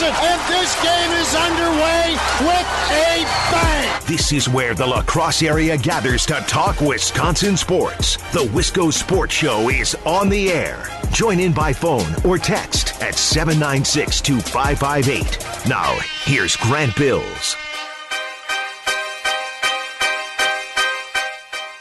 Wisconsin, 0.00 0.28
and 0.28 0.40
this 0.48 0.82
game 0.82 1.10
is 1.12 1.34
underway 1.34 2.16
with 2.40 2.66
a 2.90 3.24
bang. 3.50 4.02
This 4.06 4.32
is 4.32 4.48
where 4.48 4.74
the 4.74 4.86
La 4.86 5.02
Crosse 5.02 5.42
area 5.42 5.76
gathers 5.76 6.24
to 6.26 6.34
talk 6.46 6.80
Wisconsin 6.80 7.56
sports. 7.56 8.16
The 8.32 8.44
Wisco 8.52 8.92
Sports 8.92 9.34
Show 9.34 9.68
is 9.68 9.94
on 10.06 10.28
the 10.28 10.52
air. 10.52 10.86
Join 11.12 11.38
in 11.38 11.52
by 11.52 11.72
phone 11.72 12.14
or 12.24 12.38
text 12.38 13.00
at 13.02 13.14
796 13.14 14.20
2558. 14.22 15.68
Now, 15.68 15.98
here's 16.24 16.56
Grant 16.56 16.96
Bills. 16.96 17.56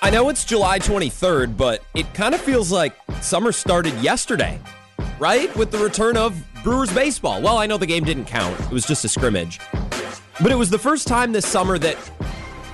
I 0.02 0.10
know 0.12 0.30
it's 0.30 0.44
July 0.44 0.80
23rd, 0.80 1.56
but 1.56 1.84
it 1.94 2.12
kind 2.14 2.34
of 2.34 2.42
feels 2.42 2.72
like 2.72 2.96
summer 3.22 3.52
started 3.52 3.94
yesterday, 4.00 4.60
right? 5.20 5.54
With 5.56 5.72
the 5.72 5.78
return 5.78 6.18
of 6.18 6.49
Brewers 6.64 6.92
baseball. 6.94 7.42
Well, 7.42 7.58
I 7.58 7.66
know 7.66 7.78
the 7.78 7.86
game 7.86 8.04
didn't 8.04 8.26
count, 8.26 8.60
it 8.60 8.72
was 8.72 8.86
just 8.86 9.06
a 9.06 9.08
scrimmage. 9.08 9.60
But 10.42 10.52
it 10.52 10.56
was 10.56 10.70
the 10.70 10.78
first 10.78 11.08
time 11.08 11.32
this 11.32 11.48
summer 11.48 11.78
that 11.80 11.98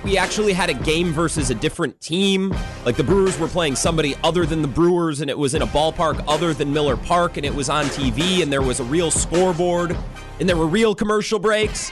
we 0.04 0.18
actually 0.18 0.52
had 0.52 0.70
a 0.70 0.74
game 0.74 1.12
versus 1.12 1.50
a 1.50 1.54
different 1.54 2.00
team. 2.00 2.54
Like 2.84 2.96
the 2.96 3.04
Brewers 3.04 3.38
were 3.38 3.48
playing 3.48 3.76
somebody 3.76 4.14
other 4.24 4.44
than 4.44 4.62
the 4.62 4.68
Brewers, 4.68 5.20
and 5.20 5.30
it 5.30 5.38
was 5.38 5.54
in 5.54 5.62
a 5.62 5.66
ballpark 5.66 6.22
other 6.26 6.52
than 6.52 6.72
Miller 6.72 6.96
Park, 6.96 7.36
and 7.36 7.46
it 7.46 7.54
was 7.54 7.68
on 7.68 7.84
TV, 7.86 8.42
and 8.42 8.52
there 8.52 8.62
was 8.62 8.80
a 8.80 8.84
real 8.84 9.10
scoreboard, 9.10 9.96
and 10.40 10.48
there 10.48 10.56
were 10.56 10.66
real 10.66 10.94
commercial 10.94 11.38
breaks. 11.38 11.90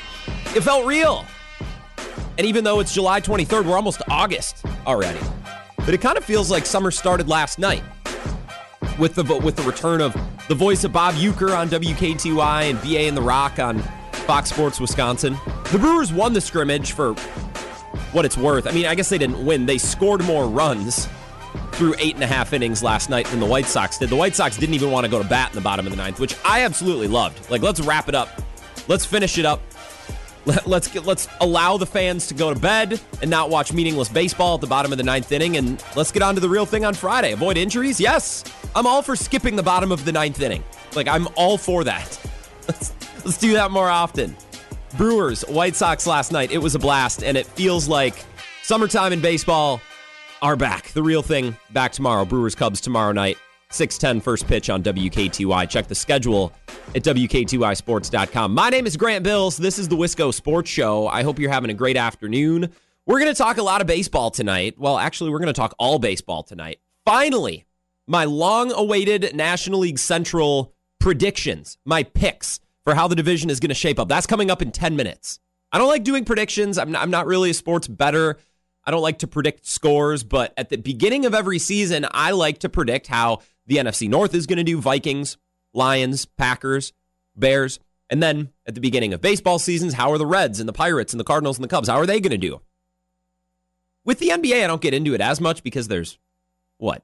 It 0.55 0.62
felt 0.62 0.87
real. 0.87 1.25
And 2.39 2.47
even 2.47 2.65
though 2.65 2.81
it's 2.81 2.92
July 2.92 3.20
23rd, 3.20 3.67
we're 3.67 3.77
almost 3.77 4.03
August 4.11 4.65
already. 4.87 5.20
But 5.79 5.95
it 5.95 6.01
kind 6.01 6.17
of 6.17 6.25
feels 6.25 6.51
like 6.51 6.67
summer 6.67 6.91
started 6.91 7.29
last 7.29 7.59
night 7.59 7.83
with 8.98 9.14
the 9.14 9.23
with 9.23 9.56
the 9.56 9.62
return 9.62 10.00
of 10.00 10.17
the 10.48 10.55
voice 10.55 10.84
of 10.84 10.92
Bob 10.92 11.14
Uecker 11.14 11.56
on 11.56 11.69
WKTY 11.69 12.70
and 12.70 12.81
BA 12.81 13.00
and 13.00 13.17
the 13.17 13.23
Rock 13.23 13.59
on 13.59 13.81
Fox 14.27 14.50
Sports 14.50 14.81
Wisconsin. 14.81 15.37
The 15.73 15.78
Brewers 15.78 16.12
won 16.12 16.33
the 16.33 16.41
scrimmage 16.41 16.92
for 16.92 17.15
what 18.12 18.25
it's 18.25 18.37
worth. 18.37 18.67
I 18.67 18.70
mean, 18.70 18.87
I 18.87 18.95
guess 18.95 19.09
they 19.09 19.19
didn't 19.19 19.45
win. 19.45 19.67
They 19.67 19.78
scored 19.78 20.25
more 20.25 20.47
runs 20.47 21.09
through 21.72 21.95
eight 21.98 22.15
and 22.15 22.22
a 22.22 22.27
half 22.27 22.53
innings 22.53 22.83
last 22.83 23.11
night 23.11 23.27
than 23.27 23.41
the 23.41 23.47
White 23.47 23.67
Sox 23.67 23.98
did. 23.98 24.09
The 24.09 24.17
White 24.17 24.37
Sox 24.37 24.56
didn't 24.56 24.75
even 24.75 24.91
want 24.91 25.05
to 25.05 25.11
go 25.11 25.20
to 25.20 25.28
bat 25.28 25.50
in 25.50 25.56
the 25.56 25.61
bottom 25.61 25.87
of 25.87 25.91
the 25.91 25.97
ninth, 25.97 26.20
which 26.20 26.37
I 26.45 26.62
absolutely 26.62 27.09
loved. 27.09 27.50
Like, 27.50 27.62
let's 27.62 27.81
wrap 27.81 28.09
it 28.09 28.15
up. 28.15 28.28
Let's 28.87 29.05
finish 29.05 29.39
it 29.39 29.45
up. 29.45 29.61
Let, 30.47 30.67
us 30.67 30.89
get, 30.89 31.06
let's 31.06 31.27
allow 31.41 31.78
the 31.78 31.87
fans 31.87 32.27
to 32.27 32.34
go 32.34 32.53
to 32.53 32.61
bed 32.61 33.00
and 33.22 33.31
not 33.31 33.48
watch 33.48 33.72
meaningless 33.72 34.11
baseball 34.11 34.56
at 34.56 34.61
the 34.61 34.67
bottom 34.67 34.92
of 34.92 34.98
the 34.98 35.05
ninth 35.05 35.33
inning, 35.33 35.56
and 35.56 35.83
let's 35.97 36.12
get 36.12 36.22
on 36.22 36.34
to 36.34 36.41
the 36.41 36.48
real 36.48 36.67
thing 36.67 36.84
on 36.84 36.92
Friday. 36.92 37.33
Avoid 37.33 37.56
injuries. 37.56 37.98
Yes, 37.98 38.45
I'm 38.77 38.86
all 38.86 39.03
for 39.03 39.17
skipping 39.17 39.56
the 39.56 39.62
bottom 39.62 39.92
of 39.92 40.05
the 40.05 40.12
ninth 40.12 40.41
inning. 40.41 40.64
Like 40.94 41.08
I'm 41.08 41.28
all 41.36 41.58
for 41.58 41.84
that. 41.84 42.19
Let's 42.69 42.94
let's 43.25 43.36
do 43.36 43.53
that 43.53 43.70
more 43.70 43.91
often. 43.91 44.34
Brewers, 44.97 45.42
White 45.42 45.77
Sox 45.77 46.06
last 46.06 46.33
night. 46.33 46.50
It 46.50 46.58
was 46.58 46.75
a 46.75 46.78
blast, 46.78 47.22
and 47.22 47.36
it 47.36 47.47
feels 47.47 47.89
like 47.89 48.25
summertime 48.62 49.12
in 49.12 49.20
baseball 49.20 49.83
are 50.41 50.56
back. 50.56 50.89
The 50.92 51.03
real 51.03 51.22
thing 51.22 51.56
back 51.72 51.92
tomorrow. 51.92 52.25
Brewers 52.25 52.55
Cubs 52.55 52.81
tomorrow 52.81 53.12
night. 53.12 53.36
610 53.70 54.22
first 54.22 54.47
pitch 54.47 54.70
on 54.70 54.83
WKTY. 54.83 55.69
Check 55.69 55.88
the 55.88 55.94
schedule 55.94 56.53
at 56.94 57.03
WKTYsports.com. 57.03 58.55
My 58.55 58.70
name 58.70 58.86
is 58.86 58.97
Grant 58.97 59.25
Bills. 59.25 59.56
This 59.56 59.78
is 59.78 59.88
the 59.88 59.97
Wisco 59.97 60.33
Sports 60.33 60.70
Show. 60.70 61.09
I 61.09 61.22
hope 61.22 61.38
you're 61.38 61.50
having 61.50 61.70
a 61.70 61.75
great 61.75 61.97
afternoon. 61.97 62.70
We're 63.05 63.19
going 63.19 63.33
to 63.33 63.36
talk 63.36 63.59
a 63.59 63.62
lot 63.62 63.81
of 63.81 63.86
baseball 63.86 64.31
tonight. 64.31 64.77
Well, 64.78 64.97
actually, 64.97 65.31
we're 65.31 65.41
going 65.41 65.48
to 65.48 65.53
talk 65.53 65.75
all 65.78 65.98
baseball 65.98 66.42
tonight. 66.42 66.78
Finally, 67.05 67.66
my 68.06 68.24
long 68.24 68.72
awaited 68.72 69.34
National 69.34 69.80
League 69.80 69.98
Central 69.98 70.74
predictions, 70.98 71.78
my 71.84 72.02
picks 72.02 72.60
for 72.84 72.94
how 72.94 73.09
the 73.09 73.16
division 73.16 73.50
is 73.50 73.60
going 73.60 73.70
to 73.70 73.75
shape 73.75 73.98
up. 73.98 74.09
That's 74.09 74.26
coming 74.26 74.50
up 74.50 74.62
in 74.62 74.70
10 74.72 74.97
minutes. 74.97 75.41
I 75.72 75.78
don't 75.78 75.88
like 75.88 76.04
doing 76.04 76.25
predictions. 76.25 76.78
I'm 76.78 76.93
not, 76.93 77.03
I'm 77.03 77.10
not 77.10 77.26
really 77.26 77.50
a 77.50 77.54
sports 77.54 77.88
bettor. 77.88 78.38
I 78.84 78.91
don't 78.91 79.03
like 79.03 79.19
to 79.20 79.26
predict 79.26 79.66
scores, 79.66 80.22
but 80.22 80.53
at 80.56 80.69
the 80.69 80.76
beginning 80.76 81.25
of 81.25 81.34
every 81.34 81.59
season, 81.59 82.06
I 82.10 82.32
like 82.32 82.59
to 82.60 82.69
predict 82.69 83.06
how 83.06 83.41
the 83.66 83.76
NFC 83.76 84.09
North 84.09 84.34
is 84.34 84.47
going 84.47 84.59
to 84.59 84.64
do 84.64 84.81
Vikings, 84.81 85.38
Lions, 85.72 86.26
Packers, 86.26 86.93
Bears. 87.34 87.81
And 88.10 88.22
then 88.22 88.50
at 88.66 88.75
the 88.75 88.81
beginning 88.81 89.14
of 89.14 89.22
baseball 89.22 89.59
seasons, 89.59 89.94
how 89.94 90.12
are 90.12 90.19
the 90.19 90.26
Reds 90.26 90.60
and 90.60 90.69
the 90.69 90.75
Pirates 90.75 91.12
and 91.14 91.20
the 91.20 91.25
Cardinals 91.25 91.56
and 91.56 91.64
the 91.64 91.69
Cubs? 91.69 91.88
How 91.88 91.97
are 91.97 92.06
they 92.06 92.20
going 92.20 92.31
to 92.31 92.38
do? 92.38 92.60
With 94.04 94.19
the 94.19 94.28
NBA, 94.28 94.62
I 94.62 94.66
don't 94.66 94.82
get 94.82 94.93
into 94.93 95.14
it 95.14 95.22
as 95.22 95.41
much 95.41 95.62
because 95.62 95.88
there's 95.88 96.19
what, 96.76 97.03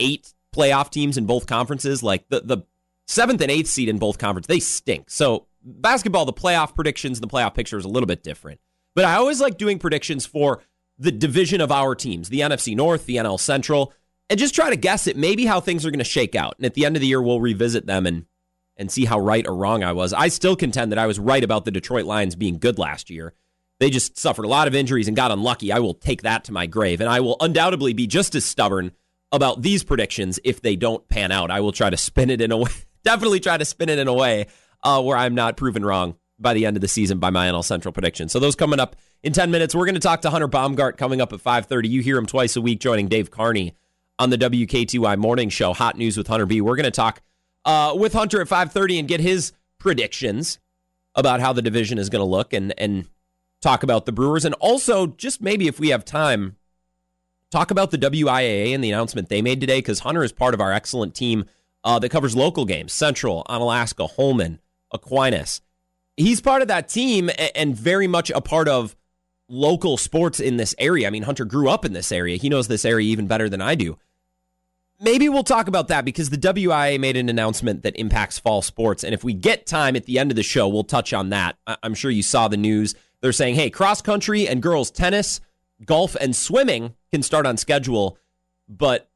eight 0.00 0.34
playoff 0.54 0.90
teams 0.90 1.16
in 1.16 1.26
both 1.26 1.46
conferences? 1.46 2.02
Like 2.02 2.28
the, 2.28 2.40
the 2.40 2.58
seventh 3.06 3.40
and 3.40 3.50
eighth 3.50 3.68
seed 3.68 3.88
in 3.88 3.98
both 3.98 4.18
conferences, 4.18 4.48
they 4.48 4.60
stink. 4.60 5.10
So 5.10 5.46
basketball, 5.62 6.24
the 6.24 6.32
playoff 6.32 6.74
predictions 6.74 7.18
and 7.18 7.28
the 7.28 7.32
playoff 7.32 7.54
picture 7.54 7.78
is 7.78 7.84
a 7.84 7.88
little 7.88 8.06
bit 8.06 8.22
different. 8.22 8.60
But 8.94 9.04
I 9.04 9.14
always 9.14 9.40
like 9.40 9.58
doing 9.58 9.78
predictions 9.78 10.26
for 10.26 10.62
the 10.98 11.12
division 11.12 11.60
of 11.60 11.72
our 11.72 11.94
teams, 11.94 12.28
the 12.28 12.40
NFC 12.40 12.76
North, 12.76 13.06
the 13.06 13.16
NL 13.16 13.40
Central, 13.40 13.92
and 14.28 14.38
just 14.38 14.54
try 14.54 14.70
to 14.70 14.76
guess 14.76 15.06
it, 15.06 15.16
maybe 15.16 15.46
how 15.46 15.60
things 15.60 15.84
are 15.84 15.90
going 15.90 15.98
to 15.98 16.04
shake 16.04 16.34
out. 16.34 16.54
And 16.58 16.66
at 16.66 16.74
the 16.74 16.84
end 16.84 16.96
of 16.96 17.00
the 17.00 17.06
year, 17.08 17.22
we'll 17.22 17.40
revisit 17.40 17.86
them 17.86 18.06
and 18.06 18.26
and 18.76 18.90
see 18.90 19.04
how 19.04 19.20
right 19.20 19.46
or 19.46 19.54
wrong 19.54 19.84
I 19.84 19.92
was. 19.92 20.14
I 20.14 20.28
still 20.28 20.56
contend 20.56 20.90
that 20.90 20.98
I 20.98 21.06
was 21.06 21.18
right 21.18 21.44
about 21.44 21.66
the 21.66 21.70
Detroit 21.70 22.06
Lions 22.06 22.34
being 22.34 22.58
good 22.58 22.78
last 22.78 23.10
year. 23.10 23.34
They 23.78 23.90
just 23.90 24.18
suffered 24.18 24.46
a 24.46 24.48
lot 24.48 24.68
of 24.68 24.74
injuries 24.74 25.06
and 25.06 25.14
got 25.14 25.30
unlucky. 25.30 25.70
I 25.70 25.80
will 25.80 25.92
take 25.92 26.22
that 26.22 26.44
to 26.44 26.52
my 26.52 26.64
grave, 26.64 27.02
and 27.02 27.10
I 27.10 27.20
will 27.20 27.36
undoubtedly 27.40 27.92
be 27.92 28.06
just 28.06 28.34
as 28.34 28.46
stubborn 28.46 28.92
about 29.32 29.62
these 29.62 29.84
predictions 29.84 30.38
if 30.44 30.60
they 30.60 30.76
don't 30.76 31.06
pan 31.08 31.30
out. 31.32 31.50
I 31.50 31.60
will 31.60 31.72
try 31.72 31.90
to 31.90 31.96
spin 31.96 32.30
it 32.30 32.40
in 32.40 32.52
a 32.52 32.56
way, 32.56 32.70
definitely 33.04 33.40
try 33.40 33.56
to 33.56 33.64
spin 33.64 33.88
it 33.88 33.98
in 33.98 34.08
a 34.08 34.14
way 34.14 34.46
uh, 34.82 35.02
where 35.02 35.16
I'm 35.16 35.34
not 35.34 35.56
proven 35.56 35.84
wrong 35.84 36.16
by 36.38 36.54
the 36.54 36.66
end 36.66 36.76
of 36.76 36.80
the 36.80 36.88
season 36.88 37.18
by 37.18 37.30
my 37.30 37.46
NL 37.48 37.64
Central 37.64 37.92
prediction. 37.92 38.28
So 38.28 38.40
those 38.40 38.56
coming 38.56 38.80
up 38.80 38.96
in 39.22 39.32
10 39.32 39.50
minutes. 39.50 39.74
We're 39.74 39.84
going 39.84 39.94
to 39.94 40.00
talk 40.00 40.22
to 40.22 40.30
Hunter 40.30 40.48
Baumgart 40.48 40.96
coming 40.96 41.20
up 41.20 41.32
at 41.32 41.40
5:30. 41.40 41.88
You 41.88 42.02
hear 42.02 42.16
him 42.16 42.26
twice 42.26 42.56
a 42.56 42.60
week 42.60 42.80
joining 42.80 43.08
Dave 43.08 43.30
Carney 43.30 43.74
on 44.18 44.30
the 44.30 44.38
WKTY 44.38 45.18
morning 45.18 45.48
show, 45.48 45.72
Hot 45.72 45.96
News 45.96 46.16
with 46.16 46.26
Hunter 46.26 46.46
B. 46.46 46.60
We're 46.60 46.76
going 46.76 46.84
to 46.84 46.90
talk 46.90 47.22
uh, 47.64 47.94
with 47.96 48.12
Hunter 48.12 48.40
at 48.40 48.48
5:30 48.48 49.00
and 49.00 49.08
get 49.08 49.20
his 49.20 49.52
predictions 49.78 50.58
about 51.14 51.40
how 51.40 51.52
the 51.52 51.62
division 51.62 51.98
is 51.98 52.08
going 52.08 52.20
to 52.20 52.30
look 52.30 52.52
and 52.52 52.74
and 52.78 53.08
talk 53.60 53.82
about 53.82 54.06
the 54.06 54.12
Brewers 54.12 54.44
and 54.44 54.54
also 54.54 55.06
just 55.06 55.42
maybe 55.42 55.68
if 55.68 55.78
we 55.78 55.90
have 55.90 56.02
time 56.04 56.56
talk 57.50 57.70
about 57.70 57.90
the 57.90 57.98
WIAA 57.98 58.74
and 58.74 58.82
the 58.82 58.90
announcement 58.90 59.28
they 59.28 59.42
made 59.42 59.60
today 59.60 59.78
because 59.78 60.00
Hunter 60.00 60.22
is 60.22 60.32
part 60.32 60.54
of 60.54 60.60
our 60.60 60.72
excellent 60.72 61.14
team 61.14 61.44
uh, 61.84 61.98
that 61.98 62.10
covers 62.10 62.36
local 62.36 62.64
games, 62.64 62.92
Central, 62.92 63.44
Onalaska, 63.48 64.08
Holmen, 64.10 64.60
Aquinas. 64.92 65.60
He's 66.16 66.40
part 66.40 66.62
of 66.62 66.68
that 66.68 66.88
team 66.88 67.30
and 67.54 67.74
very 67.74 68.06
much 68.06 68.30
a 68.30 68.40
part 68.40 68.68
of 68.68 68.96
local 69.48 69.96
sports 69.96 70.38
in 70.38 70.56
this 70.56 70.74
area. 70.78 71.06
I 71.06 71.10
mean, 71.10 71.22
Hunter 71.24 71.44
grew 71.44 71.68
up 71.68 71.84
in 71.84 71.92
this 71.92 72.12
area. 72.12 72.36
He 72.36 72.48
knows 72.48 72.68
this 72.68 72.84
area 72.84 73.06
even 73.08 73.26
better 73.26 73.48
than 73.48 73.60
I 73.60 73.74
do. 73.74 73.98
Maybe 75.02 75.30
we'll 75.30 75.44
talk 75.44 75.66
about 75.66 75.88
that 75.88 76.04
because 76.04 76.28
the 76.28 76.36
WIAA 76.36 77.00
made 77.00 77.16
an 77.16 77.30
announcement 77.30 77.82
that 77.82 77.96
impacts 77.96 78.38
fall 78.38 78.60
sports. 78.60 79.02
And 79.02 79.14
if 79.14 79.24
we 79.24 79.32
get 79.32 79.66
time 79.66 79.96
at 79.96 80.04
the 80.04 80.18
end 80.18 80.30
of 80.30 80.36
the 80.36 80.42
show, 80.42 80.68
we'll 80.68 80.84
touch 80.84 81.14
on 81.14 81.30
that. 81.30 81.56
I'm 81.66 81.94
sure 81.94 82.10
you 82.10 82.22
saw 82.22 82.48
the 82.48 82.58
news. 82.58 82.94
They're 83.22 83.32
saying, 83.32 83.54
hey, 83.54 83.70
cross 83.70 84.02
country 84.02 84.46
and 84.46 84.62
girls 84.62 84.90
tennis, 84.90 85.40
golf, 85.86 86.16
and 86.20 86.36
swimming 86.36 86.94
can 87.12 87.22
start 87.22 87.46
on 87.46 87.56
schedule. 87.56 88.18
But 88.68 89.08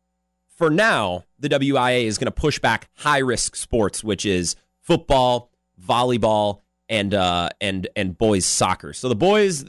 for 0.49 0.71
now, 0.71 1.25
the 1.39 1.49
WIAA 1.49 2.05
is 2.05 2.19
going 2.19 2.27
to 2.27 2.33
push 2.33 2.59
back 2.59 2.89
high 2.95 3.19
risk 3.19 3.57
sports, 3.57 4.03
which 4.05 4.25
is 4.25 4.57
football, 4.81 5.51
volleyball, 5.83 6.61
and 6.89 7.15
uh, 7.15 7.51
and 7.61 7.89
and 7.97 8.17
boys 8.17 8.45
soccer. 8.47 8.93
So 8.93 9.09
the 9.09 9.17
boys, 9.17 9.65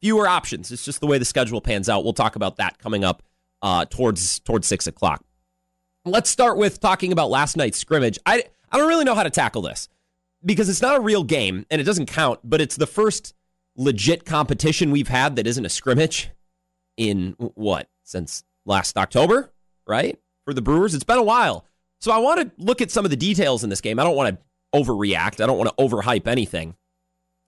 fewer 0.00 0.28
options. 0.28 0.70
It's 0.70 0.84
just 0.84 1.00
the 1.00 1.06
way 1.06 1.18
the 1.18 1.24
schedule 1.24 1.60
pans 1.60 1.88
out. 1.88 2.04
We'll 2.04 2.12
talk 2.12 2.36
about 2.36 2.56
that 2.56 2.78
coming 2.78 3.04
up 3.04 3.22
uh, 3.62 3.84
towards 3.86 4.40
towards 4.40 4.66
six 4.66 4.86
o'clock. 4.86 5.24
Let's 6.04 6.30
start 6.30 6.56
with 6.56 6.80
talking 6.80 7.12
about 7.12 7.30
last 7.30 7.56
night's 7.56 7.78
scrimmage. 7.78 8.18
I 8.24 8.44
I 8.70 8.78
don't 8.78 8.88
really 8.88 9.04
know 9.04 9.14
how 9.14 9.24
to 9.24 9.30
tackle 9.30 9.62
this 9.62 9.88
because 10.44 10.68
it's 10.68 10.82
not 10.82 10.96
a 10.96 11.00
real 11.00 11.24
game 11.24 11.66
and 11.70 11.80
it 11.80 11.84
doesn't 11.84 12.06
count, 12.06 12.40
but 12.44 12.60
it's 12.60 12.76
the 12.76 12.86
first 12.86 13.34
legit 13.76 14.24
competition 14.24 14.90
we've 14.90 15.08
had 15.08 15.36
that 15.36 15.46
isn't 15.46 15.64
a 15.64 15.68
scrimmage 15.68 16.30
in 16.98 17.34
what 17.38 17.88
since 18.02 18.44
last 18.66 18.98
October, 18.98 19.50
right? 19.86 20.18
For 20.44 20.52
the 20.52 20.60
Brewers, 20.60 20.94
it's 20.94 21.04
been 21.04 21.18
a 21.18 21.22
while. 21.22 21.64
So 22.00 22.12
I 22.12 22.18
want 22.18 22.40
to 22.40 22.62
look 22.62 22.82
at 22.82 22.90
some 22.90 23.06
of 23.06 23.10
the 23.10 23.16
details 23.16 23.64
in 23.64 23.70
this 23.70 23.80
game. 23.80 23.98
I 23.98 24.04
don't 24.04 24.16
want 24.16 24.36
to 24.36 24.78
overreact. 24.78 25.42
I 25.42 25.46
don't 25.46 25.58
want 25.58 25.70
to 25.70 25.82
overhype 25.82 26.26
anything. 26.26 26.74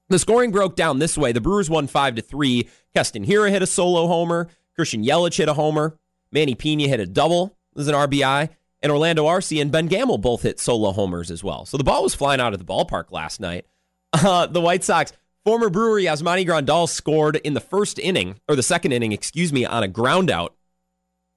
The 0.09 0.19
scoring 0.19 0.51
broke 0.51 0.75
down 0.75 0.99
this 0.99 1.17
way. 1.17 1.33
The 1.33 1.41
Brewers 1.41 1.71
won 1.71 1.87
5 1.87 2.17
to 2.17 2.23
3. 2.23 2.69
Keston 2.95 3.27
Hiura 3.27 3.51
hit 3.51 3.63
a 3.63 3.67
solo 3.67 4.07
homer. 4.07 4.49
Christian 4.75 5.05
Yelich 5.05 5.37
hit 5.37 5.49
a 5.49 5.55
homer. 5.55 5.99
Manny 6.33 6.55
Piña 6.55 6.87
hit 6.87 7.01
a 7.01 7.07
double 7.07 7.57
as 7.77 7.87
an 7.87 7.95
RBI. 7.95 8.49
And 8.83 8.91
Orlando 8.91 9.27
Arcia 9.27 9.61
and 9.61 9.71
Ben 9.71 9.87
Gamel 9.87 10.19
both 10.19 10.43
hit 10.43 10.59
solo 10.59 10.91
homers 10.93 11.31
as 11.31 11.45
well. 11.45 11.67
So 11.67 11.77
the 11.77 11.85
ball 11.85 12.03
was 12.03 12.15
flying 12.15 12.41
out 12.41 12.55
of 12.55 12.59
the 12.59 12.65
ballpark 12.65 13.13
last 13.13 13.41
night. 13.41 13.67
Uh, 14.13 14.47
the 14.47 14.61
White 14.61 14.83
Sox, 14.83 15.13
former 15.45 15.71
Brewery 15.71 16.05
Yasmani 16.05 16.47
Grandal 16.47 16.89
scored 16.89 17.37
in 17.37 17.55
the 17.55 17.61
first 17.61 17.99
inning, 17.99 18.41
or 18.49 18.57
the 18.57 18.63
second 18.63 18.93
inning, 18.93 19.13
excuse 19.13 19.53
me, 19.53 19.65
on 19.65 19.83
a 19.83 19.89
ground 19.89 20.31
out. 20.31 20.55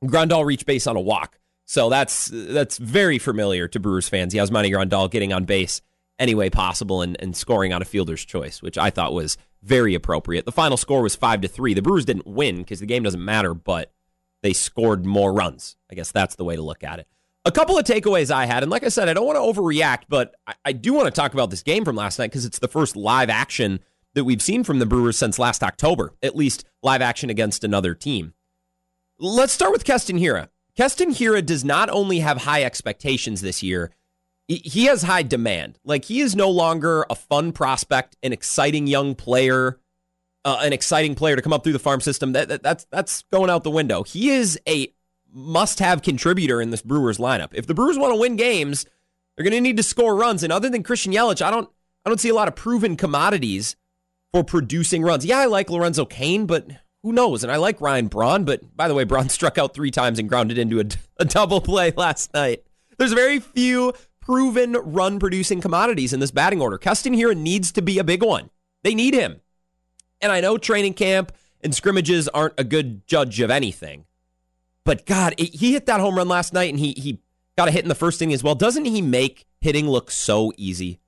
Grandal 0.04 0.46
reached 0.46 0.66
base 0.66 0.88
on 0.88 0.96
a 0.96 1.02
walk. 1.02 1.40
So 1.66 1.90
that's 1.90 2.30
that's 2.32 2.78
very 2.78 3.18
familiar 3.18 3.68
to 3.70 3.80
Brewers 3.80 4.10
fans. 4.10 4.34
Yasmani 4.34 4.70
Grandal 4.70 5.10
getting 5.10 5.32
on 5.32 5.46
base 5.46 5.82
any 6.20 6.36
way 6.36 6.50
possible 6.50 7.02
and, 7.02 7.16
and 7.20 7.36
scoring 7.36 7.74
on 7.74 7.82
a 7.82 7.86
fielder's 7.86 8.24
choice, 8.24 8.62
which 8.62 8.78
I 8.78 8.90
thought 8.90 9.14
was 9.14 9.38
very 9.64 9.96
appropriate. 9.96 10.46
The 10.46 10.52
final 10.52 10.78
score 10.78 11.02
was 11.02 11.16
five 11.16 11.42
to 11.42 11.48
three. 11.48 11.74
The 11.74 11.82
Brewers 11.82 12.06
didn't 12.06 12.28
win 12.28 12.58
because 12.58 12.80
the 12.80 12.86
game 12.86 13.04
doesn't 13.04 13.24
matter, 13.24 13.54
but 13.54 13.92
they 14.42 14.54
scored 14.54 15.06
more 15.06 15.34
runs. 15.34 15.78
I 15.90 15.96
guess 15.96 16.12
that's 16.12 16.36
the 16.36 16.44
way 16.44 16.56
to 16.56 16.62
look 16.62 16.84
at 16.84 17.00
it. 17.00 17.08
A 17.46 17.52
couple 17.52 17.78
of 17.78 17.86
takeaways 17.86 18.32
I 18.32 18.46
had, 18.46 18.64
and 18.64 18.72
like 18.72 18.84
I 18.84 18.90
said, 18.90 19.10
I 19.10 19.14
don't 19.14 19.26
want 19.26 19.38
to 19.38 19.62
overreact, 19.62 20.04
but 20.08 20.36
I, 20.48 20.54
I 20.66 20.72
do 20.72 20.94
want 20.94 21.08
to 21.08 21.12
talk 21.12 21.34
about 21.34 21.50
this 21.50 21.64
game 21.64 21.84
from 21.84 21.96
last 21.96 22.20
night 22.20 22.28
because 22.28 22.46
it's 22.46 22.60
the 22.60 22.70
first 22.70 22.96
live 22.96 23.30
action 23.30 23.80
that 24.16 24.24
we've 24.24 24.42
seen 24.42 24.64
from 24.64 24.80
the 24.80 24.86
Brewers 24.86 25.18
since 25.18 25.40
last 25.40 25.64
October, 25.64 26.14
at 26.22 26.36
least 26.36 26.66
live 26.82 27.02
action 27.02 27.30
against 27.30 27.64
another 27.64 27.94
team. 27.94 28.34
Let's 29.20 29.54
start 29.54 29.72
with 29.72 29.86
Keston 29.86 30.18
Hiura. 30.18 30.50
Keston 30.76 31.12
Hiura 31.12 31.46
does 31.46 31.64
not 31.64 31.90
only 31.90 32.20
have 32.20 32.38
high 32.38 32.64
expectations 32.64 33.42
this 33.42 33.62
year, 33.62 33.92
he 34.48 34.86
has 34.86 35.04
high 35.04 35.24
demand. 35.24 35.80
Like 35.84 36.06
he 36.06 36.20
is 36.20 36.36
no 36.36 36.50
longer 36.50 37.06
a 37.10 37.16
fun 37.16 37.52
prospect, 37.52 38.18
an 38.22 38.34
exciting 38.34 38.88
young 38.88 39.16
player, 39.16 39.80
uh, 40.46 40.60
an 40.62 40.74
exciting 40.74 41.16
player 41.16 41.36
to 41.36 41.42
come 41.42 41.54
up 41.54 41.64
through 41.64 41.74
the 41.74 41.80
farm 41.80 42.02
system. 42.02 42.34
That, 42.34 42.50
that, 42.50 42.64
that's 42.64 42.86
that's 42.92 43.24
going 43.32 43.50
out 43.50 43.64
the 43.64 43.72
window. 43.72 44.04
He 44.04 44.32
is 44.32 44.60
a 44.68 44.94
must-have 45.32 46.02
contributor 46.02 46.62
in 46.62 46.70
this 46.70 46.82
Brewers 46.82 47.18
lineup. 47.18 47.50
If 47.54 47.66
the 47.66 47.74
Brewers 47.74 47.98
want 47.98 48.14
to 48.14 48.20
win 48.20 48.36
games, 48.36 48.86
they're 49.36 49.44
going 49.44 49.54
to 49.54 49.62
need 49.62 49.78
to 49.78 49.84
score 49.84 50.16
runs. 50.16 50.44
And 50.44 50.54
other 50.54 50.70
than 50.70 50.84
Christian 50.84 51.14
Yelich, 51.14 51.42
I 51.42 51.50
don't 51.50 51.70
I 52.06 52.10
don't 52.10 52.20
see 52.20 52.30
a 52.30 52.36
lot 52.36 52.48
of 52.48 52.56
proven 52.56 52.98
commodities 52.98 53.76
for 54.34 54.44
producing 54.44 55.04
runs. 55.04 55.26
Yeah, 55.26 55.38
I 55.38 55.46
like 55.46 55.70
Lorenzo 55.70 56.06
Cain, 56.06 56.48
but 56.48 56.68
who 57.04 57.14
knows? 57.14 57.44
And 57.44 57.52
I 57.52 57.58
like 57.58 57.80
Ryan 57.80 58.08
Braun, 58.08 58.46
but 58.46 58.76
by 58.76 58.88
the 58.88 58.96
way, 58.96 59.04
Braun 59.04 59.30
struck 59.30 59.58
out 59.58 59.74
three 59.74 59.92
times 59.92 60.20
and 60.20 60.28
grounded 60.28 60.58
into 60.58 60.80
a, 60.80 60.86
a 61.20 61.26
double 61.26 61.62
play 61.62 61.94
last 61.96 62.34
night. 62.34 62.64
There's 62.98 63.14
very 63.14 63.40
few 63.40 63.94
proven 64.20 64.74
run 64.74 65.20
producing 65.20 65.62
commodities 65.62 66.14
in 66.14 66.20
this 66.20 66.32
batting 66.32 66.62
order. 66.62 66.78
Keston 66.78 67.14
Hiura 67.14 67.38
needs 67.38 67.72
to 67.74 67.82
be 67.82 68.00
a 68.00 68.04
big 68.04 68.24
one. 68.24 68.50
They 68.84 68.96
need 68.96 69.14
him. 69.14 69.42
And 70.22 70.32
I 70.32 70.42
know 70.42 70.58
training 70.58 70.94
camp 70.94 71.32
and 71.62 71.76
scrimmages 71.76 72.28
aren't 72.30 72.54
a 72.58 72.64
good 72.64 73.06
judge 73.06 73.40
of 73.40 73.52
anything. 73.52 74.06
But 74.86 75.06
God, 75.06 75.36
it, 75.38 75.56
he 75.56 75.74
hit 75.74 75.86
that 75.86 76.00
home 76.00 76.16
run 76.18 76.28
last 76.28 76.54
night 76.54 76.70
and 76.70 76.80
he 76.80 76.94
he 76.94 77.20
got 77.58 77.68
a 77.68 77.72
hit 77.72 77.84
in 77.84 77.90
the 77.90 77.96
first 77.96 78.22
inning 78.22 78.34
as 78.34 78.44
well. 78.44 78.56
Doesn't 78.56 78.86
he 78.86 79.02
make 79.02 79.46
hitting 79.62 79.88
look 79.88 80.10
so 80.10 80.52
easy? 80.58 81.00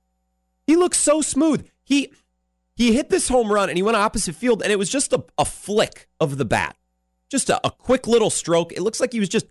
He 0.66 0.76
looks 0.76 0.98
so 0.98 1.22
smooth. 1.22 1.68
He 1.82 2.12
he 2.76 2.94
hit 2.94 3.08
this 3.08 3.28
home 3.28 3.50
run 3.50 3.68
and 3.68 3.78
he 3.78 3.82
went 3.82 3.96
opposite 3.96 4.34
field 4.34 4.62
and 4.62 4.70
it 4.70 4.78
was 4.78 4.90
just 4.90 5.12
a, 5.12 5.24
a 5.38 5.44
flick 5.44 6.08
of 6.20 6.36
the 6.36 6.44
bat. 6.44 6.76
Just 7.30 7.50
a, 7.50 7.66
a 7.66 7.70
quick 7.70 8.06
little 8.06 8.30
stroke. 8.30 8.72
It 8.72 8.82
looks 8.82 9.00
like 9.00 9.12
he 9.12 9.20
was 9.20 9.28
just 9.28 9.46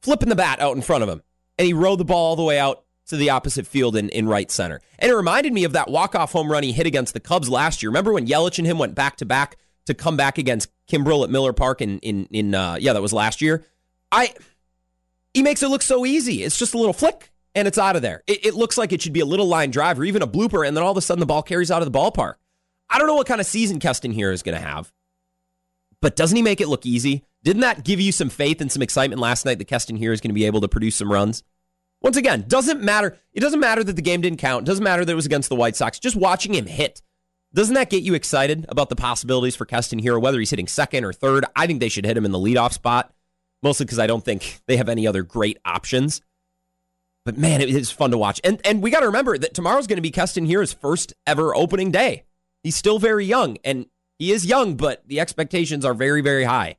flipping 0.00 0.28
the 0.28 0.36
bat 0.36 0.60
out 0.60 0.76
in 0.76 0.82
front 0.82 1.02
of 1.02 1.08
him. 1.08 1.22
And 1.58 1.66
he 1.66 1.74
rode 1.74 1.98
the 1.98 2.04
ball 2.04 2.30
all 2.30 2.36
the 2.36 2.42
way 2.42 2.58
out 2.58 2.84
to 3.08 3.16
the 3.16 3.30
opposite 3.30 3.66
field 3.66 3.96
in, 3.96 4.08
in 4.10 4.28
right 4.28 4.50
center. 4.50 4.80
And 4.98 5.10
it 5.10 5.14
reminded 5.14 5.52
me 5.52 5.64
of 5.64 5.72
that 5.72 5.90
walk-off 5.90 6.32
home 6.32 6.50
run 6.50 6.62
he 6.62 6.72
hit 6.72 6.86
against 6.86 7.12
the 7.12 7.20
Cubs 7.20 7.50
last 7.50 7.82
year. 7.82 7.90
Remember 7.90 8.12
when 8.12 8.26
Yelich 8.26 8.58
and 8.58 8.66
him 8.66 8.78
went 8.78 8.94
back 8.94 9.16
to 9.16 9.26
back 9.26 9.56
to 9.86 9.94
come 9.94 10.16
back 10.16 10.38
against 10.38 10.70
Kimbrel 10.88 11.24
at 11.24 11.30
Miller 11.30 11.52
Park 11.52 11.82
in 11.82 11.98
in 11.98 12.26
in 12.30 12.54
uh, 12.54 12.76
yeah, 12.78 12.92
that 12.92 13.02
was 13.02 13.12
last 13.12 13.42
year. 13.42 13.64
I 14.12 14.32
he 15.34 15.42
makes 15.42 15.62
it 15.62 15.68
look 15.68 15.82
so 15.82 16.06
easy. 16.06 16.44
It's 16.44 16.58
just 16.58 16.72
a 16.74 16.78
little 16.78 16.92
flick 16.92 17.30
and 17.54 17.66
it's 17.66 17.78
out 17.78 17.96
of 17.96 18.02
there. 18.02 18.22
It, 18.26 18.46
it 18.46 18.54
looks 18.54 18.78
like 18.78 18.92
it 18.92 19.02
should 19.02 19.12
be 19.12 19.20
a 19.20 19.26
little 19.26 19.46
line 19.46 19.70
drive 19.70 19.98
or 19.98 20.04
even 20.04 20.22
a 20.22 20.26
blooper, 20.26 20.66
and 20.66 20.76
then 20.76 20.84
all 20.84 20.92
of 20.92 20.96
a 20.96 21.02
sudden 21.02 21.20
the 21.20 21.26
ball 21.26 21.42
carries 21.42 21.70
out 21.70 21.82
of 21.82 21.92
the 21.92 21.98
ballpark. 21.98 22.34
I 22.90 22.98
don't 22.98 23.06
know 23.06 23.14
what 23.14 23.26
kind 23.26 23.40
of 23.40 23.46
season 23.46 23.78
Keston 23.78 24.12
Hiura 24.12 24.32
is 24.32 24.42
going 24.42 24.58
to 24.58 24.66
have, 24.66 24.92
but 26.02 26.16
doesn't 26.16 26.36
he 26.36 26.42
make 26.42 26.60
it 26.60 26.68
look 26.68 26.84
easy? 26.84 27.24
Didn't 27.42 27.62
that 27.62 27.84
give 27.84 28.00
you 28.00 28.12
some 28.12 28.28
faith 28.28 28.60
and 28.60 28.70
some 28.70 28.82
excitement 28.82 29.20
last 29.20 29.46
night 29.46 29.58
that 29.58 29.68
Keston 29.68 29.98
Hiura 29.98 30.12
is 30.12 30.20
going 30.20 30.30
to 30.30 30.34
be 30.34 30.44
able 30.44 30.60
to 30.60 30.68
produce 30.68 30.96
some 30.96 31.10
runs? 31.10 31.42
Once 32.02 32.16
again, 32.16 32.44
doesn't 32.48 32.82
matter. 32.82 33.16
It 33.32 33.40
doesn't 33.40 33.60
matter 33.60 33.84
that 33.84 33.96
the 33.96 34.02
game 34.02 34.20
didn't 34.20 34.38
count. 34.38 34.62
It 34.62 34.66
doesn't 34.66 34.84
matter 34.84 35.04
that 35.04 35.12
it 35.12 35.16
was 35.16 35.26
against 35.26 35.48
the 35.48 35.56
White 35.56 35.76
Sox. 35.76 35.98
Just 35.98 36.16
watching 36.16 36.54
him 36.54 36.66
hit. 36.66 37.02
Doesn't 37.52 37.74
that 37.74 37.90
get 37.90 38.02
you 38.02 38.14
excited 38.14 38.64
about 38.68 38.88
the 38.88 38.96
possibilities 38.96 39.56
for 39.56 39.66
Keston 39.66 40.00
Hiura, 40.00 40.20
whether 40.20 40.38
he's 40.38 40.50
hitting 40.50 40.68
second 40.68 41.04
or 41.04 41.12
third? 41.12 41.44
I 41.56 41.66
think 41.66 41.80
they 41.80 41.88
should 41.88 42.06
hit 42.06 42.16
him 42.16 42.24
in 42.24 42.32
the 42.32 42.38
leadoff 42.38 42.72
spot, 42.72 43.12
mostly 43.62 43.86
because 43.86 43.98
I 43.98 44.06
don't 44.06 44.24
think 44.24 44.60
they 44.66 44.76
have 44.76 44.88
any 44.88 45.06
other 45.06 45.22
great 45.22 45.58
options. 45.64 46.22
But 47.24 47.36
man, 47.36 47.60
it 47.60 47.68
is 47.68 47.90
fun 47.90 48.12
to 48.12 48.18
watch. 48.18 48.40
And 48.44 48.60
and 48.64 48.82
we 48.82 48.90
got 48.90 49.00
to 49.00 49.06
remember 49.06 49.36
that 49.36 49.52
tomorrow's 49.52 49.86
going 49.86 49.98
to 49.98 50.02
be 50.02 50.10
Keston 50.10 50.46
Hiura's 50.46 50.72
first 50.72 51.12
ever 51.26 51.54
opening 51.54 51.90
day. 51.90 52.24
He's 52.62 52.76
still 52.76 52.98
very 52.98 53.24
young, 53.24 53.58
and 53.64 53.86
he 54.18 54.32
is 54.32 54.44
young, 54.44 54.76
but 54.76 55.06
the 55.06 55.20
expectations 55.20 55.84
are 55.84 55.94
very, 55.94 56.20
very 56.20 56.44
high 56.44 56.76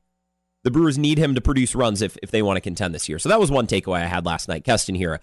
the 0.62 0.70
Brewers 0.70 0.98
need 0.98 1.18
him 1.18 1.34
to 1.34 1.40
produce 1.40 1.74
runs 1.74 2.02
if, 2.02 2.16
if 2.22 2.30
they 2.30 2.42
want 2.42 2.56
to 2.56 2.60
contend 2.60 2.94
this 2.94 3.08
year. 3.08 3.18
So 3.18 3.28
that 3.28 3.40
was 3.40 3.50
one 3.50 3.66
takeaway 3.66 4.02
I 4.02 4.06
had 4.06 4.24
last 4.24 4.48
night. 4.48 4.64
Keston 4.64 4.96
Hiura. 4.96 5.18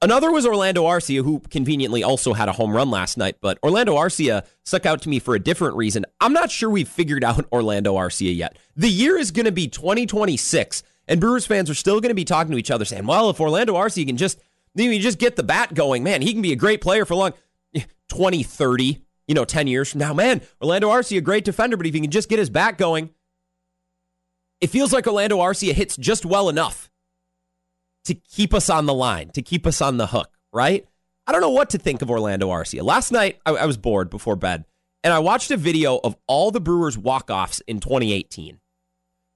Another 0.00 0.32
was 0.32 0.44
Orlando 0.44 0.84
Arcia, 0.84 1.22
who 1.22 1.40
conveniently 1.48 2.02
also 2.02 2.32
had 2.32 2.48
a 2.48 2.52
home 2.52 2.74
run 2.74 2.90
last 2.90 3.16
night, 3.16 3.36
but 3.40 3.58
Orlando 3.62 3.94
Arcia 3.94 4.44
stuck 4.64 4.84
out 4.84 5.00
to 5.02 5.08
me 5.08 5.20
for 5.20 5.36
a 5.36 5.38
different 5.38 5.76
reason. 5.76 6.04
I'm 6.20 6.32
not 6.32 6.50
sure 6.50 6.68
we've 6.68 6.88
figured 6.88 7.22
out 7.22 7.46
Orlando 7.52 7.94
Arcia 7.94 8.36
yet. 8.36 8.58
The 8.74 8.88
year 8.88 9.16
is 9.16 9.30
going 9.30 9.46
to 9.46 9.52
be 9.52 9.68
2026, 9.68 10.82
and 11.06 11.20
Brewers 11.20 11.46
fans 11.46 11.70
are 11.70 11.74
still 11.74 12.00
going 12.00 12.10
to 12.10 12.14
be 12.14 12.24
talking 12.24 12.50
to 12.50 12.58
each 12.58 12.70
other 12.70 12.84
saying, 12.84 13.06
well, 13.06 13.30
if 13.30 13.40
Orlando 13.40 13.74
Arcia 13.74 14.04
can 14.04 14.16
just, 14.16 14.40
you 14.74 14.98
just 14.98 15.20
get 15.20 15.36
the 15.36 15.44
bat 15.44 15.72
going, 15.72 16.02
man, 16.02 16.20
he 16.20 16.32
can 16.32 16.42
be 16.42 16.52
a 16.52 16.56
great 16.56 16.80
player 16.80 17.04
for 17.04 17.14
long 17.14 17.32
20, 18.08 18.42
30, 18.42 19.04
you 19.32 19.34
know, 19.34 19.46
10 19.46 19.66
years 19.66 19.90
from 19.90 20.00
now. 20.00 20.12
Man, 20.12 20.42
Orlando 20.60 20.90
Arcia, 20.90 21.16
a 21.16 21.22
great 21.22 21.42
defender, 21.42 21.78
but 21.78 21.86
if 21.86 21.94
he 21.94 22.00
can 22.02 22.10
just 22.10 22.28
get 22.28 22.38
his 22.38 22.50
back 22.50 22.76
going, 22.76 23.08
it 24.60 24.66
feels 24.66 24.92
like 24.92 25.06
Orlando 25.06 25.38
Arcia 25.38 25.72
hits 25.72 25.96
just 25.96 26.26
well 26.26 26.50
enough 26.50 26.90
to 28.04 28.14
keep 28.14 28.52
us 28.52 28.68
on 28.68 28.84
the 28.84 28.92
line, 28.92 29.30
to 29.30 29.40
keep 29.40 29.66
us 29.66 29.80
on 29.80 29.96
the 29.96 30.08
hook, 30.08 30.28
right? 30.52 30.86
I 31.26 31.32
don't 31.32 31.40
know 31.40 31.48
what 31.48 31.70
to 31.70 31.78
think 31.78 32.02
of 32.02 32.10
Orlando 32.10 32.50
Arcia. 32.50 32.82
Last 32.82 33.10
night, 33.10 33.40
I, 33.46 33.52
I 33.52 33.64
was 33.64 33.78
bored 33.78 34.10
before 34.10 34.36
bed, 34.36 34.66
and 35.02 35.14
I 35.14 35.18
watched 35.20 35.50
a 35.50 35.56
video 35.56 35.98
of 36.04 36.14
all 36.26 36.50
the 36.50 36.60
Brewers 36.60 36.98
walk-offs 36.98 37.60
in 37.60 37.80
2018. 37.80 38.56
So 38.56 38.58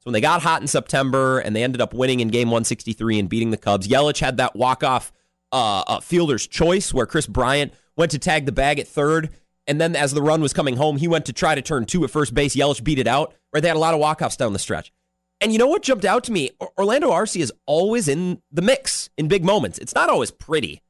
when 0.05 0.13
they 0.13 0.21
got 0.21 0.43
hot 0.43 0.61
in 0.61 0.69
September 0.69 1.39
and 1.39 1.57
they 1.57 1.65
ended 1.65 1.81
up 1.81 1.95
winning 1.95 2.21
in 2.21 2.29
game 2.29 2.49
163 2.49 3.19
and 3.19 3.31
beating 3.31 3.51
the 3.51 3.57
Cubs, 3.57 3.89
Yelich 3.89 4.21
had 4.21 4.37
that 4.37 4.57
walk-off 4.57 5.11
uh, 5.53 5.85
uh, 5.87 6.01
fielder's 6.01 6.47
choice 6.47 6.93
where 6.93 7.07
Kris 7.07 7.27
Bryant 7.27 7.73
went 7.97 8.11
to 8.11 8.19
tag 8.19 8.45
the 8.45 8.53
bag 8.53 8.79
at 8.79 8.87
third, 8.87 9.31
and 9.67 9.81
then 9.81 9.97
as 9.97 10.13
the 10.13 10.23
run 10.23 10.41
was 10.41 10.53
coming 10.53 10.77
home, 10.77 10.97
he 10.97 11.09
went 11.09 11.27
to 11.27 11.33
try 11.33 11.55
to 11.55 11.63
turn 11.63 11.87
two 11.87 12.05
at 12.05 12.11
first 12.11 12.35
base. 12.35 12.55
Yelich 12.55 12.83
beat 12.85 12.99
it 12.99 13.07
out. 13.07 13.35
Right, 13.53 13.61
they 13.61 13.69
had 13.69 13.77
a 13.77 13.81
lot 13.81 13.95
of 13.95 14.01
walk-offs 14.01 14.37
down 14.37 14.53
the 14.53 14.59
stretch. 14.59 14.93
And 15.41 15.53
you 15.53 15.59
know 15.59 15.67
what 15.67 15.83
jumped 15.83 16.05
out 16.05 16.25
to 16.25 16.33
me? 16.33 16.51
Orlando 16.79 17.11
Arcia 17.11 17.41
is 17.41 17.53
always 17.67 18.09
in 18.09 18.41
the 18.51 18.63
mix 18.63 19.11
in 19.19 19.29
big 19.29 19.45
moments. 19.45 19.79
It's 19.79 19.95
not 19.95 20.09
always 20.09 20.31
pretty. 20.31 20.83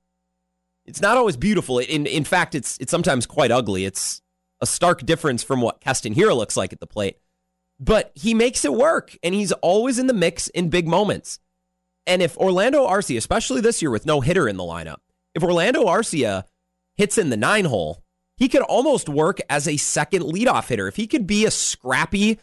It's 0.85 1.01
not 1.01 1.17
always 1.17 1.37
beautiful. 1.37 1.81
In 1.81 2.07
in 2.07 2.25
fact, 2.25 2.55
it's 2.55 2.79
it's 2.79 2.91
sometimes 2.91 3.27
quite 3.27 3.51
ugly. 3.51 3.85
It's 3.85 4.23
a 4.61 4.67
stark 4.67 5.05
difference 5.05 5.43
from 5.43 5.61
what 5.61 5.81
Keston 5.81 6.15
Hiura 6.15 6.37
looks 6.37 6.57
like 6.57 6.73
at 6.73 6.81
the 6.81 6.87
plate. 6.87 7.19
But 7.79 8.13
he 8.15 8.35
makes 8.35 8.65
it 8.65 8.73
work, 8.73 9.17
and 9.23 9.35
he's 9.35 9.53
always 9.53 9.99
in 9.99 10.07
the 10.07 10.15
mix 10.15 10.49
in 10.49 10.71
big 10.71 10.87
moments. 10.87 11.41
And 12.07 12.23
if 12.23 12.37
Orlando 12.39 12.87
Arcia, 12.87 13.17
especially 13.17 13.61
this 13.61 13.83
year 13.83 13.91
with 13.91 14.07
no 14.07 14.21
hitter 14.21 14.49
in 14.49 14.57
the 14.57 14.63
lineup, 14.63 14.99
if 15.35 15.43
Orlando 15.43 15.85
Arcia 15.85 16.45
hits 16.95 17.19
in 17.19 17.31
the 17.31 17.37
nine 17.37 17.65
hole, 17.65 18.03
he 18.37 18.49
could 18.49 18.63
almost 18.63 19.09
work 19.09 19.41
as 19.49 19.67
a 19.67 19.77
second 19.77 20.23
leadoff 20.23 20.69
hitter. 20.69 20.89
If 20.89 20.97
he 20.97 21.07
could 21.07 21.27
be 21.27 21.47
a 21.47 21.51
scrappy 21.51 22.39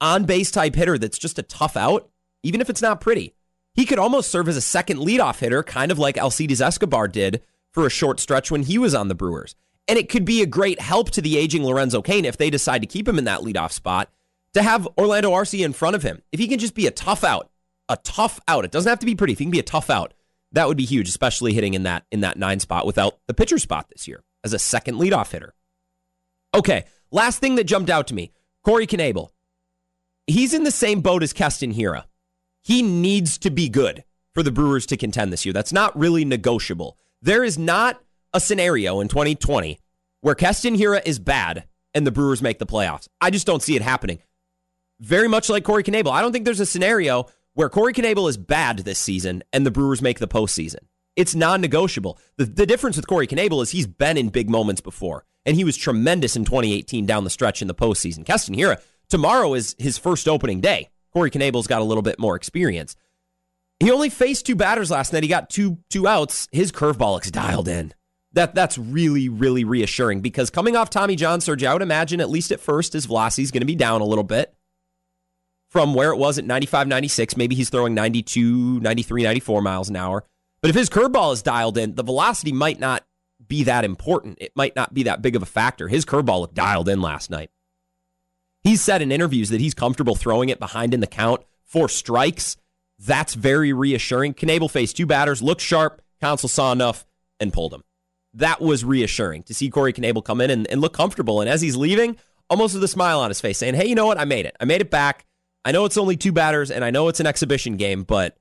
on 0.00 0.24
base 0.24 0.50
type 0.50 0.74
hitter 0.74 0.98
that's 0.98 1.18
just 1.18 1.38
a 1.38 1.42
tough 1.42 1.76
out, 1.76 2.08
even 2.42 2.60
if 2.60 2.70
it's 2.70 2.82
not 2.82 3.00
pretty. 3.00 3.34
He 3.74 3.84
could 3.84 3.98
almost 3.98 4.30
serve 4.30 4.48
as 4.48 4.56
a 4.56 4.60
second 4.60 4.98
leadoff 4.98 5.38
hitter, 5.38 5.62
kind 5.62 5.90
of 5.90 5.98
like 5.98 6.16
Alcides 6.16 6.60
Escobar 6.60 7.08
did 7.08 7.42
for 7.72 7.86
a 7.86 7.90
short 7.90 8.20
stretch 8.20 8.50
when 8.50 8.64
he 8.64 8.78
was 8.78 8.94
on 8.94 9.08
the 9.08 9.14
Brewers. 9.14 9.54
And 9.86 9.98
it 9.98 10.08
could 10.08 10.24
be 10.24 10.42
a 10.42 10.46
great 10.46 10.80
help 10.80 11.10
to 11.12 11.22
the 11.22 11.38
aging 11.38 11.64
Lorenzo 11.64 12.02
Cain 12.02 12.24
if 12.24 12.36
they 12.36 12.50
decide 12.50 12.82
to 12.82 12.86
keep 12.86 13.08
him 13.08 13.18
in 13.18 13.24
that 13.24 13.40
leadoff 13.40 13.72
spot 13.72 14.10
to 14.52 14.62
have 14.62 14.88
Orlando 14.98 15.30
Arcia 15.30 15.64
in 15.64 15.72
front 15.72 15.96
of 15.96 16.02
him. 16.02 16.22
If 16.32 16.40
he 16.40 16.48
can 16.48 16.58
just 16.58 16.74
be 16.74 16.86
a 16.86 16.90
tough 16.90 17.24
out, 17.24 17.50
a 17.88 17.96
tough 17.96 18.38
out. 18.48 18.64
It 18.64 18.70
doesn't 18.70 18.88
have 18.88 18.98
to 18.98 19.06
be 19.06 19.14
pretty. 19.14 19.32
If 19.32 19.38
he 19.38 19.46
can 19.46 19.50
be 19.50 19.58
a 19.58 19.62
tough 19.62 19.88
out, 19.88 20.12
that 20.52 20.68
would 20.68 20.76
be 20.76 20.84
huge, 20.84 21.08
especially 21.08 21.54
hitting 21.54 21.74
in 21.74 21.84
that 21.84 22.04
in 22.10 22.20
that 22.20 22.38
nine 22.38 22.60
spot 22.60 22.86
without 22.86 23.18
the 23.26 23.34
pitcher 23.34 23.58
spot 23.58 23.88
this 23.90 24.08
year 24.08 24.22
as 24.44 24.52
a 24.52 24.58
second 24.58 24.96
leadoff 24.96 25.32
hitter. 25.32 25.54
Okay, 26.54 26.84
last 27.10 27.40
thing 27.40 27.56
that 27.56 27.64
jumped 27.64 27.90
out 27.90 28.06
to 28.08 28.14
me: 28.14 28.32
Corey 28.64 28.86
Knebel 28.86 29.30
he's 30.28 30.54
in 30.54 30.62
the 30.62 30.70
same 30.70 31.00
boat 31.00 31.22
as 31.22 31.32
Keston 31.32 31.74
Hiura. 31.74 32.04
He 32.62 32.82
needs 32.82 33.38
to 33.38 33.50
be 33.50 33.68
good 33.68 34.04
for 34.34 34.42
the 34.42 34.52
Brewers 34.52 34.86
to 34.86 34.96
contend 34.96 35.32
this 35.32 35.44
year. 35.44 35.52
That's 35.52 35.72
not 35.72 35.98
really 35.98 36.24
negotiable. 36.24 36.98
There 37.20 37.42
is 37.42 37.58
not 37.58 38.00
a 38.32 38.40
scenario 38.40 39.00
in 39.00 39.08
2020 39.08 39.80
where 40.20 40.34
Keston 40.34 40.76
Hiura 40.76 41.00
is 41.04 41.18
bad 41.18 41.64
and 41.94 42.06
the 42.06 42.12
Brewers 42.12 42.42
make 42.42 42.58
the 42.58 42.66
playoffs. 42.66 43.08
I 43.20 43.30
just 43.30 43.46
don't 43.46 43.62
see 43.62 43.74
it 43.74 43.82
happening. 43.82 44.20
Very 45.00 45.28
much 45.28 45.48
like 45.48 45.64
Corey 45.64 45.82
Knebel. 45.82 46.12
I 46.12 46.20
don't 46.20 46.32
think 46.32 46.44
there's 46.44 46.60
a 46.60 46.66
scenario 46.66 47.26
where 47.54 47.68
Corey 47.68 47.94
Knebel 47.94 48.28
is 48.28 48.36
bad 48.36 48.80
this 48.80 48.98
season 48.98 49.42
and 49.52 49.64
the 49.64 49.70
Brewers 49.70 50.02
make 50.02 50.18
the 50.18 50.28
postseason. 50.28 50.80
It's 51.18 51.34
non 51.34 51.60
negotiable. 51.60 52.18
The, 52.38 52.46
the 52.46 52.64
difference 52.64 52.96
with 52.96 53.06
Corey 53.06 53.26
Knebel 53.26 53.62
is 53.62 53.72
he's 53.72 53.86
been 53.86 54.16
in 54.16 54.30
big 54.30 54.48
moments 54.48 54.80
before, 54.80 55.24
and 55.44 55.54
he 55.56 55.64
was 55.64 55.76
tremendous 55.76 56.36
in 56.36 56.46
2018 56.46 57.04
down 57.04 57.24
the 57.24 57.30
stretch 57.30 57.60
in 57.60 57.68
the 57.68 57.74
postseason. 57.74 58.24
Keston 58.24 58.54
Hiura, 58.54 58.80
Tomorrow 59.08 59.54
is 59.54 59.74
his 59.78 59.96
first 59.96 60.28
opening 60.28 60.60
day. 60.60 60.90
Corey 61.12 61.30
Knebel's 61.30 61.66
got 61.66 61.80
a 61.80 61.84
little 61.84 62.02
bit 62.02 62.18
more 62.18 62.36
experience. 62.36 62.94
He 63.80 63.90
only 63.90 64.10
faced 64.10 64.44
two 64.44 64.56
batters 64.56 64.90
last 64.90 65.12
night. 65.12 65.22
He 65.22 65.28
got 65.28 65.48
two 65.50 65.78
two 65.88 66.06
outs. 66.06 66.48
His 66.52 66.72
curveball 66.72 67.14
looks 67.14 67.30
dialed 67.30 67.68
in. 67.68 67.94
That 68.32 68.54
that's 68.54 68.76
really 68.76 69.28
really 69.28 69.64
reassuring 69.64 70.20
because 70.20 70.50
coming 70.50 70.76
off 70.76 70.90
Tommy 70.90 71.16
John 71.16 71.40
surgery, 71.40 71.66
I 71.66 71.72
would 71.72 71.82
imagine 71.82 72.20
at 72.20 72.28
least 72.28 72.52
at 72.52 72.60
first 72.60 72.92
his 72.92 73.06
velocity 73.06 73.42
is 73.42 73.50
going 73.50 73.62
to 73.62 73.66
be 73.66 73.76
down 73.76 74.00
a 74.00 74.04
little 74.04 74.24
bit 74.24 74.54
from 75.70 75.94
where 75.94 76.12
it 76.12 76.16
was 76.16 76.38
at 76.38 76.44
95, 76.44 76.88
96. 76.88 77.36
Maybe 77.36 77.54
he's 77.54 77.70
throwing 77.70 77.94
92, 77.94 78.80
93, 78.80 79.22
94 79.22 79.62
miles 79.62 79.88
an 79.88 79.96
hour. 79.96 80.24
But 80.60 80.70
if 80.70 80.76
his 80.76 80.90
curveball 80.90 81.32
is 81.32 81.42
dialed 81.42 81.78
in, 81.78 81.94
the 81.94 82.02
velocity 82.02 82.52
might 82.52 82.80
not 82.80 83.04
be 83.46 83.64
that 83.64 83.84
important. 83.84 84.38
It 84.40 84.52
might 84.56 84.74
not 84.74 84.92
be 84.92 85.04
that 85.04 85.22
big 85.22 85.36
of 85.36 85.42
a 85.42 85.46
factor. 85.46 85.88
His 85.88 86.04
curveball 86.04 86.40
looked 86.40 86.54
dialed 86.54 86.88
in 86.88 87.00
last 87.00 87.30
night. 87.30 87.50
He's 88.64 88.80
said 88.80 89.00
in 89.00 89.12
interviews 89.12 89.50
that 89.50 89.60
he's 89.60 89.74
comfortable 89.74 90.16
throwing 90.16 90.48
it 90.48 90.58
behind 90.58 90.92
in 90.92 91.00
the 91.00 91.06
count 91.06 91.42
for 91.64 91.88
strikes. 91.88 92.56
That's 92.98 93.34
very 93.34 93.72
reassuring. 93.72 94.34
Knebel 94.34 94.70
faced 94.70 94.96
two 94.96 95.06
batters, 95.06 95.40
looked 95.40 95.60
sharp. 95.60 96.02
Counsell 96.20 96.48
saw 96.48 96.72
enough 96.72 97.06
and 97.38 97.52
pulled 97.52 97.72
him. 97.72 97.84
That 98.34 98.60
was 98.60 98.84
reassuring 98.84 99.44
to 99.44 99.54
see 99.54 99.70
Corey 99.70 99.92
Knebel 99.92 100.24
come 100.24 100.40
in 100.40 100.50
and, 100.50 100.66
and 100.66 100.80
look 100.80 100.92
comfortable. 100.92 101.40
And 101.40 101.48
as 101.48 101.62
he's 101.62 101.76
leaving, 101.76 102.16
almost 102.50 102.74
with 102.74 102.82
a 102.82 102.88
smile 102.88 103.20
on 103.20 103.30
his 103.30 103.40
face, 103.40 103.58
saying, 103.58 103.74
Hey, 103.74 103.86
you 103.86 103.94
know 103.94 104.06
what? 104.06 104.18
I 104.18 104.24
made 104.24 104.44
it. 104.44 104.56
I 104.58 104.64
made 104.64 104.80
it 104.80 104.90
back. 104.90 105.24
I 105.64 105.70
know 105.70 105.84
it's 105.84 105.96
only 105.96 106.16
two 106.16 106.32
batters 106.32 106.70
and 106.70 106.84
I 106.84 106.90
know 106.90 107.08
it's 107.08 107.20
an 107.20 107.26
exhibition 107.26 107.76
game, 107.76 108.02
but 108.02 108.36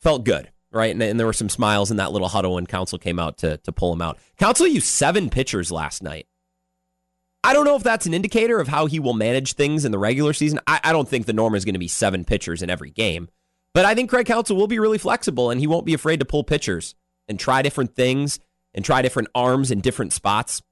felt 0.00 0.24
good 0.24 0.50
right? 0.76 0.92
And, 0.92 1.02
and, 1.02 1.18
there 1.18 1.26
were 1.26 1.32
some 1.32 1.48
smiles 1.48 1.90
in 1.90 1.96
that 1.96 2.12
little 2.12 2.28
huddle 2.28 2.54
when 2.54 2.66
Counsell 2.66 2.98
came 2.98 3.18
out 3.18 3.38
to, 3.38 3.56
to 3.58 3.72
pull 3.72 3.92
him 3.92 4.02
out. 4.02 4.18
Counsell 4.38 4.66
used 4.68 4.86
seven 4.86 5.30
pitchers 5.30 5.72
last 5.72 6.02
night. 6.02 6.26
I 7.42 7.52
don't 7.52 7.64
know 7.64 7.76
if 7.76 7.82
that's 7.82 8.06
an 8.06 8.14
indicator 8.14 8.60
of 8.60 8.68
how 8.68 8.86
he 8.86 9.00
will 9.00 9.14
manage 9.14 9.54
things 9.54 9.84
in 9.84 9.92
the 9.92 9.98
regular 9.98 10.32
season. 10.32 10.60
I, 10.66 10.80
I 10.84 10.92
don't 10.92 11.08
think 11.08 11.26
the 11.26 11.32
norm 11.32 11.54
is 11.54 11.64
going 11.64 11.74
to 11.74 11.80
be 11.80 11.88
seven 11.88 12.24
pitchers 12.24 12.62
in 12.62 12.70
every 12.70 12.90
game, 12.90 13.28
but 13.72 13.84
I 13.84 13.94
think 13.94 14.10
Craig 14.10 14.26
Counsell 14.26 14.56
will 14.56 14.66
be 14.66 14.78
really 14.78 14.98
flexible 14.98 15.50
and 15.50 15.60
he 15.60 15.66
won't 15.66 15.86
be 15.86 15.94
afraid 15.94 16.20
to 16.20 16.26
pull 16.26 16.44
pitchers 16.44 16.94
and 17.28 17.38
try 17.38 17.62
different 17.62 17.94
things 17.94 18.38
and 18.74 18.84
try 18.84 19.02
different 19.02 19.28
arms 19.34 19.70
in 19.70 19.80
different 19.80 20.12
spots. 20.12 20.62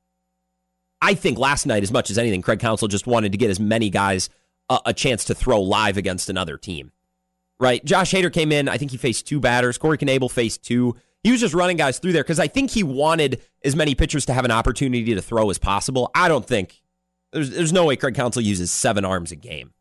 I 1.00 1.14
think 1.14 1.38
last 1.38 1.66
night, 1.66 1.82
as 1.82 1.92
much 1.92 2.10
as 2.10 2.18
anything, 2.18 2.42
Craig 2.42 2.60
Counsell 2.60 2.88
just 2.88 3.06
wanted 3.06 3.32
to 3.32 3.38
get 3.38 3.50
as 3.50 3.60
many 3.60 3.90
guys 3.90 4.28
a, 4.68 4.80
a 4.86 4.94
chance 4.94 5.24
to 5.26 5.34
throw 5.34 5.60
live 5.60 5.96
against 5.96 6.28
another 6.28 6.56
team 6.56 6.92
right? 7.60 7.84
Josh 7.84 8.12
Hader 8.12 8.32
came 8.32 8.52
in. 8.52 8.68
I 8.68 8.78
think 8.78 8.90
he 8.90 8.96
faced 8.96 9.26
two 9.26 9.40
batters. 9.40 9.78
Corey 9.78 9.98
Knebel 9.98 10.30
faced 10.30 10.64
two. 10.64 10.96
He 11.22 11.30
was 11.30 11.40
just 11.40 11.54
running 11.54 11.76
guys 11.76 11.98
through 11.98 12.12
there 12.12 12.22
because 12.22 12.38
I 12.38 12.48
think 12.48 12.70
he 12.70 12.82
wanted 12.82 13.40
as 13.64 13.74
many 13.74 13.94
pitchers 13.94 14.26
to 14.26 14.34
have 14.34 14.44
an 14.44 14.50
opportunity 14.50 15.14
to 15.14 15.22
throw 15.22 15.48
as 15.50 15.58
possible. 15.58 16.10
I 16.14 16.28
don't 16.28 16.46
think 16.46 16.82
there's 17.32 17.50
there's 17.50 17.72
no 17.72 17.86
way 17.86 17.96
Craig 17.96 18.14
Counsell 18.14 18.42
uses 18.42 18.70
seven 18.70 19.04
arms 19.04 19.32
a 19.32 19.36
game, 19.36 19.72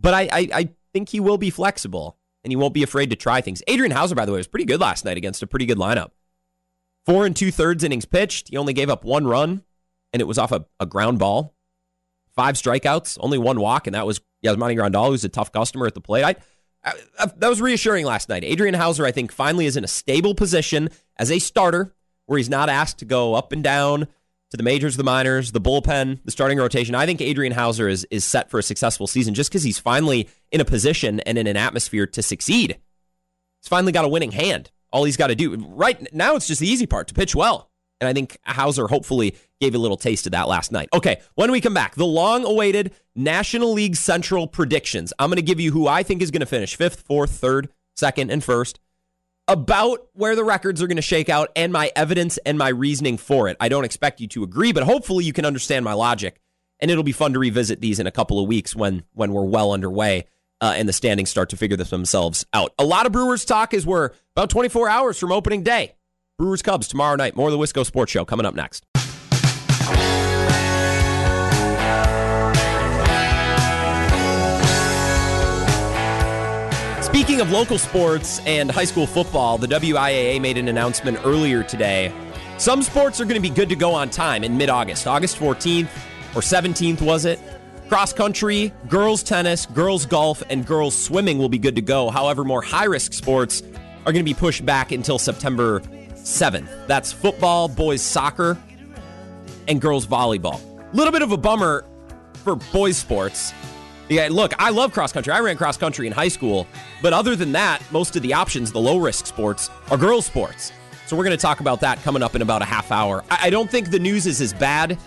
but 0.00 0.12
I, 0.12 0.22
I, 0.22 0.48
I 0.52 0.68
think 0.92 1.08
he 1.08 1.20
will 1.20 1.38
be 1.38 1.50
flexible 1.50 2.18
and 2.42 2.50
he 2.52 2.56
won't 2.56 2.74
be 2.74 2.82
afraid 2.82 3.10
to 3.10 3.16
try 3.16 3.40
things. 3.40 3.62
Adrian 3.68 3.92
Houser, 3.92 4.14
by 4.14 4.26
the 4.26 4.32
way, 4.32 4.38
was 4.38 4.46
pretty 4.46 4.66
good 4.66 4.80
last 4.80 5.04
night 5.04 5.16
against 5.16 5.42
a 5.42 5.46
pretty 5.46 5.66
good 5.66 5.78
lineup. 5.78 6.10
Four 7.06 7.26
and 7.26 7.34
two 7.34 7.50
thirds 7.50 7.84
innings 7.84 8.04
pitched. 8.04 8.48
He 8.48 8.56
only 8.56 8.72
gave 8.72 8.90
up 8.90 9.04
one 9.04 9.26
run, 9.26 9.62
and 10.12 10.20
it 10.20 10.26
was 10.26 10.38
off 10.38 10.52
a, 10.52 10.66
a 10.80 10.86
ground 10.86 11.18
ball. 11.18 11.54
Five 12.34 12.56
strikeouts, 12.56 13.18
only 13.20 13.38
one 13.38 13.60
walk, 13.60 13.86
and 13.86 13.94
that 13.94 14.06
was 14.06 14.20
Yasmani 14.44 14.76
Grandal, 14.76 15.08
who's 15.08 15.24
a 15.24 15.28
tough 15.28 15.52
customer 15.52 15.86
at 15.86 15.94
the 15.94 16.00
plate. 16.00 16.24
I 16.24 16.34
Uh, 16.84 16.92
uh, 17.18 17.28
that 17.36 17.48
was 17.48 17.60
reassuring 17.60 18.04
last 18.04 18.28
night. 18.28 18.44
Adrian 18.44 18.74
Houser, 18.74 19.04
I 19.04 19.12
think, 19.12 19.32
finally 19.32 19.66
is 19.66 19.76
in 19.76 19.84
a 19.84 19.88
stable 19.88 20.34
position 20.34 20.90
as 21.16 21.30
a 21.30 21.38
starter 21.38 21.94
where 22.26 22.36
he's 22.38 22.50
not 22.50 22.68
asked 22.68 22.98
to 22.98 23.04
go 23.04 23.34
up 23.34 23.52
and 23.52 23.62
down 23.62 24.06
to 24.50 24.56
the 24.56 24.62
majors, 24.62 24.96
the 24.96 25.04
minors, 25.04 25.52
the 25.52 25.60
bullpen, 25.60 26.20
the 26.24 26.30
starting 26.30 26.58
rotation. 26.58 26.94
I 26.94 27.06
think 27.06 27.20
Adrian 27.20 27.52
Houser 27.52 27.88
is, 27.88 28.06
is 28.10 28.24
set 28.24 28.50
for 28.50 28.58
a 28.58 28.62
successful 28.62 29.06
season 29.06 29.34
just 29.34 29.50
because 29.50 29.62
he's 29.62 29.78
finally 29.78 30.28
in 30.52 30.60
a 30.60 30.64
position 30.64 31.20
and 31.20 31.38
in 31.38 31.46
an 31.46 31.56
atmosphere 31.56 32.06
to 32.06 32.22
succeed. 32.22 32.78
He's 33.60 33.68
finally 33.68 33.92
got 33.92 34.04
a 34.04 34.08
winning 34.08 34.32
hand. 34.32 34.70
All 34.92 35.04
he's 35.04 35.16
got 35.16 35.26
to 35.28 35.34
do 35.34 35.56
right 35.56 36.12
now, 36.14 36.36
it's 36.36 36.46
just 36.46 36.60
the 36.60 36.68
easy 36.68 36.86
part 36.86 37.08
to 37.08 37.14
pitch 37.14 37.34
well. 37.34 37.70
And 38.00 38.08
I 38.08 38.12
think 38.12 38.38
Houser 38.42 38.88
hopefully 38.88 39.36
gave 39.60 39.74
a 39.74 39.78
little 39.78 39.96
taste 39.96 40.26
of 40.26 40.32
that 40.32 40.48
last 40.48 40.72
night. 40.72 40.88
Okay, 40.92 41.20
when 41.34 41.50
we 41.52 41.60
come 41.60 41.74
back, 41.74 41.94
the 41.94 42.04
long 42.04 42.44
awaited 42.44 42.92
National 43.14 43.72
League 43.72 43.96
Central 43.96 44.46
predictions. 44.46 45.12
I'm 45.18 45.30
going 45.30 45.36
to 45.36 45.42
give 45.42 45.60
you 45.60 45.72
who 45.72 45.86
I 45.86 46.02
think 46.02 46.20
is 46.20 46.30
going 46.30 46.40
to 46.40 46.46
finish 46.46 46.76
fifth, 46.76 47.02
fourth, 47.02 47.30
third, 47.30 47.68
second, 47.96 48.30
and 48.30 48.42
first, 48.42 48.80
about 49.46 50.08
where 50.14 50.34
the 50.36 50.44
records 50.44 50.82
are 50.82 50.86
going 50.86 50.96
to 50.96 51.02
shake 51.02 51.28
out, 51.28 51.50
and 51.54 51.72
my 51.72 51.92
evidence 51.94 52.38
and 52.38 52.58
my 52.58 52.68
reasoning 52.68 53.16
for 53.16 53.48
it. 53.48 53.56
I 53.60 53.68
don't 53.68 53.84
expect 53.84 54.20
you 54.20 54.28
to 54.28 54.42
agree, 54.42 54.72
but 54.72 54.82
hopefully 54.82 55.24
you 55.24 55.32
can 55.32 55.44
understand 55.44 55.84
my 55.84 55.92
logic. 55.92 56.40
And 56.80 56.90
it'll 56.90 57.04
be 57.04 57.12
fun 57.12 57.32
to 57.34 57.38
revisit 57.38 57.80
these 57.80 58.00
in 58.00 58.06
a 58.06 58.10
couple 58.10 58.40
of 58.40 58.48
weeks 58.48 58.74
when 58.74 59.04
when 59.12 59.32
we're 59.32 59.44
well 59.44 59.72
underway 59.72 60.26
uh, 60.60 60.74
and 60.76 60.88
the 60.88 60.92
standings 60.92 61.30
start 61.30 61.50
to 61.50 61.56
figure 61.56 61.76
themselves 61.76 62.46
out. 62.52 62.72
A 62.78 62.84
lot 62.84 63.06
of 63.06 63.12
Brewers 63.12 63.44
talk 63.44 63.74
as 63.74 63.86
we're 63.86 64.10
about 64.34 64.50
24 64.50 64.88
hours 64.88 65.18
from 65.18 65.30
opening 65.30 65.62
day. 65.62 65.94
Brewers 66.36 66.62
Cubs 66.62 66.88
tomorrow 66.88 67.14
night. 67.14 67.36
More 67.36 67.46
of 67.48 67.52
the 67.52 67.58
Wisco 67.58 67.86
Sports 67.86 68.10
Show 68.10 68.24
coming 68.24 68.44
up 68.44 68.56
next. 68.56 68.84
Speaking 77.04 77.40
of 77.40 77.52
local 77.52 77.78
sports 77.78 78.40
and 78.46 78.68
high 78.68 78.84
school 78.84 79.06
football, 79.06 79.58
the 79.58 79.68
WIAA 79.68 80.40
made 80.40 80.58
an 80.58 80.66
announcement 80.66 81.20
earlier 81.24 81.62
today. 81.62 82.12
Some 82.58 82.82
sports 82.82 83.20
are 83.20 83.24
going 83.24 83.40
to 83.40 83.48
be 83.48 83.54
good 83.54 83.68
to 83.68 83.76
go 83.76 83.94
on 83.94 84.10
time 84.10 84.42
in 84.42 84.56
mid 84.56 84.68
August. 84.68 85.06
August 85.06 85.36
14th 85.38 85.88
or 86.34 86.40
17th, 86.40 87.00
was 87.00 87.26
it? 87.26 87.38
Cross 87.88 88.14
country, 88.14 88.72
girls 88.88 89.22
tennis, 89.22 89.66
girls 89.66 90.04
golf, 90.04 90.42
and 90.50 90.66
girls 90.66 91.00
swimming 91.00 91.38
will 91.38 91.48
be 91.48 91.58
good 91.58 91.76
to 91.76 91.82
go. 91.82 92.10
However, 92.10 92.42
more 92.42 92.62
high 92.62 92.86
risk 92.86 93.12
sports 93.12 93.62
are 94.04 94.12
going 94.12 94.16
to 94.16 94.24
be 94.24 94.34
pushed 94.34 94.66
back 94.66 94.90
until 94.90 95.20
September 95.20 95.80
7th. 96.24 96.86
That's 96.86 97.12
football, 97.12 97.68
boys 97.68 98.02
soccer, 98.02 98.58
and 99.68 99.80
girls 99.80 100.06
volleyball. 100.06 100.60
A 100.92 100.96
little 100.96 101.12
bit 101.12 101.22
of 101.22 101.32
a 101.32 101.36
bummer 101.36 101.84
for 102.42 102.56
boys 102.56 102.96
sports. 102.96 103.52
Yeah, 104.08 104.28
look, 104.30 104.52
I 104.58 104.70
love 104.70 104.92
cross 104.92 105.12
country. 105.12 105.32
I 105.32 105.40
ran 105.40 105.56
cross 105.56 105.76
country 105.76 106.06
in 106.06 106.12
high 106.12 106.28
school, 106.28 106.66
but 107.00 107.12
other 107.12 107.36
than 107.36 107.52
that, 107.52 107.82
most 107.90 108.16
of 108.16 108.22
the 108.22 108.34
options, 108.34 108.72
the 108.72 108.80
low 108.80 108.98
risk 108.98 109.26
sports, 109.26 109.70
are 109.90 109.96
girls 109.96 110.26
sports. 110.26 110.72
So 111.06 111.16
we're 111.16 111.24
going 111.24 111.36
to 111.36 111.40
talk 111.40 111.60
about 111.60 111.80
that 111.80 112.02
coming 112.02 112.22
up 112.22 112.34
in 112.34 112.42
about 112.42 112.62
a 112.62 112.66
half 112.66 112.90
hour. 112.90 113.24
I 113.30 113.50
don't 113.50 113.70
think 113.70 113.90
the 113.90 113.98
news 113.98 114.26
is 114.26 114.40
as 114.40 114.52
bad 114.52 114.98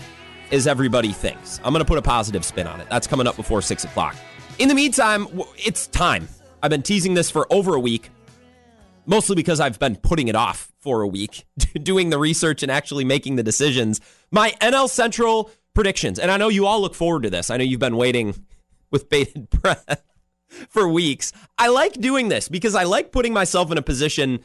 as 0.52 0.68
everybody 0.68 1.12
thinks. 1.12 1.60
I'm 1.64 1.74
going 1.74 1.84
to 1.84 1.88
put 1.88 1.98
a 1.98 2.02
positive 2.02 2.46
spin 2.46 2.68
on 2.68 2.80
it. 2.80 2.88
That's 2.90 3.08
coming 3.08 3.28
up 3.28 3.36
before 3.36 3.62
six 3.62 3.84
o'clock. 3.84 4.16
In 4.60 4.68
the 4.68 4.76
meantime, 4.76 5.28
it's 5.58 5.88
time. 5.88 6.28
I've 6.64 6.72
been 6.72 6.84
teasing 6.84 7.14
this 7.14 7.30
for 7.30 7.46
over 7.52 7.76
a 7.76 7.80
week 7.80 8.10
mostly 9.08 9.36
because 9.36 9.60
I've 9.60 9.80
been 9.80 9.96
putting 9.96 10.28
it 10.28 10.36
off 10.36 10.72
for 10.80 11.02
a 11.02 11.08
week, 11.08 11.46
doing 11.82 12.12
the 12.12 12.20
research 12.20 12.62
and 12.62 12.72
actually 12.72 13.06
making 13.06 13.38
the 13.38 13.44
decisions. 13.44 14.00
My 14.30 14.52
NL 14.62 14.90
Central 14.90 15.50
predictions. 15.78 16.18
And 16.18 16.32
I 16.32 16.38
know 16.38 16.48
you 16.48 16.66
all 16.66 16.82
look 16.82 16.96
forward 16.96 17.22
to 17.22 17.30
this. 17.30 17.52
I 17.52 17.58
know 17.58 17.64
you've 17.64 17.80
been 17.80 17.98
waiting 17.98 18.34
with 18.92 19.10
bated 19.10 19.50
breath 19.62 20.04
for 20.70 20.90
weeks. 20.90 21.32
I 21.58 21.68
like 21.68 21.94
doing 21.94 22.30
this 22.30 22.50
because 22.50 22.74
I 22.74 22.84
like 22.84 23.12
putting 23.12 23.32
myself 23.32 23.72
in 23.72 23.78
a 23.78 23.84
position 23.84 24.44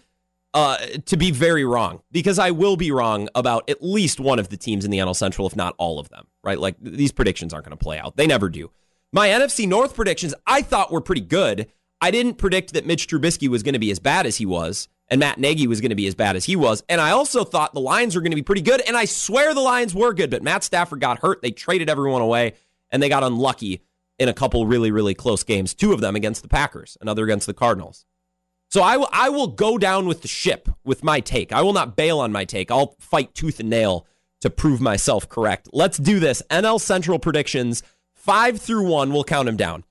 uh, 0.53 0.77
to 1.07 1.17
be 1.17 1.31
very 1.31 1.65
wrong 1.65 2.03
because 2.13 2.39
I 2.39 2.51
will 2.51 2.77
be 2.77 2.93
wrong 2.93 3.31
about 3.35 3.71
at 3.71 3.83
least 3.83 4.21
one 4.21 4.39
of 4.39 4.51
the 4.51 4.59
teams 4.59 4.85
in 4.85 4.91
the 4.91 4.99
NL 4.99 5.17
Central, 5.17 5.47
if 5.47 5.57
not 5.57 5.75
all 5.79 5.99
of 5.99 6.11
them, 6.11 6.27
right? 6.45 6.59
Like 6.59 6.77
these 6.79 7.13
predictions 7.13 7.55
aren't 7.55 7.65
going 7.65 7.79
to 7.79 7.83
play 7.83 7.99
out. 7.99 8.19
They 8.19 8.27
never 8.27 8.51
do. 8.51 8.71
My 9.11 9.29
NFC 9.29 9.67
North 9.67 9.95
predictions 9.95 10.35
I 10.47 10.61
thought 10.61 10.93
were 10.93 11.01
pretty 11.01 11.23
good. 11.23 11.73
I 12.03 12.11
didn't 12.11 12.35
predict 12.35 12.73
that 12.73 12.85
Mitch 12.85 13.07
Trubisky 13.07 13.49
was 13.49 13.63
going 13.63 13.75
to 13.75 13.79
be 13.79 13.93
as 13.93 14.01
bad 14.01 14.27
as 14.27 14.37
he 14.37 14.45
was 14.45 14.89
and 15.09 15.21
Matt 15.21 15.39
Nagy 15.39 15.69
was 15.69 15.81
going 15.81 15.91
to 15.91 15.97
be 15.97 16.09
as 16.09 16.17
bad 16.17 16.35
as 16.35 16.45
he 16.45 16.57
was. 16.57 16.83
And 16.89 17.01
I 17.01 17.11
also 17.11 17.45
thought 17.45 17.75
the 17.75 17.81
Lions 17.81 18.17
were 18.17 18.23
going 18.23 18.33
to 18.33 18.37
be 18.37 18.43
pretty 18.43 18.61
good. 18.61 18.81
And 18.81 18.97
I 18.97 19.05
swear 19.05 19.55
the 19.55 19.61
Lions 19.61 19.95
were 19.95 20.13
good, 20.13 20.31
but 20.31 20.43
Matt 20.43 20.65
Stafford 20.65 21.01
got 21.01 21.21
hurt. 21.21 21.43
They 21.43 21.53
traded 21.53 21.89
everyone 21.89 22.23
away 22.23 22.55
and 22.91 23.01
they 23.01 23.09
got 23.09 23.23
unlucky 23.23 23.83
in 24.19 24.29
a 24.29 24.35
couple 24.35 24.67
really, 24.67 24.91
really 24.91 25.15
close 25.15 25.45
games, 25.45 25.75
two 25.75 25.93
of 25.93 26.01
them 26.01 26.17
against 26.17 26.43
the 26.43 26.49
Packers, 26.49 26.99
another 27.01 27.25
against 27.25 27.47
the 27.47 27.55
Cardinals. 27.55 28.05
So 28.71 28.83
I 28.83 28.97
will, 28.97 29.09
I 29.13 29.29
will 29.29 29.49
go 29.49 29.79
down 29.79 30.07
with 30.07 30.23
the 30.23 30.29
ship 30.29 30.69
with 30.85 31.05
my 31.05 31.21
take. 31.21 31.53
I 31.53 31.63
will 31.63 31.73
not 31.73 31.95
bail 31.95 32.19
on 32.19 32.33
my 32.33 32.45
take. 32.45 32.71
I'll 32.71 32.97
fight 32.99 33.35
tooth 33.35 33.61
and 33.61 33.71
nail 33.71 34.07
to 34.41 34.51
prove 34.51 34.81
myself 34.81 35.29
correct. 35.29 35.69
Let's 35.73 35.99
do 35.99 36.19
this. 36.19 36.43
NL 36.51 36.81
Central 36.81 37.19
predictions, 37.19 37.83
five 38.15 38.61
through 38.61 38.89
one. 38.89 39.13
We'll 39.13 39.25
count 39.25 39.47
them 39.47 39.57
down. 39.57 39.85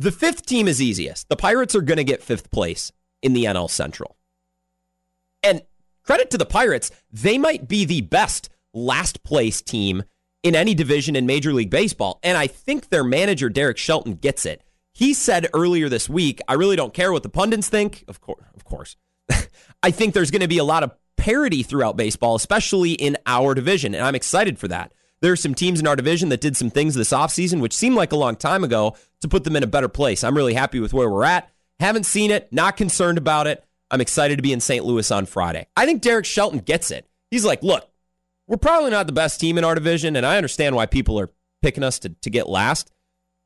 The 0.00 0.12
fifth 0.12 0.46
team 0.46 0.68
is 0.68 0.80
easiest. 0.80 1.28
The 1.28 1.36
Pirates 1.36 1.74
are 1.74 1.82
going 1.82 1.96
to 1.96 2.04
get 2.04 2.22
fifth 2.22 2.52
place 2.52 2.92
in 3.20 3.32
the 3.32 3.46
NL 3.46 3.68
Central. 3.68 4.16
And 5.42 5.62
credit 6.04 6.30
to 6.30 6.38
the 6.38 6.46
Pirates, 6.46 6.92
they 7.10 7.36
might 7.36 7.66
be 7.66 7.84
the 7.84 8.02
best 8.02 8.48
last 8.72 9.24
place 9.24 9.60
team 9.60 10.04
in 10.44 10.54
any 10.54 10.72
division 10.72 11.16
in 11.16 11.26
Major 11.26 11.52
League 11.52 11.70
Baseball. 11.70 12.20
And 12.22 12.38
I 12.38 12.46
think 12.46 12.90
their 12.90 13.02
manager, 13.02 13.48
Derek 13.48 13.76
Shelton, 13.76 14.14
gets 14.14 14.46
it. 14.46 14.62
He 14.94 15.12
said 15.14 15.48
earlier 15.52 15.88
this 15.88 16.08
week, 16.08 16.40
I 16.46 16.54
really 16.54 16.76
don't 16.76 16.94
care 16.94 17.12
what 17.12 17.24
the 17.24 17.28
pundits 17.28 17.68
think. 17.68 18.04
Of 18.06 18.20
course, 18.20 18.44
of 18.54 18.64
course. 18.64 18.96
I 19.82 19.90
think 19.90 20.14
there's 20.14 20.30
going 20.30 20.42
to 20.42 20.48
be 20.48 20.58
a 20.58 20.64
lot 20.64 20.84
of 20.84 20.92
parity 21.16 21.64
throughout 21.64 21.96
baseball, 21.96 22.36
especially 22.36 22.92
in 22.92 23.16
our 23.26 23.52
division. 23.52 23.96
And 23.96 24.04
I'm 24.04 24.14
excited 24.14 24.60
for 24.60 24.68
that. 24.68 24.92
There 25.20 25.32
are 25.32 25.36
some 25.36 25.54
teams 25.54 25.80
in 25.80 25.86
our 25.86 25.96
division 25.96 26.28
that 26.28 26.40
did 26.40 26.56
some 26.56 26.70
things 26.70 26.94
this 26.94 27.12
offseason, 27.12 27.60
which 27.60 27.74
seemed 27.74 27.96
like 27.96 28.12
a 28.12 28.16
long 28.16 28.36
time 28.36 28.62
ago, 28.64 28.96
to 29.20 29.28
put 29.28 29.44
them 29.44 29.56
in 29.56 29.62
a 29.62 29.68
better 29.68 29.88
place. 29.88 30.22
I'm 30.22 30.36
really 30.36 30.54
happy 30.54 30.80
with 30.80 30.92
where 30.92 31.10
we're 31.10 31.24
at. 31.24 31.50
Haven't 31.80 32.06
seen 32.06 32.30
it, 32.30 32.52
not 32.52 32.76
concerned 32.76 33.18
about 33.18 33.46
it. 33.46 33.64
I'm 33.90 34.00
excited 34.00 34.36
to 34.36 34.42
be 34.42 34.52
in 34.52 34.60
St. 34.60 34.84
Louis 34.84 35.10
on 35.10 35.26
Friday. 35.26 35.66
I 35.76 35.86
think 35.86 36.02
Derek 36.02 36.24
Shelton 36.24 36.60
gets 36.60 36.90
it. 36.90 37.06
He's 37.30 37.44
like, 37.44 37.62
look, 37.62 37.88
we're 38.46 38.56
probably 38.56 38.90
not 38.90 39.06
the 39.06 39.12
best 39.12 39.40
team 39.40 39.58
in 39.58 39.64
our 39.64 39.74
division, 39.74 40.16
and 40.16 40.24
I 40.24 40.36
understand 40.36 40.76
why 40.76 40.86
people 40.86 41.18
are 41.18 41.30
picking 41.62 41.84
us 41.84 41.98
to, 42.00 42.10
to 42.10 42.30
get 42.30 42.48
last. 42.48 42.90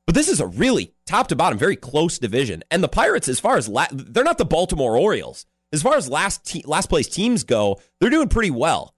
But 0.06 0.14
this 0.14 0.28
is 0.28 0.40
a 0.40 0.46
really 0.46 0.92
top 1.06 1.28
to 1.28 1.36
bottom, 1.36 1.58
very 1.58 1.76
close 1.76 2.18
division. 2.18 2.64
And 2.70 2.82
the 2.82 2.88
Pirates, 2.88 3.28
as 3.28 3.40
far 3.40 3.56
as 3.56 3.68
la- 3.68 3.86
they're 3.92 4.24
not 4.24 4.38
the 4.38 4.44
Baltimore 4.44 4.96
Orioles. 4.96 5.46
As 5.72 5.82
far 5.82 5.96
as 5.96 6.08
last 6.08 6.44
te- 6.44 6.64
last 6.66 6.88
place 6.88 7.08
teams 7.08 7.44
go, 7.44 7.80
they're 8.00 8.10
doing 8.10 8.28
pretty 8.28 8.50
well. 8.50 8.94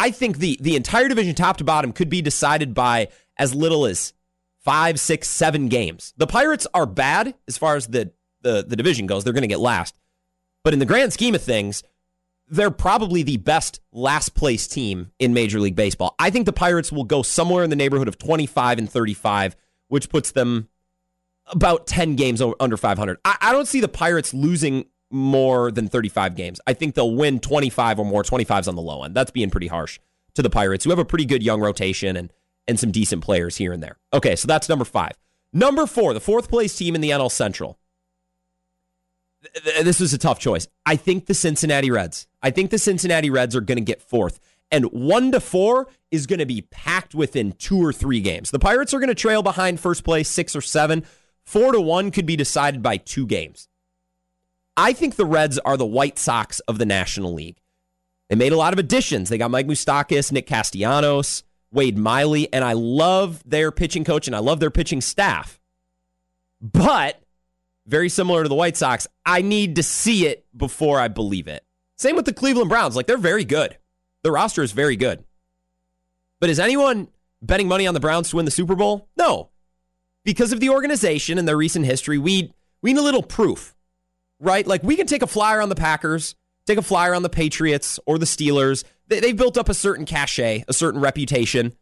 I 0.00 0.10
think 0.12 0.38
the 0.38 0.58
the 0.62 0.76
entire 0.76 1.08
division, 1.08 1.34
top 1.34 1.58
to 1.58 1.64
bottom, 1.64 1.92
could 1.92 2.08
be 2.08 2.22
decided 2.22 2.72
by 2.72 3.08
as 3.36 3.54
little 3.54 3.84
as 3.84 4.14
five, 4.64 4.98
six, 4.98 5.28
seven 5.28 5.68
games. 5.68 6.14
The 6.16 6.26
Pirates 6.26 6.66
are 6.72 6.86
bad 6.86 7.34
as 7.46 7.58
far 7.58 7.76
as 7.76 7.88
the 7.88 8.10
the, 8.40 8.64
the 8.66 8.76
division 8.76 9.06
goes. 9.06 9.24
They're 9.24 9.34
going 9.34 9.42
to 9.42 9.48
get 9.48 9.60
last, 9.60 9.94
but 10.64 10.72
in 10.72 10.78
the 10.78 10.86
grand 10.86 11.12
scheme 11.12 11.34
of 11.34 11.42
things, 11.42 11.82
they're 12.48 12.70
probably 12.70 13.22
the 13.22 13.36
best 13.36 13.82
last 13.92 14.34
place 14.34 14.66
team 14.66 15.12
in 15.18 15.34
Major 15.34 15.60
League 15.60 15.76
Baseball. 15.76 16.14
I 16.18 16.30
think 16.30 16.46
the 16.46 16.52
Pirates 16.54 16.90
will 16.90 17.04
go 17.04 17.20
somewhere 17.22 17.62
in 17.62 17.68
the 17.68 17.76
neighborhood 17.76 18.08
of 18.08 18.16
25 18.16 18.78
and 18.78 18.90
35, 18.90 19.54
which 19.88 20.08
puts 20.08 20.32
them 20.32 20.70
about 21.46 21.86
10 21.86 22.16
games 22.16 22.40
under 22.58 22.78
500. 22.78 23.18
I, 23.26 23.36
I 23.42 23.52
don't 23.52 23.68
see 23.68 23.80
the 23.80 23.88
Pirates 23.88 24.32
losing 24.32 24.86
more 25.10 25.70
than 25.70 25.88
35 25.88 26.36
games. 26.36 26.60
I 26.66 26.72
think 26.72 26.94
they'll 26.94 27.14
win 27.14 27.40
25 27.40 27.98
or 27.98 28.04
more. 28.04 28.22
25's 28.22 28.68
on 28.68 28.76
the 28.76 28.82
low 28.82 29.02
end. 29.02 29.14
That's 29.14 29.30
being 29.30 29.50
pretty 29.50 29.66
harsh 29.66 29.98
to 30.34 30.42
the 30.42 30.50
Pirates, 30.50 30.84
who 30.84 30.90
have 30.90 30.98
a 30.98 31.04
pretty 31.04 31.24
good 31.24 31.42
young 31.42 31.60
rotation 31.60 32.16
and, 32.16 32.32
and 32.68 32.78
some 32.78 32.90
decent 32.90 33.24
players 33.24 33.56
here 33.56 33.72
and 33.72 33.82
there. 33.82 33.98
Okay, 34.12 34.36
so 34.36 34.46
that's 34.46 34.68
number 34.68 34.84
five. 34.84 35.12
Number 35.52 35.86
four, 35.86 36.14
the 36.14 36.20
fourth 36.20 36.48
place 36.48 36.76
team 36.76 36.94
in 36.94 37.00
the 37.00 37.10
NL 37.10 37.30
Central. 37.30 37.78
This 39.82 40.00
was 40.00 40.12
a 40.12 40.18
tough 40.18 40.38
choice. 40.38 40.68
I 40.86 40.96
think 40.96 41.26
the 41.26 41.34
Cincinnati 41.34 41.90
Reds. 41.90 42.26
I 42.42 42.50
think 42.50 42.70
the 42.70 42.78
Cincinnati 42.78 43.30
Reds 43.30 43.56
are 43.56 43.60
going 43.60 43.78
to 43.78 43.84
get 43.84 44.02
fourth. 44.02 44.38
And 44.70 44.84
one 44.92 45.32
to 45.32 45.40
four 45.40 45.88
is 46.10 46.26
going 46.26 46.38
to 46.38 46.46
be 46.46 46.62
packed 46.62 47.14
within 47.14 47.52
two 47.52 47.84
or 47.84 47.92
three 47.92 48.20
games. 48.20 48.50
The 48.50 48.58
Pirates 48.58 48.94
are 48.94 49.00
going 49.00 49.08
to 49.08 49.14
trail 49.14 49.42
behind 49.42 49.80
first 49.80 50.04
place, 50.04 50.28
six 50.28 50.54
or 50.54 50.60
seven. 50.60 51.04
Four 51.44 51.72
to 51.72 51.80
one 51.80 52.10
could 52.10 52.26
be 52.26 52.36
decided 52.36 52.82
by 52.82 52.98
two 52.98 53.26
games. 53.26 53.66
I 54.76 54.92
think 54.92 55.16
the 55.16 55.26
Reds 55.26 55.58
are 55.58 55.76
the 55.76 55.86
White 55.86 56.18
Sox 56.18 56.60
of 56.60 56.78
the 56.78 56.86
National 56.86 57.32
League. 57.32 57.60
They 58.28 58.36
made 58.36 58.52
a 58.52 58.56
lot 58.56 58.72
of 58.72 58.78
additions. 58.78 59.28
They 59.28 59.38
got 59.38 59.50
Mike 59.50 59.66
Moustakas, 59.66 60.30
Nick 60.30 60.46
Castellanos, 60.46 61.42
Wade 61.72 61.98
Miley, 61.98 62.52
and 62.52 62.64
I 62.64 62.72
love 62.74 63.42
their 63.44 63.72
pitching 63.72 64.04
coach 64.04 64.26
and 64.26 64.36
I 64.36 64.38
love 64.38 64.60
their 64.60 64.70
pitching 64.70 65.00
staff. 65.00 65.60
But 66.60 67.20
very 67.86 68.08
similar 68.08 68.42
to 68.42 68.48
the 68.48 68.54
White 68.54 68.76
Sox, 68.76 69.06
I 69.26 69.42
need 69.42 69.76
to 69.76 69.82
see 69.82 70.26
it 70.26 70.46
before 70.56 71.00
I 71.00 71.08
believe 71.08 71.48
it. 71.48 71.64
Same 71.98 72.16
with 72.16 72.24
the 72.24 72.32
Cleveland 72.32 72.68
Browns. 72.68 72.96
Like 72.96 73.06
they're 73.06 73.18
very 73.18 73.44
good. 73.44 73.76
The 74.22 74.30
roster 74.30 74.62
is 74.62 74.72
very 74.72 74.96
good. 74.96 75.24
But 76.40 76.50
is 76.50 76.60
anyone 76.60 77.08
betting 77.42 77.68
money 77.68 77.86
on 77.86 77.94
the 77.94 78.00
Browns 78.00 78.30
to 78.30 78.36
win 78.36 78.44
the 78.44 78.50
Super 78.50 78.74
Bowl? 78.74 79.08
No. 79.16 79.50
Because 80.24 80.52
of 80.52 80.60
the 80.60 80.70
organization 80.70 81.38
and 81.38 81.48
their 81.48 81.56
recent 81.56 81.84
history, 81.84 82.18
we 82.18 82.52
we 82.82 82.92
need 82.92 83.00
a 83.00 83.02
little 83.02 83.22
proof 83.22 83.74
right? 84.40 84.66
Like 84.66 84.82
we 84.82 84.96
can 84.96 85.06
take 85.06 85.22
a 85.22 85.26
flyer 85.26 85.60
on 85.60 85.68
the 85.68 85.76
Packers, 85.76 86.34
take 86.66 86.78
a 86.78 86.82
flyer 86.82 87.14
on 87.14 87.22
the 87.22 87.28
Patriots 87.28 88.00
or 88.06 88.18
the 88.18 88.26
Steelers. 88.26 88.84
They, 89.06 89.28
have 89.28 89.36
built 89.36 89.58
up 89.58 89.68
a 89.68 89.74
certain 89.74 90.04
cachet, 90.04 90.64
a 90.66 90.72
certain 90.72 91.00
reputation. 91.00 91.74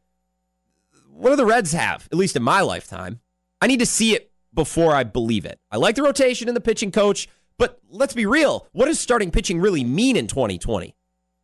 What 1.10 1.30
do 1.30 1.36
the 1.36 1.46
Reds 1.46 1.72
have, 1.72 2.08
at 2.10 2.18
least 2.18 2.36
in 2.36 2.42
my 2.42 2.60
lifetime? 2.60 3.20
I 3.60 3.66
need 3.66 3.80
to 3.80 3.86
see 3.86 4.14
it 4.14 4.30
before 4.54 4.94
I 4.94 5.04
believe 5.04 5.44
it. 5.44 5.58
I 5.70 5.76
like 5.76 5.96
the 5.96 6.02
rotation 6.02 6.48
and 6.48 6.56
the 6.56 6.60
pitching 6.60 6.92
coach, 6.92 7.28
but 7.58 7.80
let's 7.90 8.14
be 8.14 8.26
real. 8.26 8.66
What 8.72 8.86
does 8.86 9.00
starting 9.00 9.30
pitching 9.30 9.60
really 9.60 9.84
mean 9.84 10.16
in 10.16 10.26
2020? 10.26 10.94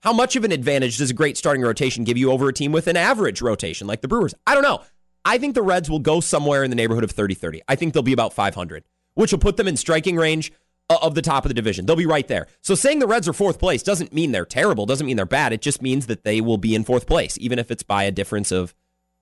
How 0.03 0.12
much 0.12 0.37
of 0.37 0.45
an 0.45 0.53
advantage 0.53 0.99
does 0.99 1.11
a 1.11 1.15
great 1.15 1.37
starting 1.37 1.62
rotation 1.62 2.05
give 2.05 2.19
you 2.19 2.31
over 2.31 2.49
a 2.49 2.53
team 2.53 2.73
with 2.73 2.87
an 2.87 2.97
average 2.97 3.41
rotation 3.41 3.87
like 3.87 4.01
the 4.01 4.09
Brewers? 4.09 4.35
I 4.47 4.55
don't 4.55 4.62
know. 4.62 4.83
I 5.25 5.38
think 5.38 5.55
the 5.55 5.62
Reds 5.62 5.88
will 5.88 5.99
go 5.99 6.21
somewhere 6.21 6.62
in 6.62 6.71
the 6.71 6.77
neighborhood 6.77 7.05
of 7.05 7.11
30 7.11 7.35
30. 7.35 7.62
I 7.69 7.75
think 7.75 7.95
they'll 7.95 8.03
be 8.03 8.12
about 8.12 8.35
500, 8.35 8.85
which 9.15 9.33
will 9.33 9.38
put 9.38 9.57
them 9.57 9.67
in 9.67 9.77
striking 9.77 10.17
range 10.17 10.53
Uh, 10.90 10.99
of 11.01 11.14
the 11.14 11.23
top 11.23 11.47
of 11.47 11.49
the 11.49 11.55
division. 11.55 11.87
They'll 11.87 11.97
be 11.97 12.05
right 12.05 12.29
there. 12.29 12.47
So 12.61 12.75
saying 12.75 12.99
the 12.99 13.07
Reds 13.07 13.27
are 13.27 13.33
fourth 13.33 13.59
place 13.59 13.83
doesn't 13.83 14.12
mean 14.12 14.33
they're 14.33 14.44
terrible, 14.44 14.85
doesn't 14.85 15.07
mean 15.07 15.16
they're 15.16 15.25
bad. 15.25 15.55
It 15.55 15.62
just 15.62 15.81
means 15.81 16.09
that 16.09 16.25
they 16.25 16.42
will 16.42 16.59
be 16.59 16.75
in 16.75 16.85
fourth 16.85 17.07
place, 17.07 17.38
even 17.40 17.59
if 17.59 17.70
it's 17.70 17.83
by 17.83 18.05
a 18.05 18.11
difference 18.11 18.53
of 18.53 18.75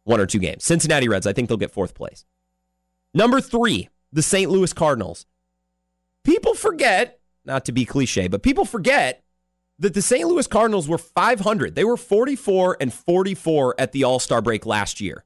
one 0.03 0.19
or 0.19 0.27
two 0.27 0.41
games. 0.41 0.65
Cincinnati 0.65 1.09
Reds, 1.09 1.25
I 1.25 1.33
think 1.33 1.49
they'll 1.49 1.57
get 1.57 1.71
fourth 1.71 1.95
place. 1.95 2.25
Number 3.15 3.41
three, 3.41 3.91
the 4.13 4.23
St. 4.23 4.51
Louis 4.51 4.73
Cardinals. 4.73 5.25
People 6.25 6.55
forget, 6.55 7.21
not 7.45 7.65
to 7.67 7.73
be 7.73 7.85
cliche, 7.85 8.27
but 8.27 8.43
people 8.43 8.65
forget 8.65 9.23
that 9.79 9.95
the 9.95 10.03
St. 10.03 10.29
Louis 10.29 10.47
Cardinals 10.49 10.89
were 10.89 10.99
500. 10.99 11.77
They 11.77 11.85
were 11.85 11.97
44 11.97 12.79
and 12.81 12.93
44 12.93 13.77
at 13.79 13.93
the 13.93 14.05
All 14.05 14.19
Star 14.19 14.43
break 14.43 14.67
last 14.67 15.01
year. 15.01 15.25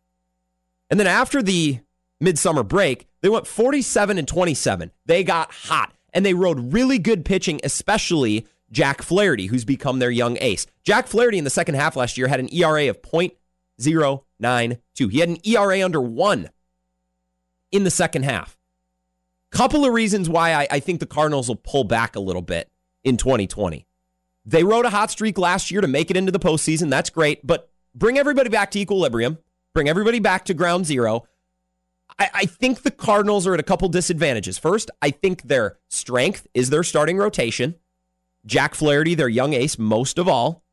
And 0.90 1.00
then 1.00 1.06
after 1.06 1.42
the 1.42 1.80
midsummer 2.20 2.62
break, 2.62 3.08
they 3.22 3.28
went 3.28 3.46
47 3.46 4.18
and 4.18 4.28
27. 4.28 4.92
They 5.04 5.24
got 5.24 5.52
hot 5.52 5.92
and 6.16 6.24
they 6.24 6.32
rode 6.32 6.72
really 6.72 6.98
good 6.98 7.26
pitching, 7.26 7.60
especially 7.62 8.46
Jack 8.72 9.02
Flaherty, 9.02 9.46
who's 9.46 9.66
become 9.66 9.98
their 9.98 10.10
young 10.10 10.38
ace. 10.40 10.66
Jack 10.82 11.08
Flaherty 11.08 11.36
in 11.36 11.44
the 11.44 11.50
second 11.50 11.74
half 11.74 11.94
last 11.94 12.16
year 12.16 12.26
had 12.26 12.40
an 12.40 12.52
ERA 12.52 12.88
of 12.88 13.02
.092. 13.02 14.78
He 15.12 15.20
had 15.20 15.28
an 15.28 15.36
ERA 15.46 15.84
under 15.84 16.00
one 16.00 16.48
in 17.70 17.84
the 17.84 17.90
second 17.90 18.22
half. 18.22 18.56
Couple 19.52 19.84
of 19.84 19.92
reasons 19.92 20.28
why 20.28 20.54
I, 20.54 20.66
I 20.70 20.80
think 20.80 21.00
the 21.00 21.06
Cardinals 21.06 21.48
will 21.48 21.56
pull 21.56 21.84
back 21.84 22.16
a 22.16 22.20
little 22.20 22.42
bit 22.42 22.70
in 23.04 23.18
2020. 23.18 23.86
They 24.46 24.64
rode 24.64 24.86
a 24.86 24.90
hot 24.90 25.10
streak 25.10 25.36
last 25.36 25.70
year 25.70 25.82
to 25.82 25.86
make 25.86 26.10
it 26.10 26.16
into 26.16 26.32
the 26.32 26.38
postseason. 26.38 26.88
That's 26.88 27.10
great, 27.10 27.46
but 27.46 27.70
bring 27.94 28.16
everybody 28.16 28.48
back 28.48 28.70
to 28.70 28.78
equilibrium, 28.78 29.36
bring 29.74 29.86
everybody 29.86 30.20
back 30.20 30.46
to 30.46 30.54
ground 30.54 30.86
zero. 30.86 31.24
I, 32.18 32.30
I 32.34 32.46
think 32.46 32.82
the 32.82 32.90
Cardinals 32.90 33.46
are 33.46 33.54
at 33.54 33.60
a 33.60 33.64
couple 33.64 33.88
disadvantages. 33.88 34.58
First, 34.58 34.90
I 35.02 35.10
think 35.10 35.42
their 35.42 35.78
strength 35.88 36.46
is 36.54 36.70
their 36.70 36.82
starting 36.82 37.18
rotation. 37.18 37.76
Jack 38.44 38.74
Flaherty, 38.74 39.14
their 39.14 39.28
young 39.28 39.52
ace, 39.52 39.78
most 39.78 40.18
of 40.18 40.28
all. 40.28 40.64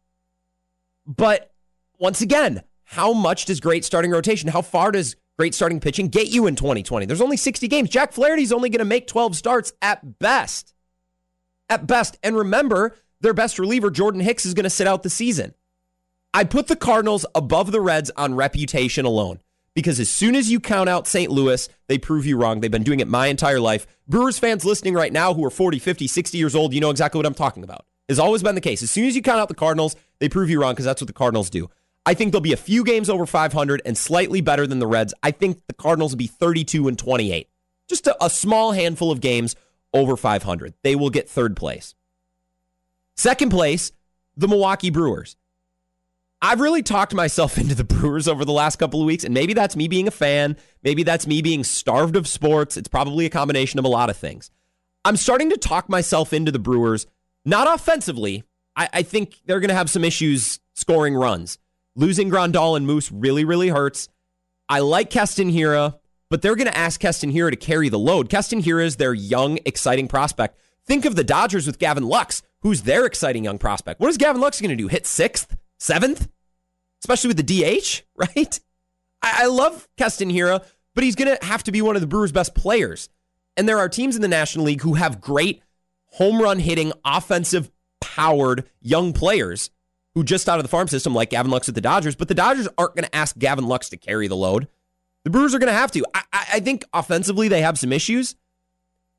But 1.05 1.51
once 1.97 2.21
again, 2.21 2.63
how 2.83 3.13
much 3.13 3.45
does 3.45 3.59
great 3.59 3.83
starting 3.83 4.11
rotation, 4.11 4.49
how 4.49 4.61
far 4.61 4.91
does 4.91 5.15
great 5.37 5.55
starting 5.55 5.79
pitching 5.79 6.07
get 6.07 6.29
you 6.29 6.45
in 6.47 6.55
2020? 6.55 7.05
There's 7.05 7.21
only 7.21 7.37
60 7.37 7.67
games. 7.67 7.89
Jack 7.89 8.13
Flaherty's 8.13 8.51
only 8.51 8.69
going 8.69 8.79
to 8.79 8.85
make 8.85 9.07
12 9.07 9.35
starts 9.35 9.73
at 9.81 10.19
best. 10.19 10.73
At 11.69 11.87
best. 11.87 12.17
And 12.21 12.37
remember, 12.37 12.95
their 13.21 13.33
best 13.33 13.57
reliever, 13.57 13.89
Jordan 13.89 14.21
Hicks, 14.21 14.45
is 14.45 14.53
going 14.53 14.65
to 14.65 14.69
sit 14.69 14.87
out 14.87 15.01
the 15.01 15.09
season. 15.09 15.55
I 16.33 16.43
put 16.43 16.67
the 16.67 16.75
Cardinals 16.75 17.25
above 17.35 17.71
the 17.71 17.81
Reds 17.81 18.11
on 18.15 18.35
reputation 18.35 19.05
alone 19.05 19.39
because 19.75 19.99
as 19.99 20.09
soon 20.09 20.35
as 20.35 20.51
you 20.51 20.59
count 20.59 20.89
out 20.89 21.07
St. 21.07 21.31
Louis, 21.31 21.67
they 21.87 21.97
prove 21.97 22.25
you 22.25 22.37
wrong. 22.37 22.59
They've 22.59 22.71
been 22.71 22.83
doing 22.83 22.99
it 22.99 23.07
my 23.07 23.27
entire 23.27 23.59
life. 23.59 23.87
Brewers 24.07 24.39
fans 24.39 24.65
listening 24.65 24.93
right 24.93 25.11
now 25.11 25.33
who 25.33 25.43
are 25.45 25.49
40, 25.49 25.79
50, 25.79 26.07
60 26.07 26.37
years 26.37 26.55
old, 26.55 26.73
you 26.73 26.81
know 26.81 26.89
exactly 26.89 27.19
what 27.19 27.25
I'm 27.25 27.33
talking 27.33 27.63
about. 27.63 27.85
Has 28.09 28.19
always 28.19 28.43
been 28.43 28.55
the 28.55 28.61
case. 28.61 28.83
As 28.83 28.91
soon 28.91 29.05
as 29.05 29.15
you 29.15 29.21
count 29.21 29.39
out 29.39 29.47
the 29.47 29.55
Cardinals, 29.55 29.95
they 30.19 30.29
prove 30.29 30.49
you 30.49 30.61
wrong 30.61 30.73
because 30.73 30.85
that's 30.85 31.01
what 31.01 31.07
the 31.07 31.13
Cardinals 31.13 31.49
do. 31.49 31.69
I 32.05 32.13
think 32.13 32.31
there'll 32.31 32.41
be 32.41 32.53
a 32.53 32.57
few 32.57 32.83
games 32.83 33.09
over 33.09 33.25
500 33.25 33.81
and 33.85 33.97
slightly 33.97 34.41
better 34.41 34.67
than 34.67 34.79
the 34.79 34.87
Reds. 34.87 35.13
I 35.23 35.31
think 35.31 35.61
the 35.67 35.73
Cardinals 35.73 36.11
will 36.11 36.17
be 36.17 36.27
32 36.27 36.87
and 36.89 36.99
28. 36.99 37.47
Just 37.89 38.07
a, 38.07 38.23
a 38.23 38.29
small 38.29 38.73
handful 38.73 39.09
of 39.09 39.21
games 39.21 39.55
over 39.93 40.17
500. 40.17 40.73
They 40.83 40.95
will 40.95 41.09
get 41.09 41.29
third 41.29 41.55
place. 41.55 41.95
Second 43.15 43.51
place, 43.51 43.91
the 44.35 44.47
Milwaukee 44.47 44.89
Brewers. 44.89 45.37
I've 46.43 46.59
really 46.59 46.83
talked 46.83 47.13
myself 47.13 47.57
into 47.57 47.73
the 47.73 47.85
Brewers 47.85 48.27
over 48.27 48.43
the 48.43 48.51
last 48.51 48.75
couple 48.75 48.99
of 48.99 49.07
weeks, 49.07 49.23
and 49.23 49.33
maybe 49.33 49.53
that's 49.53 49.77
me 49.77 49.87
being 49.87 50.09
a 50.09 50.11
fan. 50.11 50.57
Maybe 50.83 51.03
that's 51.03 51.25
me 51.25 51.41
being 51.41 51.63
starved 51.63 52.17
of 52.17 52.27
sports. 52.27 52.75
It's 52.75 52.89
probably 52.89 53.25
a 53.25 53.29
combination 53.29 53.79
of 53.79 53.85
a 53.85 53.89
lot 53.89 54.09
of 54.09 54.17
things. 54.17 54.51
I'm 55.05 55.15
starting 55.15 55.49
to 55.51 55.57
talk 55.57 55.87
myself 55.87 56.33
into 56.33 56.51
the 56.51 56.59
Brewers, 56.59 57.07
not 57.45 57.73
offensively. 57.73 58.43
I, 58.75 58.89
I 58.91 59.03
think 59.03 59.39
they're 59.45 59.61
going 59.61 59.69
to 59.69 59.75
have 59.75 59.89
some 59.89 60.03
issues 60.03 60.59
scoring 60.73 61.15
runs. 61.15 61.57
Losing 61.95 62.29
Grandal 62.29 62.75
and 62.75 62.85
Moose 62.85 63.11
really, 63.11 63.45
really 63.45 63.69
hurts. 63.69 64.09
I 64.67 64.79
like 64.79 65.09
Keston 65.09 65.51
Hiura, 65.51 65.99
but 66.29 66.41
they're 66.41 66.55
going 66.55 66.67
to 66.67 66.77
ask 66.77 66.99
Keston 66.99 67.31
Hiura 67.31 67.51
to 67.51 67.55
carry 67.55 67.87
the 67.87 67.99
load. 67.99 68.29
Keston 68.29 68.61
Hiura 68.61 68.85
is 68.85 68.97
their 68.97 69.13
young, 69.13 69.59
exciting 69.65 70.07
prospect. 70.07 70.57
Think 70.85 71.05
of 71.05 71.15
the 71.15 71.23
Dodgers 71.23 71.67
with 71.67 71.79
Gavin 71.79 72.03
Lux, 72.03 72.41
who's 72.61 72.81
their 72.81 73.05
exciting 73.05 73.45
young 73.45 73.59
prospect. 73.59 74.01
What 74.01 74.09
is 74.09 74.17
Gavin 74.17 74.41
Lux 74.41 74.59
going 74.59 74.71
to 74.71 74.75
do? 74.75 74.87
Hit 74.87 75.05
sixth? 75.05 75.55
Seventh? 75.83 76.29
especially 77.03 77.27
with 77.27 77.45
the 77.45 77.61
DH, 77.61 78.01
right? 78.15 78.59
I, 79.21 79.43
I 79.43 79.45
love 79.47 79.87
Keston 79.97 80.29
Hiura, 80.29 80.65
but 80.95 81.03
he's 81.03 81.15
going 81.15 81.35
to 81.35 81.45
have 81.45 81.63
to 81.63 81.71
be 81.71 81.81
one 81.81 81.95
of 81.95 82.01
the 82.01 82.07
Brewers' 82.07 82.31
best 82.31 82.55
players. 82.55 83.09
And 83.55 83.67
there 83.67 83.77
are 83.77 83.89
teams 83.89 84.15
in 84.15 84.21
the 84.21 84.27
National 84.27 84.65
League 84.65 84.81
who 84.81 84.95
have 84.95 85.21
great 85.21 85.61
home 86.05 86.41
run 86.41 86.59
hitting, 86.59 86.91
offensive 87.05 87.71
powered 88.01 88.69
young 88.81 89.13
players 89.13 89.69
who 90.15 90.23
just 90.23 90.47
out 90.47 90.59
of 90.59 90.63
the 90.63 90.69
farm 90.69 90.87
system, 90.87 91.13
like 91.13 91.31
Gavin 91.31 91.51
Lux 91.51 91.67
at 91.67 91.75
the 91.75 91.81
Dodgers, 91.81 92.15
but 92.15 92.27
the 92.27 92.35
Dodgers 92.35 92.67
aren't 92.77 92.95
going 92.95 93.05
to 93.05 93.15
ask 93.15 93.37
Gavin 93.37 93.67
Lux 93.67 93.89
to 93.89 93.97
carry 93.97 94.27
the 94.27 94.35
load. 94.35 94.67
The 95.23 95.29
Brewers 95.29 95.55
are 95.55 95.59
going 95.59 95.71
to 95.71 95.77
have 95.77 95.91
to. 95.91 96.05
I, 96.13 96.23
I, 96.33 96.59
think 96.59 96.85
offensively 96.93 97.47
they 97.47 97.61
have 97.61 97.79
some 97.79 97.93
issues, 97.93 98.35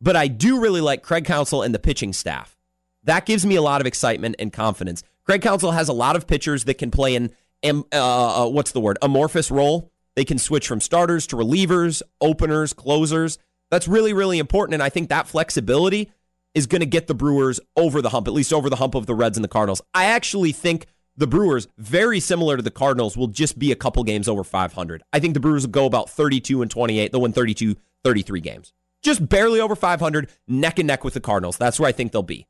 but 0.01 0.15
I 0.15 0.29
do 0.29 0.61
really 0.61 0.81
like 0.81 1.03
Craig 1.03 1.25
Counsell 1.25 1.63
and 1.63 1.75
the 1.75 1.79
pitching 1.79 2.13
staff. 2.13 2.57
That 3.05 3.27
gives 3.27 3.45
me 3.45 3.57
a 3.57 3.63
lot 3.63 3.81
of 3.81 3.87
excitement 3.87 4.37
and 4.39 4.53
confidence. 4.53 5.03
Craig 5.25 5.43
Counsell 5.43 5.73
has 5.73 5.89
a 5.89 5.93
lot 5.93 6.17
of 6.17 6.27
pitchers 6.27 6.65
that 6.65 6.75
can 6.75 6.91
play 6.91 7.15
in, 7.15 7.33
um, 7.65 7.85
uh, 7.93 8.47
what's 8.49 8.73
the 8.73 8.81
word, 8.81 8.99
amorphous 9.01 9.51
role. 9.51 9.91
They 10.17 10.25
can 10.25 10.39
switch 10.39 10.69
from 10.69 10.81
starters 10.81 11.27
to 11.29 11.37
relievers, 11.37 12.03
openers, 12.21 12.73
closers. 12.73 13.39
That's 13.71 13.89
really, 13.89 14.13
really 14.13 14.39
important. 14.39 14.75
And 14.75 14.83
I 14.83 14.89
think 14.89 15.09
that 15.09 15.27
flexibility 15.27 16.13
is 16.55 16.67
going 16.67 16.81
to 16.81 16.87
get 16.87 17.09
the 17.09 17.15
Brewers 17.15 17.59
over 17.77 18.01
the 18.01 18.11
hump, 18.11 18.29
at 18.29 18.35
least 18.35 18.53
over 18.53 18.71
the 18.71 18.77
hump 18.77 18.95
of 18.95 19.07
the 19.07 19.15
Reds 19.15 19.37
and 19.37 19.45
the 19.45 19.49
Cardinals. 19.49 19.83
I 19.93 20.05
actually 20.05 20.53
think 20.53 20.87
the 21.17 21.27
Brewers, 21.27 21.69
very 21.79 22.21
similar 22.21 22.57
to 22.57 22.63
the 22.63 22.71
Cardinals, 22.71 23.17
will 23.17 23.29
just 23.29 23.59
be 23.59 23.73
a 23.73 23.77
couple 23.77 24.05
games 24.05 24.29
over 24.29 24.45
500. 24.45 25.03
I 25.13 25.19
think 25.19 25.35
the 25.35 25.41
Brewers 25.41 25.67
will 25.67 25.73
go 25.73 25.87
about 25.87 26.11
32 26.11 26.63
and 26.63 26.71
28. 26.71 27.11
They'll 27.11 27.21
win 27.21 27.33
32, 27.33 27.77
33 28.05 28.41
games. 28.41 28.73
Just 29.03 29.29
barely 29.29 29.61
over 29.61 29.75
500, 29.75 30.31
neck 30.49 30.79
and 30.79 30.87
neck 30.87 31.05
with 31.05 31.15
the 31.15 31.21
Cardinals. 31.21 31.57
That's 31.57 31.81
where 31.81 31.89
I 31.89 31.93
think 31.93 32.13
they'll 32.13 32.23
be. 32.23 32.47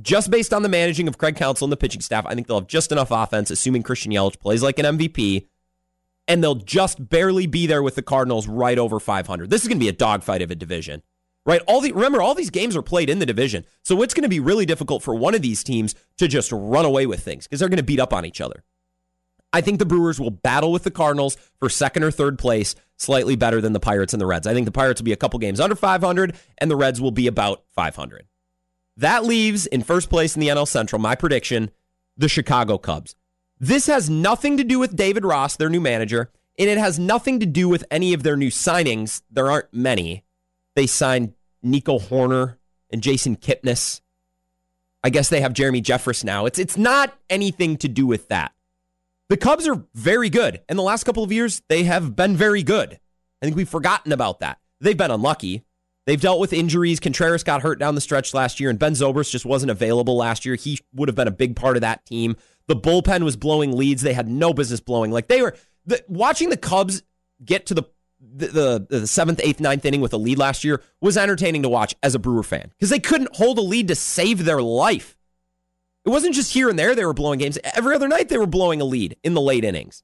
Just 0.00 0.30
based 0.30 0.52
on 0.52 0.62
the 0.62 0.68
managing 0.68 1.08
of 1.08 1.18
Craig 1.18 1.36
Counsell 1.36 1.64
and 1.64 1.72
the 1.72 1.76
pitching 1.76 2.00
staff, 2.00 2.24
I 2.26 2.34
think 2.34 2.46
they'll 2.46 2.60
have 2.60 2.68
just 2.68 2.92
enough 2.92 3.10
offense, 3.10 3.50
assuming 3.50 3.82
Christian 3.82 4.12
Yelich 4.12 4.38
plays 4.38 4.62
like 4.62 4.78
an 4.78 4.98
MVP, 4.98 5.48
and 6.28 6.42
they'll 6.42 6.54
just 6.54 7.08
barely 7.08 7.46
be 7.46 7.66
there 7.66 7.82
with 7.82 7.96
the 7.96 8.02
Cardinals 8.02 8.46
right 8.46 8.78
over 8.78 9.00
500. 9.00 9.50
This 9.50 9.62
is 9.62 9.68
going 9.68 9.78
to 9.78 9.84
be 9.84 9.88
a 9.88 9.92
dogfight 9.92 10.42
of 10.42 10.50
a 10.50 10.54
division 10.54 11.02
right? 11.48 11.62
All 11.66 11.80
the 11.80 11.92
remember 11.92 12.20
all 12.20 12.34
these 12.34 12.50
games 12.50 12.76
are 12.76 12.82
played 12.82 13.08
in 13.08 13.20
the 13.20 13.26
division, 13.26 13.64
so 13.82 14.02
it's 14.02 14.12
going 14.12 14.22
to 14.22 14.28
be 14.28 14.38
really 14.38 14.66
difficult 14.66 15.02
for 15.02 15.14
one 15.14 15.34
of 15.34 15.40
these 15.40 15.64
teams 15.64 15.94
to 16.18 16.28
just 16.28 16.52
run 16.52 16.84
away 16.84 17.06
with 17.06 17.20
things 17.20 17.46
because 17.46 17.58
they're 17.58 17.70
going 17.70 17.78
to 17.78 17.82
beat 17.82 17.98
up 17.98 18.12
on 18.12 18.26
each 18.26 18.42
other. 18.42 18.62
I 19.50 19.62
think 19.62 19.78
the 19.78 19.86
Brewers 19.86 20.20
will 20.20 20.30
battle 20.30 20.70
with 20.70 20.84
the 20.84 20.90
Cardinals 20.90 21.38
for 21.58 21.70
second 21.70 22.02
or 22.02 22.10
third 22.10 22.38
place, 22.38 22.74
slightly 22.98 23.34
better 23.34 23.62
than 23.62 23.72
the 23.72 23.80
Pirates 23.80 24.12
and 24.12 24.20
the 24.20 24.26
Reds. 24.26 24.46
I 24.46 24.52
think 24.52 24.66
the 24.66 24.72
Pirates 24.72 25.00
will 25.00 25.06
be 25.06 25.12
a 25.14 25.16
couple 25.16 25.38
games 25.38 25.58
under 25.58 25.74
500, 25.74 26.36
and 26.58 26.70
the 26.70 26.76
Reds 26.76 27.00
will 27.00 27.12
be 27.12 27.26
about 27.26 27.64
500. 27.74 28.26
That 28.98 29.24
leaves 29.24 29.66
in 29.66 29.84
first 29.84 30.10
place 30.10 30.34
in 30.34 30.40
the 30.40 30.48
NL 30.48 30.66
Central, 30.66 31.00
my 31.00 31.14
prediction, 31.14 31.70
the 32.16 32.28
Chicago 32.28 32.78
Cubs. 32.78 33.14
This 33.60 33.86
has 33.86 34.10
nothing 34.10 34.56
to 34.56 34.64
do 34.64 34.80
with 34.80 34.96
David 34.96 35.24
Ross, 35.24 35.56
their 35.56 35.68
new 35.68 35.80
manager, 35.80 36.32
and 36.58 36.68
it 36.68 36.78
has 36.78 36.98
nothing 36.98 37.38
to 37.38 37.46
do 37.46 37.68
with 37.68 37.84
any 37.92 38.12
of 38.12 38.24
their 38.24 38.36
new 38.36 38.50
signings. 38.50 39.22
There 39.30 39.50
aren't 39.50 39.72
many. 39.72 40.24
They 40.74 40.88
signed 40.88 41.34
Nico 41.62 42.00
Hoerner 42.00 42.56
and 42.90 43.00
Jason 43.00 43.36
Kipnis. 43.36 44.00
I 45.04 45.10
guess 45.10 45.28
they 45.28 45.42
have 45.42 45.52
Jeremy 45.52 45.80
Jeffress 45.80 46.24
now. 46.24 46.46
It's 46.46 46.58
it's 46.58 46.76
not 46.76 47.16
anything 47.30 47.76
to 47.78 47.88
do 47.88 48.04
with 48.04 48.26
that. 48.28 48.52
The 49.28 49.36
Cubs 49.36 49.68
are 49.68 49.84
very 49.94 50.28
good. 50.28 50.60
In 50.68 50.76
the 50.76 50.82
last 50.82 51.04
couple 51.04 51.22
of 51.22 51.30
years, 51.30 51.62
they 51.68 51.84
have 51.84 52.16
been 52.16 52.36
very 52.36 52.64
good. 52.64 52.98
I 53.40 53.46
think 53.46 53.54
we've 53.54 53.68
forgotten 53.68 54.10
about 54.10 54.40
that. 54.40 54.58
They've 54.80 54.96
been 54.96 55.12
unlucky. 55.12 55.64
They've 56.08 56.18
dealt 56.18 56.40
with 56.40 56.54
injuries. 56.54 57.00
Contreras 57.00 57.44
got 57.44 57.60
hurt 57.60 57.78
down 57.78 57.94
the 57.94 58.00
stretch 58.00 58.32
last 58.32 58.60
year, 58.60 58.70
and 58.70 58.78
Ben 58.78 58.92
Zobrist 58.94 59.30
just 59.30 59.44
wasn't 59.44 59.70
available 59.70 60.16
last 60.16 60.46
year. 60.46 60.54
He 60.54 60.78
would 60.94 61.06
have 61.06 61.14
been 61.14 61.28
a 61.28 61.30
big 61.30 61.54
part 61.54 61.76
of 61.76 61.82
that 61.82 62.06
team. 62.06 62.34
The 62.66 62.76
bullpen 62.76 63.24
was 63.24 63.36
blowing 63.36 63.76
leads 63.76 64.00
they 64.00 64.14
had 64.14 64.26
no 64.26 64.54
business 64.54 64.80
blowing. 64.80 65.10
Like 65.10 65.28
they 65.28 65.42
were 65.42 65.54
the, 65.84 66.02
watching 66.08 66.48
the 66.48 66.56
Cubs 66.56 67.02
get 67.44 67.66
to 67.66 67.74
the 67.74 67.82
the, 68.22 68.46
the, 68.46 68.86
the 69.00 69.06
seventh, 69.06 69.38
eighth, 69.44 69.60
ninth 69.60 69.84
inning 69.84 70.00
with 70.00 70.14
a 70.14 70.16
lead 70.16 70.38
last 70.38 70.64
year 70.64 70.82
was 71.02 71.18
entertaining 71.18 71.62
to 71.64 71.68
watch 71.68 71.94
as 72.02 72.14
a 72.14 72.18
Brewer 72.18 72.42
fan 72.42 72.70
because 72.70 72.88
they 72.88 73.00
couldn't 73.00 73.36
hold 73.36 73.58
a 73.58 73.60
lead 73.62 73.88
to 73.88 73.94
save 73.94 74.46
their 74.46 74.62
life. 74.62 75.14
It 76.06 76.08
wasn't 76.08 76.34
just 76.34 76.54
here 76.54 76.70
and 76.70 76.78
there 76.78 76.94
they 76.94 77.04
were 77.04 77.12
blowing 77.12 77.38
games. 77.38 77.58
Every 77.74 77.94
other 77.94 78.08
night 78.08 78.30
they 78.30 78.38
were 78.38 78.46
blowing 78.46 78.80
a 78.80 78.84
lead 78.84 79.18
in 79.22 79.34
the 79.34 79.42
late 79.42 79.62
innings. 79.62 80.02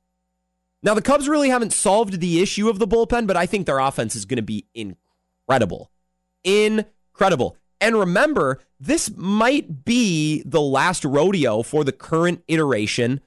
Now 0.83 0.93
the 0.93 1.01
Cubs 1.01 1.31
really 1.31 1.49
haven't 1.49 1.73
solved 1.73 2.21
the 2.21 2.43
issue 2.43 2.69
of 2.69 2.79
the 2.79 2.87
bullpen, 2.87 3.27
but 3.27 3.39
I 3.39 3.47
think 3.47 3.65
their 3.65 3.79
offense 3.79 4.15
is 4.15 4.27
going 4.27 4.37
to 4.37 4.43
be 4.43 4.67
incredible. 4.75 5.91
Incredible. 6.45 7.57
And 7.81 7.97
remember, 7.97 8.61
this 8.79 9.11
might 9.17 9.85
be 9.85 10.43
the 10.47 10.61
last 10.61 11.05
rodeo 11.05 11.63
for 11.63 11.85
the 11.85 11.93
current 11.93 12.43
iteration 12.49 13.21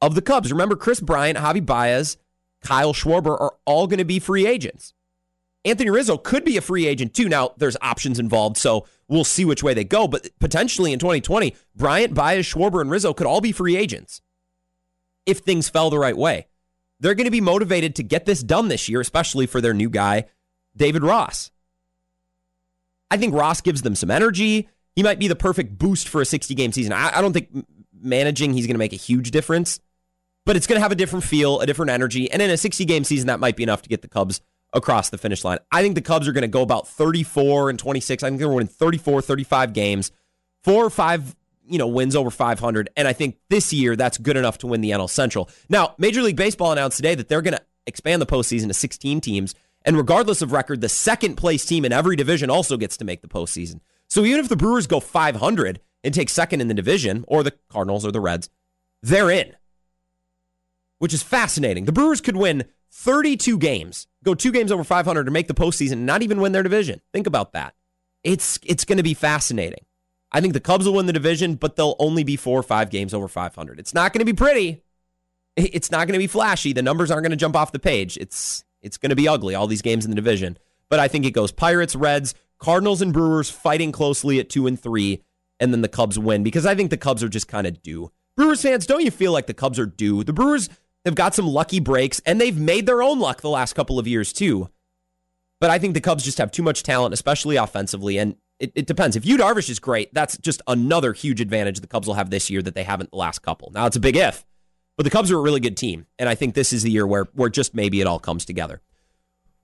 of 0.00 0.14
the 0.14 0.22
Cubs. 0.22 0.50
Remember 0.50 0.76
Kris 0.76 1.00
Bryant, 1.00 1.38
Javy 1.38 1.64
Baez, 1.64 2.16
Kyle 2.62 2.92
Schwarber 2.92 3.38
are 3.40 3.54
all 3.64 3.86
going 3.86 3.98
to 3.98 4.04
be 4.04 4.18
free 4.18 4.46
agents. 4.46 4.94
Anthony 5.64 5.90
Rizzo 5.90 6.16
could 6.16 6.44
be 6.44 6.56
a 6.56 6.62
free 6.62 6.86
agent 6.86 7.14
too. 7.14 7.28
Now, 7.28 7.52
there's 7.58 7.76
options 7.82 8.18
involved, 8.18 8.56
so 8.56 8.86
we'll 9.08 9.24
see 9.24 9.44
which 9.44 9.62
way 9.62 9.74
they 9.74 9.84
go. 9.84 10.08
But 10.08 10.28
potentially 10.38 10.92
in 10.92 10.98
2020, 10.98 11.54
Bryant, 11.76 12.14
Baez, 12.14 12.46
Schwarber, 12.46 12.80
and 12.80 12.90
Rizzo 12.90 13.12
could 13.12 13.26
all 13.26 13.40
be 13.40 13.52
free 13.52 13.76
agents 13.76 14.22
if 15.26 15.38
things 15.38 15.68
fell 15.68 15.90
the 15.90 15.98
right 15.98 16.16
way. 16.16 16.46
They're 16.98 17.14
going 17.14 17.26
to 17.26 17.30
be 17.30 17.40
motivated 17.40 17.94
to 17.96 18.02
get 18.02 18.24
this 18.24 18.42
done 18.42 18.68
this 18.68 18.88
year, 18.88 19.00
especially 19.00 19.46
for 19.46 19.60
their 19.60 19.74
new 19.74 19.90
guy, 19.90 20.24
David 20.76 21.02
Ross. 21.02 21.50
I 23.10 23.16
think 23.16 23.34
Ross 23.34 23.60
gives 23.60 23.82
them 23.82 23.94
some 23.94 24.10
energy. 24.10 24.68
He 24.94 25.02
might 25.02 25.18
be 25.18 25.28
the 25.28 25.36
perfect 25.36 25.78
boost 25.78 26.08
for 26.08 26.20
a 26.20 26.24
60 26.24 26.54
game 26.54 26.72
season. 26.72 26.92
I, 26.92 27.18
I 27.18 27.20
don't 27.20 27.32
think 27.32 27.48
managing 28.00 28.52
he's 28.54 28.66
going 28.66 28.74
to 28.74 28.78
make 28.78 28.92
a 28.92 28.96
huge 28.96 29.30
difference 29.30 29.80
but 30.46 30.56
it's 30.56 30.66
going 30.66 30.76
to 30.76 30.82
have 30.82 30.92
a 30.92 30.96
different 30.96 31.24
feel, 31.24 31.60
a 31.60 31.66
different 31.66 31.90
energy. 31.90 32.30
And 32.30 32.40
in 32.42 32.50
a 32.50 32.56
60 32.56 32.84
game 32.84 33.04
season, 33.04 33.26
that 33.28 33.40
might 33.40 33.56
be 33.56 33.62
enough 33.62 33.82
to 33.82 33.88
get 33.88 34.02
the 34.02 34.08
Cubs 34.08 34.40
across 34.72 35.10
the 35.10 35.18
finish 35.18 35.44
line. 35.44 35.58
I 35.70 35.82
think 35.82 35.94
the 35.94 36.00
Cubs 36.00 36.28
are 36.28 36.32
going 36.32 36.42
to 36.42 36.48
go 36.48 36.62
about 36.62 36.88
34 36.88 37.70
and 37.70 37.78
26. 37.78 38.22
I 38.22 38.28
think 38.28 38.38
they're 38.38 38.48
winning 38.48 38.68
34, 38.68 39.22
35 39.22 39.72
games, 39.72 40.10
four 40.62 40.84
or 40.84 40.90
five, 40.90 41.36
you 41.68 41.78
know, 41.78 41.86
wins 41.86 42.16
over 42.16 42.30
500. 42.30 42.90
And 42.96 43.06
I 43.06 43.12
think 43.12 43.38
this 43.48 43.72
year 43.72 43.96
that's 43.96 44.18
good 44.18 44.36
enough 44.36 44.58
to 44.58 44.66
win 44.66 44.80
the 44.80 44.90
NL 44.90 45.10
Central. 45.10 45.48
Now, 45.68 45.94
Major 45.98 46.22
League 46.22 46.36
Baseball 46.36 46.72
announced 46.72 46.96
today 46.96 47.14
that 47.14 47.28
they're 47.28 47.42
going 47.42 47.56
to 47.56 47.62
expand 47.86 48.22
the 48.22 48.26
postseason 48.26 48.68
to 48.68 48.74
16 48.74 49.20
teams. 49.20 49.54
And 49.84 49.96
regardless 49.96 50.42
of 50.42 50.52
record, 50.52 50.80
the 50.80 50.88
second 50.88 51.36
place 51.36 51.64
team 51.64 51.84
in 51.84 51.92
every 51.92 52.16
division 52.16 52.50
also 52.50 52.76
gets 52.76 52.96
to 52.98 53.04
make 53.04 53.22
the 53.22 53.28
postseason. 53.28 53.80
So 54.08 54.24
even 54.24 54.40
if 54.40 54.48
the 54.48 54.56
Brewers 54.56 54.86
go 54.86 55.00
500 55.00 55.80
and 56.04 56.14
take 56.14 56.28
second 56.28 56.60
in 56.60 56.68
the 56.68 56.74
division, 56.74 57.24
or 57.28 57.42
the 57.42 57.54
Cardinals 57.70 58.04
or 58.04 58.12
the 58.12 58.20
Reds, 58.20 58.50
they're 59.02 59.30
in 59.30 59.54
which 61.00 61.14
is 61.14 61.22
fascinating. 61.22 61.86
The 61.86 61.92
Brewers 61.92 62.20
could 62.20 62.36
win 62.36 62.64
32 62.92 63.58
games, 63.58 64.06
go 64.22 64.34
two 64.34 64.52
games 64.52 64.70
over 64.70 64.84
500 64.84 65.24
to 65.24 65.30
make 65.30 65.48
the 65.48 65.54
postseason, 65.54 65.92
and 65.92 66.06
not 66.06 66.22
even 66.22 66.40
win 66.40 66.52
their 66.52 66.62
division. 66.62 67.00
Think 67.12 67.26
about 67.26 67.52
that. 67.52 67.74
It's 68.22 68.60
it's 68.64 68.84
going 68.84 68.98
to 68.98 69.02
be 69.02 69.14
fascinating. 69.14 69.84
I 70.30 70.40
think 70.40 70.52
the 70.52 70.60
Cubs 70.60 70.86
will 70.86 70.94
win 70.94 71.06
the 71.06 71.12
division, 71.12 71.54
but 71.54 71.74
they'll 71.74 71.96
only 71.98 72.22
be 72.22 72.36
four 72.36 72.60
or 72.60 72.62
five 72.62 72.90
games 72.90 73.14
over 73.14 73.28
500. 73.28 73.80
It's 73.80 73.94
not 73.94 74.12
going 74.12 74.20
to 74.20 74.30
be 74.30 74.36
pretty. 74.36 74.82
It's 75.56 75.90
not 75.90 76.06
going 76.06 76.12
to 76.12 76.18
be 76.18 76.26
flashy. 76.26 76.72
The 76.72 76.82
numbers 76.82 77.10
aren't 77.10 77.24
going 77.24 77.30
to 77.30 77.36
jump 77.36 77.56
off 77.56 77.72
the 77.72 77.78
page. 77.78 78.18
It's 78.18 78.62
it's 78.82 78.96
going 78.96 79.10
to 79.10 79.16
be 79.16 79.28
ugly. 79.28 79.54
All 79.54 79.66
these 79.66 79.82
games 79.82 80.04
in 80.04 80.10
the 80.10 80.16
division, 80.16 80.58
but 80.88 81.00
I 81.00 81.08
think 81.08 81.24
it 81.24 81.32
goes 81.32 81.52
Pirates, 81.52 81.96
Reds, 81.96 82.34
Cardinals, 82.58 83.02
and 83.02 83.12
Brewers 83.12 83.50
fighting 83.50 83.92
closely 83.92 84.38
at 84.38 84.50
two 84.50 84.66
and 84.66 84.80
three, 84.80 85.22
and 85.58 85.72
then 85.72 85.82
the 85.82 85.88
Cubs 85.88 86.18
win 86.18 86.42
because 86.42 86.66
I 86.66 86.74
think 86.74 86.90
the 86.90 86.96
Cubs 86.96 87.22
are 87.22 87.28
just 87.28 87.48
kind 87.48 87.66
of 87.66 87.82
due. 87.82 88.10
Brewers 88.36 88.62
fans, 88.62 88.86
don't 88.86 89.04
you 89.04 89.10
feel 89.10 89.32
like 89.32 89.46
the 89.46 89.54
Cubs 89.54 89.78
are 89.78 89.86
due? 89.86 90.24
The 90.24 90.32
Brewers 90.32 90.68
They've 91.04 91.14
got 91.14 91.34
some 91.34 91.46
lucky 91.46 91.80
breaks, 91.80 92.20
and 92.26 92.40
they've 92.40 92.56
made 92.56 92.86
their 92.86 93.02
own 93.02 93.18
luck 93.18 93.40
the 93.40 93.48
last 93.48 93.74
couple 93.74 93.98
of 93.98 94.06
years, 94.06 94.32
too. 94.32 94.68
But 95.58 95.70
I 95.70 95.78
think 95.78 95.94
the 95.94 96.00
Cubs 96.00 96.24
just 96.24 96.38
have 96.38 96.50
too 96.50 96.62
much 96.62 96.82
talent, 96.82 97.14
especially 97.14 97.56
offensively. 97.56 98.18
And 98.18 98.36
it, 98.58 98.72
it 98.74 98.86
depends. 98.86 99.16
If 99.16 99.24
Yu 99.24 99.38
Darvish 99.38 99.70
is 99.70 99.78
great, 99.78 100.12
that's 100.12 100.36
just 100.38 100.62
another 100.66 101.12
huge 101.12 101.40
advantage 101.40 101.80
the 101.80 101.86
Cubs 101.86 102.06
will 102.06 102.14
have 102.14 102.30
this 102.30 102.50
year 102.50 102.62
that 102.62 102.74
they 102.74 102.82
haven't 102.82 103.10
the 103.10 103.16
last 103.16 103.40
couple. 103.40 103.70
Now, 103.74 103.86
it's 103.86 103.96
a 103.96 104.00
big 104.00 104.16
if, 104.16 104.44
but 105.00 105.04
the 105.04 105.10
Cubs 105.10 105.30
are 105.30 105.38
a 105.38 105.40
really 105.40 105.60
good 105.60 105.78
team. 105.78 106.04
And 106.18 106.28
I 106.28 106.34
think 106.34 106.54
this 106.54 106.74
is 106.74 106.82
the 106.82 106.90
year 106.90 107.06
where, 107.06 107.26
where 107.32 107.48
just 107.48 107.74
maybe 107.74 108.02
it 108.02 108.06
all 108.06 108.18
comes 108.18 108.44
together. 108.44 108.82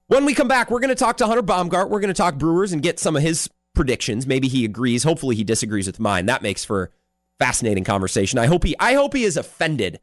When 0.07 0.25
we 0.25 0.33
come 0.33 0.49
back, 0.49 0.70
we're 0.70 0.81
going 0.81 0.88
to 0.88 0.94
talk 0.94 1.18
to 1.18 1.27
Hunter 1.27 1.42
Baumgart. 1.42 1.90
We're 1.90 2.01
going 2.01 2.09
to 2.09 2.14
talk 2.14 2.37
Brewers 2.37 2.72
and 2.72 2.83
get 2.83 2.99
some 2.99 3.16
of 3.16 3.22
his 3.22 3.51
predictions. 3.75 4.27
Maybe 4.27 4.49
he 4.49 4.64
agrees. 4.64 5.05
Hopefully, 5.05 5.37
he 5.37 5.44
disagrees 5.44 5.87
with 5.87 6.01
mine. 6.01 6.25
That 6.25 6.40
makes 6.40 6.64
for 6.64 6.90
fascinating 7.38 7.85
conversation. 7.85 8.38
I 8.38 8.46
hope 8.46 8.64
he 8.64 8.75
I 8.81 8.94
hope 8.94 9.12
he 9.12 9.25
is 9.25 9.37
offended 9.37 10.01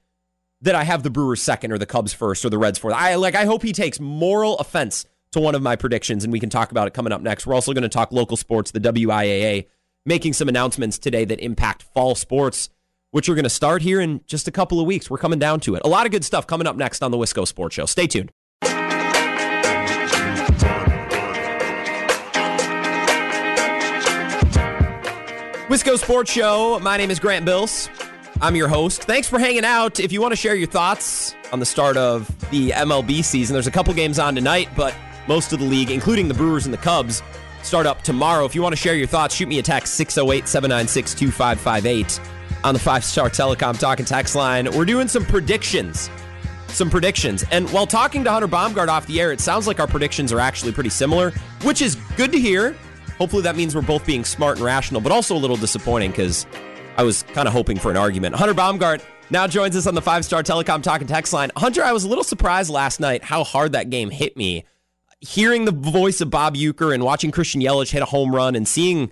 that 0.62 0.76
I 0.76 0.84
have 0.84 1.02
the 1.02 1.10
Brewers 1.10 1.42
second 1.42 1.72
or 1.72 1.80
the 1.80 1.88
Cubs 1.88 2.14
first 2.14 2.46
or 2.46 2.52
the 2.52 2.60
Reds 2.60 2.78
fourth. 2.78 2.94
I 2.94 3.16
like 3.16 3.34
I 3.34 3.46
hope 3.46 3.64
he 3.64 3.74
takes 3.74 4.00
moral 4.00 4.60
offense 4.60 5.04
to 5.32 5.40
one 5.40 5.56
of 5.56 5.64
my 5.64 5.76
predictions 5.76 6.24
and 6.24 6.32
we 6.32 6.40
can 6.40 6.52
talk 6.52 6.70
about 6.70 6.88
it 6.88 6.94
coming 6.94 7.12
up 7.12 7.22
next. 7.24 7.48
We're 7.48 7.56
also 7.56 7.74
going 7.74 7.82
to 7.82 7.90
talk 7.90 8.12
local 8.12 8.38
sports, 8.38 8.70
the 8.70 8.80
WIAA 8.80 9.66
making 10.06 10.34
some 10.34 10.48
announcements 10.48 11.00
today 11.00 11.26
that 11.26 11.40
impact 11.40 11.82
fall 11.82 12.14
sports, 12.14 12.70
which 13.14 13.30
are 13.30 13.36
going 13.36 13.44
to 13.44 13.50
start 13.50 13.84
here 13.84 14.02
in 14.02 14.22
just 14.26 14.48
a 14.48 14.52
couple 14.52 14.80
of 14.80 14.88
weeks. 14.88 15.08
We're 15.08 15.20
coming 15.20 15.38
down 15.38 15.60
to 15.62 15.76
it. 15.76 15.84
A 15.86 15.88
lot 15.88 16.08
of 16.08 16.12
good 16.12 16.26
stuff 16.26 16.48
coming 16.48 16.66
up 16.66 16.76
next 16.76 17.04
on 17.04 17.12
the 17.12 17.18
Wisco 17.18 17.48
Sports 17.48 17.76
Show. 17.76 17.86
Stay 17.86 18.08
tuned. 18.08 18.32
Wisco 25.70 25.96
Sports 26.00 26.32
Show. 26.32 26.80
My 26.80 26.98
name 26.98 27.12
is 27.12 27.20
Grant 27.20 27.46
Bills. 27.46 27.88
I'm 28.42 28.56
your 28.56 28.68
host. 28.68 29.04
Thanks 29.04 29.28
for 29.28 29.38
hanging 29.38 29.64
out. 29.64 30.00
If 30.00 30.12
you 30.12 30.20
want 30.20 30.32
to 30.32 30.36
share 30.36 30.56
your 30.56 30.68
thoughts 30.68 31.36
on 31.52 31.60
the 31.60 31.68
start 31.68 31.98
of 31.98 32.28
the 32.50 32.72
MLB 32.72 33.24
season, 33.24 33.54
there's 33.54 33.68
a 33.68 33.72
couple 33.72 33.94
games 33.94 34.18
on 34.18 34.34
tonight, 34.34 34.70
but 34.76 34.96
most 35.28 35.54
of 35.54 35.60
the 35.60 35.66
league, 35.66 35.92
including 35.92 36.28
the 36.30 36.34
Brewers 36.34 36.66
and 36.66 36.74
the 36.74 36.80
Cubs, 36.80 37.22
start 37.62 37.86
up 37.86 38.02
tomorrow. 38.02 38.44
If 38.44 38.56
you 38.56 38.64
want 38.64 38.74
to 38.74 38.82
share 38.82 38.96
your 38.96 39.06
thoughts, 39.06 39.36
shoot 39.36 39.48
me 39.48 39.60
a 39.60 39.64
text 39.64 39.94
608 39.94 40.48
796 40.48 41.14
2558 41.14 42.33
on 42.64 42.74
the 42.74 42.80
five 42.80 43.04
star 43.04 43.30
telecom 43.30 43.78
Talking 43.78 44.06
text 44.06 44.36
line. 44.36 44.70
We're 44.76 44.86
doing 44.86 45.08
some 45.08 45.26
predictions. 45.26 46.10
Some 46.68 46.90
predictions. 46.90 47.44
And 47.52 47.70
while 47.72 47.86
talking 47.86 48.24
to 48.24 48.32
Hunter 48.32 48.48
Baumgart 48.48 48.88
off 48.88 49.06
the 49.06 49.22
air, 49.22 49.32
it 49.32 49.40
sounds 49.40 49.68
like 49.68 49.80
our 49.80 49.88
predictions 49.88 50.32
are 50.32 50.40
actually 50.40 50.72
pretty 50.72 50.90
similar, 50.90 51.32
which 51.64 51.82
is 51.82 51.96
good 52.18 52.32
to 52.32 52.40
hear. 52.40 52.76
Hopefully 53.18 53.44
that 53.44 53.56
means 53.56 53.76
we're 53.76 53.82
both 53.82 54.06
being 54.06 54.24
smart 54.26 54.58
and 54.58 54.66
rational, 54.66 55.00
but 55.00 55.12
also 55.12 55.36
a 55.36 55.38
little 55.38 55.56
disappointing 55.56 56.12
because 56.12 56.48
I 56.98 57.04
was 57.04 57.24
kind 57.24 57.48
of 57.48 57.54
hoping 57.54 57.78
for 57.78 57.92
an 57.92 57.98
argument. 57.98 58.36
Hunter 58.36 58.56
Baumgart 58.56 59.04
now 59.30 59.48
joins 59.48 59.76
us 59.76 59.88
on 59.88 59.96
the 59.96 60.02
five 60.02 60.26
star 60.26 60.44
telecom 60.44 60.82
Talking 60.82 61.08
text 61.08 61.34
line. 61.34 61.52
Hunter, 61.56 61.84
I 61.84 61.92
was 61.92 62.04
a 62.04 62.08
little 62.08 62.24
surprised 62.24 62.70
last 62.70 63.00
night 63.00 63.24
how 63.24 63.44
hard 63.44 63.74
that 63.74 63.90
game 63.90 64.10
hit 64.10 64.36
me. 64.36 64.66
Hearing 65.20 65.66
the 65.66 65.72
voice 65.72 66.22
of 66.22 66.30
Bob 66.30 66.56
Uecker 66.56 66.94
and 66.94 67.04
watching 67.04 67.32
Christian 67.32 67.62
Yelich 67.62 67.92
hit 67.92 68.02
a 68.02 68.06
home 68.06 68.36
run 68.36 68.56
and 68.56 68.68
seeing, 68.68 69.12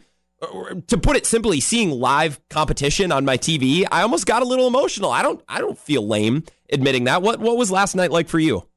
to 0.88 0.98
put 0.98 1.16
it 1.16 1.26
simply, 1.26 1.60
seeing 1.60 1.92
live 1.92 2.40
competition 2.50 3.12
on 3.12 3.26
my 3.26 3.38
TV, 3.38 3.86
I 3.92 4.02
almost 4.02 4.26
got 4.26 4.42
a 4.42 4.46
little 4.46 4.68
emotional. 4.68 5.12
I 5.12 5.22
don't, 5.22 5.44
I 5.48 5.60
don't 5.60 5.78
feel 5.78 6.08
lame 6.08 6.44
admitting 6.72 7.04
that. 7.06 7.22
What, 7.22 7.40
what 7.40 7.58
was 7.58 7.72
last 7.72 7.96
night 7.96 8.12
like 8.12 8.28
for 8.28 8.40
you? 8.40 8.68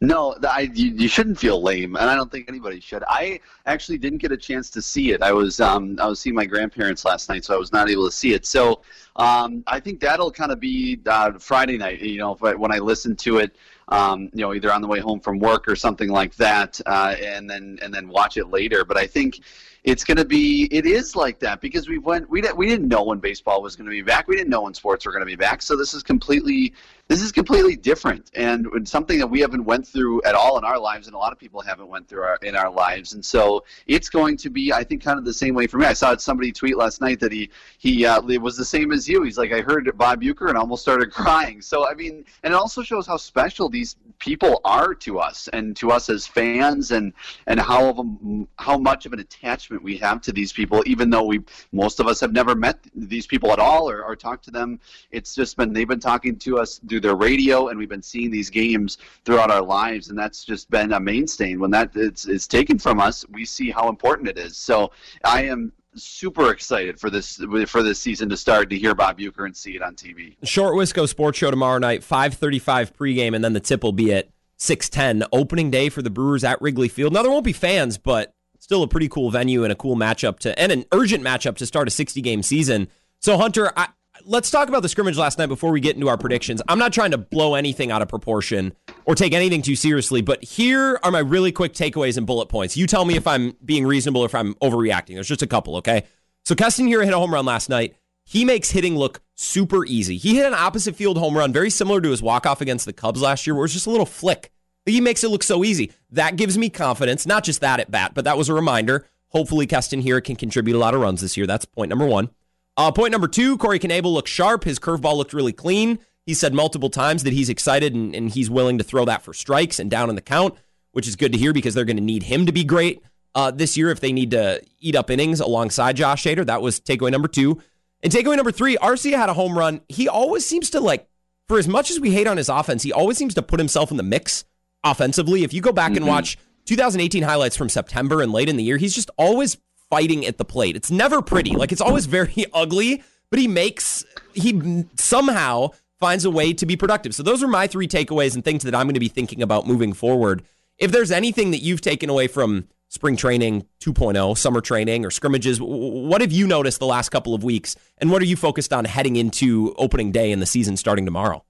No, 0.00 0.36
I, 0.46 0.70
you, 0.74 0.90
you, 0.90 1.08
shouldn't 1.08 1.38
feel 1.38 1.62
lame, 1.62 1.96
and 1.96 2.10
I 2.10 2.14
don't 2.14 2.30
think 2.30 2.48
anybody 2.48 2.80
should. 2.80 3.04
I 3.08 3.40
actually 3.64 3.96
didn't 3.96 4.18
get 4.18 4.32
a 4.32 4.36
chance 4.36 4.68
to 4.70 4.82
see 4.82 5.12
it. 5.12 5.22
I 5.22 5.32
was 5.32 5.60
um, 5.60 5.98
I 6.00 6.06
was 6.06 6.20
seeing 6.20 6.34
my 6.34 6.44
grandparents 6.44 7.04
last 7.04 7.28
night, 7.28 7.44
so 7.44 7.54
I 7.54 7.58
was 7.58 7.72
not 7.72 7.88
able 7.88 8.04
to 8.04 8.12
see 8.12 8.34
it. 8.34 8.44
So 8.44 8.82
um, 9.16 9.62
I 9.66 9.80
think 9.80 10.00
that'll 10.00 10.32
kind 10.32 10.50
of 10.50 10.60
be 10.60 11.00
uh, 11.06 11.38
Friday 11.38 11.78
night. 11.78 12.00
You 12.00 12.18
know, 12.18 12.36
I, 12.42 12.54
when 12.54 12.72
I 12.72 12.78
listen 12.78 13.16
to 13.16 13.38
it, 13.38 13.56
um, 13.88 14.30
you 14.34 14.42
know, 14.42 14.52
either 14.52 14.72
on 14.72 14.82
the 14.82 14.88
way 14.88 14.98
home 14.98 15.20
from 15.20 15.38
work 15.38 15.68
or 15.68 15.76
something 15.76 16.10
like 16.10 16.34
that, 16.36 16.80
uh, 16.84 17.14
and 17.22 17.48
then 17.48 17.78
and 17.80 17.94
then 17.94 18.08
watch 18.08 18.36
it 18.36 18.48
later. 18.48 18.84
But 18.84 18.98
I 18.98 19.06
think 19.06 19.40
it's 19.84 20.02
going 20.02 20.16
to 20.16 20.24
be 20.24 20.66
it 20.72 20.86
is 20.86 21.14
like 21.14 21.38
that 21.38 21.60
because 21.60 21.88
we 21.88 21.98
went 21.98 22.28
we 22.30 22.40
didn't 22.40 22.56
we 22.56 22.66
didn't 22.66 22.88
know 22.88 23.04
when 23.04 23.18
baseball 23.18 23.60
was 23.60 23.76
going 23.76 23.84
to 23.84 23.90
be 23.90 24.00
back. 24.00 24.26
We 24.26 24.34
didn't 24.34 24.48
know 24.48 24.62
when 24.62 24.72
sports 24.72 25.04
were 25.04 25.12
going 25.12 25.20
to 25.20 25.26
be 25.26 25.36
back. 25.36 25.60
So 25.60 25.76
this 25.76 25.92
is 25.92 26.02
completely 26.02 26.72
this 27.08 27.20
is 27.20 27.30
completely 27.30 27.76
different. 27.76 28.30
And 28.34 28.66
something 28.88 29.18
that 29.18 29.26
we 29.26 29.40
haven't 29.40 29.62
went 29.62 29.86
through 29.86 30.22
at 30.22 30.34
all 30.34 30.56
in 30.56 30.64
our 30.64 30.78
lives 30.78 31.06
and 31.06 31.14
a 31.14 31.18
lot 31.18 31.32
of 31.32 31.38
people 31.38 31.60
haven't 31.60 31.88
went 31.88 32.08
through 32.08 32.22
our, 32.22 32.38
in 32.40 32.56
our 32.56 32.70
lives. 32.70 33.12
And 33.12 33.22
so 33.22 33.62
it's 33.86 34.08
going 34.08 34.38
to 34.38 34.48
be 34.48 34.72
i 34.72 34.82
think 34.82 35.02
kind 35.02 35.18
of 35.18 35.26
the 35.26 35.34
same 35.34 35.54
way 35.54 35.66
for 35.66 35.76
me. 35.76 35.84
I 35.84 35.92
saw 35.92 36.16
somebody 36.16 36.50
tweet 36.50 36.78
last 36.78 37.02
night 37.02 37.20
that 37.20 37.30
he 37.30 37.50
he 37.78 38.06
uh, 38.06 38.22
was 38.40 38.56
the 38.56 38.64
same 38.64 38.90
as 38.90 39.06
you. 39.06 39.22
He's 39.22 39.36
like 39.36 39.52
i 39.52 39.60
heard 39.60 39.90
bob 39.98 40.22
Uecker 40.22 40.48
and 40.48 40.56
almost 40.56 40.80
started 40.80 41.12
crying. 41.12 41.60
So 41.60 41.86
i 41.86 41.92
mean 41.92 42.24
and 42.42 42.54
it 42.54 42.56
also 42.56 42.82
shows 42.82 43.06
how 43.06 43.18
special 43.18 43.68
these 43.68 43.96
people 44.18 44.60
are 44.64 44.94
to 44.94 45.18
us 45.18 45.48
and 45.48 45.76
to 45.76 45.90
us 45.90 46.08
as 46.08 46.26
fans 46.26 46.90
and 46.90 47.12
and 47.46 47.60
how 47.60 48.16
how 48.58 48.78
much 48.78 49.04
of 49.04 49.12
an 49.12 49.20
attachment 49.20 49.73
we 49.82 49.96
have 49.96 50.20
to 50.20 50.32
these 50.32 50.52
people 50.52 50.82
even 50.86 51.10
though 51.10 51.24
we 51.24 51.40
most 51.72 52.00
of 52.00 52.06
us 52.06 52.20
have 52.20 52.32
never 52.32 52.54
met 52.54 52.78
these 52.94 53.26
people 53.26 53.52
at 53.52 53.58
all 53.58 53.88
or, 53.88 54.02
or 54.04 54.16
talked 54.16 54.44
to 54.44 54.50
them 54.50 54.78
it's 55.10 55.34
just 55.34 55.56
been 55.56 55.72
they've 55.72 55.88
been 55.88 56.00
talking 56.00 56.36
to 56.36 56.58
us 56.58 56.80
through 56.88 57.00
their 57.00 57.16
radio 57.16 57.68
and 57.68 57.78
we've 57.78 57.88
been 57.88 58.02
seeing 58.02 58.30
these 58.30 58.50
games 58.50 58.98
throughout 59.24 59.50
our 59.50 59.62
lives 59.62 60.10
and 60.10 60.18
that's 60.18 60.44
just 60.44 60.70
been 60.70 60.92
a 60.92 61.00
mainstay 61.00 61.56
when 61.56 61.70
that 61.70 61.94
is, 61.94 62.26
is 62.26 62.46
taken 62.46 62.78
from 62.78 63.00
us 63.00 63.24
we 63.30 63.44
see 63.44 63.70
how 63.70 63.88
important 63.88 64.28
it 64.28 64.38
is 64.38 64.56
so 64.56 64.90
i 65.24 65.42
am 65.42 65.72
super 65.96 66.50
excited 66.50 66.98
for 66.98 67.10
this 67.10 67.36
for 67.66 67.82
this 67.82 67.98
season 67.98 68.28
to 68.28 68.36
start 68.36 68.70
to 68.70 68.78
hear 68.78 68.94
Bob 68.94 69.18
Uecker 69.18 69.46
and 69.46 69.56
see 69.56 69.76
it 69.76 69.82
on 69.82 69.94
TV. 69.94 70.36
Short 70.42 70.74
Wisco 70.74 71.08
Sports 71.08 71.38
Show 71.38 71.50
tomorrow 71.50 71.78
night, 71.78 72.02
5:35 72.02 72.92
pregame, 72.92 73.34
and 73.34 73.44
then 73.44 73.52
the 73.52 73.60
tip 73.60 73.82
will 73.82 73.92
be 73.92 74.12
at 74.12 74.28
6:10. 74.58 75.26
Opening 75.32 75.70
day 75.70 75.88
for 75.88 76.02
the 76.02 76.10
Brewers 76.10 76.44
at 76.44 76.60
Wrigley 76.60 76.88
Field. 76.88 77.12
Now 77.12 77.22
there 77.22 77.30
won't 77.30 77.44
be 77.44 77.52
fans, 77.52 77.98
but 77.98 78.33
still 78.64 78.82
a 78.82 78.88
pretty 78.88 79.10
cool 79.10 79.30
venue 79.30 79.62
and 79.62 79.70
a 79.70 79.76
cool 79.76 79.94
matchup 79.94 80.38
to 80.38 80.58
and 80.58 80.72
an 80.72 80.86
urgent 80.90 81.22
matchup 81.22 81.54
to 81.54 81.66
start 81.66 81.86
a 81.86 81.90
60 81.90 82.22
game 82.22 82.42
season. 82.42 82.88
So 83.20 83.36
Hunter, 83.36 83.70
I, 83.76 83.88
let's 84.24 84.50
talk 84.50 84.70
about 84.70 84.80
the 84.80 84.88
scrimmage 84.88 85.18
last 85.18 85.38
night 85.38 85.48
before 85.48 85.70
we 85.70 85.80
get 85.80 85.96
into 85.96 86.08
our 86.08 86.16
predictions. 86.16 86.62
I'm 86.66 86.78
not 86.78 86.90
trying 86.90 87.10
to 87.10 87.18
blow 87.18 87.56
anything 87.56 87.90
out 87.90 88.00
of 88.00 88.08
proportion 88.08 88.72
or 89.04 89.14
take 89.14 89.34
anything 89.34 89.60
too 89.60 89.76
seriously, 89.76 90.22
but 90.22 90.42
here 90.42 90.98
are 91.02 91.10
my 91.10 91.18
really 91.18 91.52
quick 91.52 91.74
takeaways 91.74 92.16
and 92.16 92.26
bullet 92.26 92.46
points. 92.46 92.74
You 92.74 92.86
tell 92.86 93.04
me 93.04 93.16
if 93.16 93.26
I'm 93.26 93.54
being 93.62 93.86
reasonable 93.86 94.22
or 94.22 94.26
if 94.26 94.34
I'm 94.34 94.54
overreacting. 94.54 95.12
There's 95.14 95.28
just 95.28 95.42
a 95.42 95.46
couple, 95.46 95.76
okay? 95.76 96.04
So 96.46 96.54
Keston 96.54 96.86
Hiura 96.86 97.04
hit 97.04 97.12
a 97.12 97.18
home 97.18 97.34
run 97.34 97.44
last 97.44 97.68
night. 97.68 97.94
He 98.24 98.46
makes 98.46 98.70
hitting 98.70 98.96
look 98.96 99.20
super 99.34 99.84
easy. 99.84 100.16
He 100.16 100.36
hit 100.36 100.46
an 100.46 100.54
opposite 100.54 100.96
field 100.96 101.18
home 101.18 101.36
run, 101.36 101.52
very 101.52 101.68
similar 101.68 102.00
to 102.00 102.10
his 102.10 102.22
walk 102.22 102.46
off 102.46 102.62
against 102.62 102.86
the 102.86 102.94
Cubs 102.94 103.20
last 103.20 103.46
year, 103.46 103.52
where 103.52 103.60
it 103.60 103.64
was 103.64 103.74
just 103.74 103.86
a 103.86 103.90
little 103.90 104.06
flick. 104.06 104.53
He 104.86 105.00
makes 105.00 105.24
it 105.24 105.28
look 105.28 105.42
so 105.42 105.64
easy. 105.64 105.92
That 106.10 106.36
gives 106.36 106.58
me 106.58 106.68
confidence, 106.68 107.26
not 107.26 107.44
just 107.44 107.60
that 107.60 107.80
at 107.80 107.90
bat, 107.90 108.12
but 108.14 108.24
that 108.24 108.36
was 108.36 108.48
a 108.48 108.54
reminder. 108.54 109.06
Hopefully, 109.28 109.66
Keston 109.66 110.02
Hiura 110.02 110.22
can 110.22 110.36
contribute 110.36 110.76
a 110.76 110.78
lot 110.78 110.94
of 110.94 111.00
runs 111.00 111.20
this 111.20 111.36
year. 111.36 111.46
That's 111.46 111.64
point 111.64 111.88
number 111.88 112.06
one. 112.06 112.30
Uh, 112.76 112.90
point 112.92 113.12
number 113.12 113.28
two, 113.28 113.56
Corey 113.56 113.78
Knebel 113.78 114.12
looked 114.12 114.28
sharp. 114.28 114.64
His 114.64 114.78
curveball 114.78 115.16
looked 115.16 115.32
really 115.32 115.52
clean. 115.52 115.98
He 116.26 116.34
said 116.34 116.54
multiple 116.54 116.90
times 116.90 117.22
that 117.22 117.32
he's 117.32 117.48
excited 117.48 117.94
and, 117.94 118.14
and 118.14 118.30
he's 118.30 118.50
willing 118.50 118.78
to 118.78 118.84
throw 118.84 119.04
that 119.04 119.22
for 119.22 119.34
strikes 119.34 119.78
and 119.78 119.90
down 119.90 120.08
in 120.08 120.16
the 120.16 120.22
count, 120.22 120.54
which 120.92 121.06
is 121.06 121.16
good 121.16 121.32
to 121.32 121.38
hear 121.38 121.52
because 121.52 121.74
they're 121.74 121.84
going 121.84 121.96
to 121.96 122.02
need 122.02 122.24
him 122.24 122.46
to 122.46 122.52
be 122.52 122.64
great 122.64 123.02
uh, 123.34 123.50
this 123.50 123.76
year 123.76 123.90
if 123.90 124.00
they 124.00 124.12
need 124.12 124.30
to 124.32 124.62
eat 124.80 124.96
up 124.96 125.10
innings 125.10 125.40
alongside 125.40 125.96
Josh 125.96 126.24
Hader. 126.24 126.46
That 126.46 126.62
was 126.62 126.80
takeaway 126.80 127.10
number 127.10 127.28
two. 127.28 127.62
And 128.02 128.12
takeaway 128.12 128.36
number 128.36 128.52
three, 128.52 128.76
Arcia 128.76 129.16
had 129.16 129.28
a 129.28 129.34
home 129.34 129.56
run. 129.56 129.80
He 129.88 130.08
always 130.08 130.44
seems 130.44 130.70
to 130.70 130.80
like, 130.80 131.08
for 131.48 131.58
as 131.58 131.68
much 131.68 131.90
as 131.90 132.00
we 132.00 132.10
hate 132.10 132.26
on 132.26 132.36
his 132.36 132.48
offense, 132.48 132.82
he 132.82 132.92
always 132.92 133.18
seems 133.18 133.34
to 133.34 133.42
put 133.42 133.60
himself 133.60 133.90
in 133.90 133.96
the 133.96 134.02
mix 134.02 134.44
offensively. 134.84 135.42
If 135.42 135.52
you 135.52 135.60
go 135.60 135.72
back 135.72 135.92
mm-hmm. 135.92 135.98
and 135.98 136.06
watch 136.06 136.38
2018 136.66 137.22
highlights 137.22 137.56
from 137.56 137.68
September 137.68 138.22
and 138.22 138.32
late 138.32 138.48
in 138.48 138.56
the 138.56 138.62
year, 138.62 138.76
he's 138.76 138.94
just 138.94 139.10
always 139.16 139.56
fighting 139.90 140.24
at 140.26 140.38
the 140.38 140.44
plate. 140.44 140.76
It's 140.76 140.90
never 140.90 141.22
pretty. 141.22 141.56
Like 141.56 141.72
it's 141.72 141.80
always 141.80 142.06
very 142.06 142.46
ugly, 142.52 143.02
but 143.30 143.38
he 143.38 143.48
makes 143.48 144.04
he 144.34 144.84
somehow 144.96 145.70
finds 145.98 146.24
a 146.24 146.30
way 146.30 146.52
to 146.52 146.66
be 146.66 146.76
productive. 146.76 147.14
So 147.14 147.22
those 147.22 147.42
are 147.42 147.48
my 147.48 147.66
three 147.66 147.88
takeaways 147.88 148.34
and 148.34 148.44
things 148.44 148.62
that 148.64 148.74
I'm 148.74 148.86
going 148.86 148.94
to 148.94 149.00
be 149.00 149.08
thinking 149.08 149.42
about 149.42 149.66
moving 149.66 149.92
forward. 149.92 150.42
If 150.78 150.90
there's 150.90 151.10
anything 151.10 151.52
that 151.52 151.62
you've 151.62 151.80
taken 151.80 152.10
away 152.10 152.26
from 152.26 152.68
spring 152.88 153.16
training 153.16 153.66
2.0, 153.80 154.36
summer 154.36 154.60
training 154.60 155.04
or 155.04 155.10
scrimmages, 155.10 155.58
what 155.60 156.20
have 156.20 156.32
you 156.32 156.46
noticed 156.46 156.78
the 156.78 156.86
last 156.86 157.10
couple 157.10 157.34
of 157.34 157.44
weeks 157.44 157.76
and 157.98 158.10
what 158.10 158.20
are 158.22 158.26
you 158.26 158.36
focused 158.36 158.72
on 158.72 158.84
heading 158.84 159.16
into 159.16 159.74
opening 159.78 160.12
day 160.12 160.32
and 160.32 160.42
the 160.42 160.46
season 160.46 160.76
starting 160.76 161.04
tomorrow? 161.04 161.44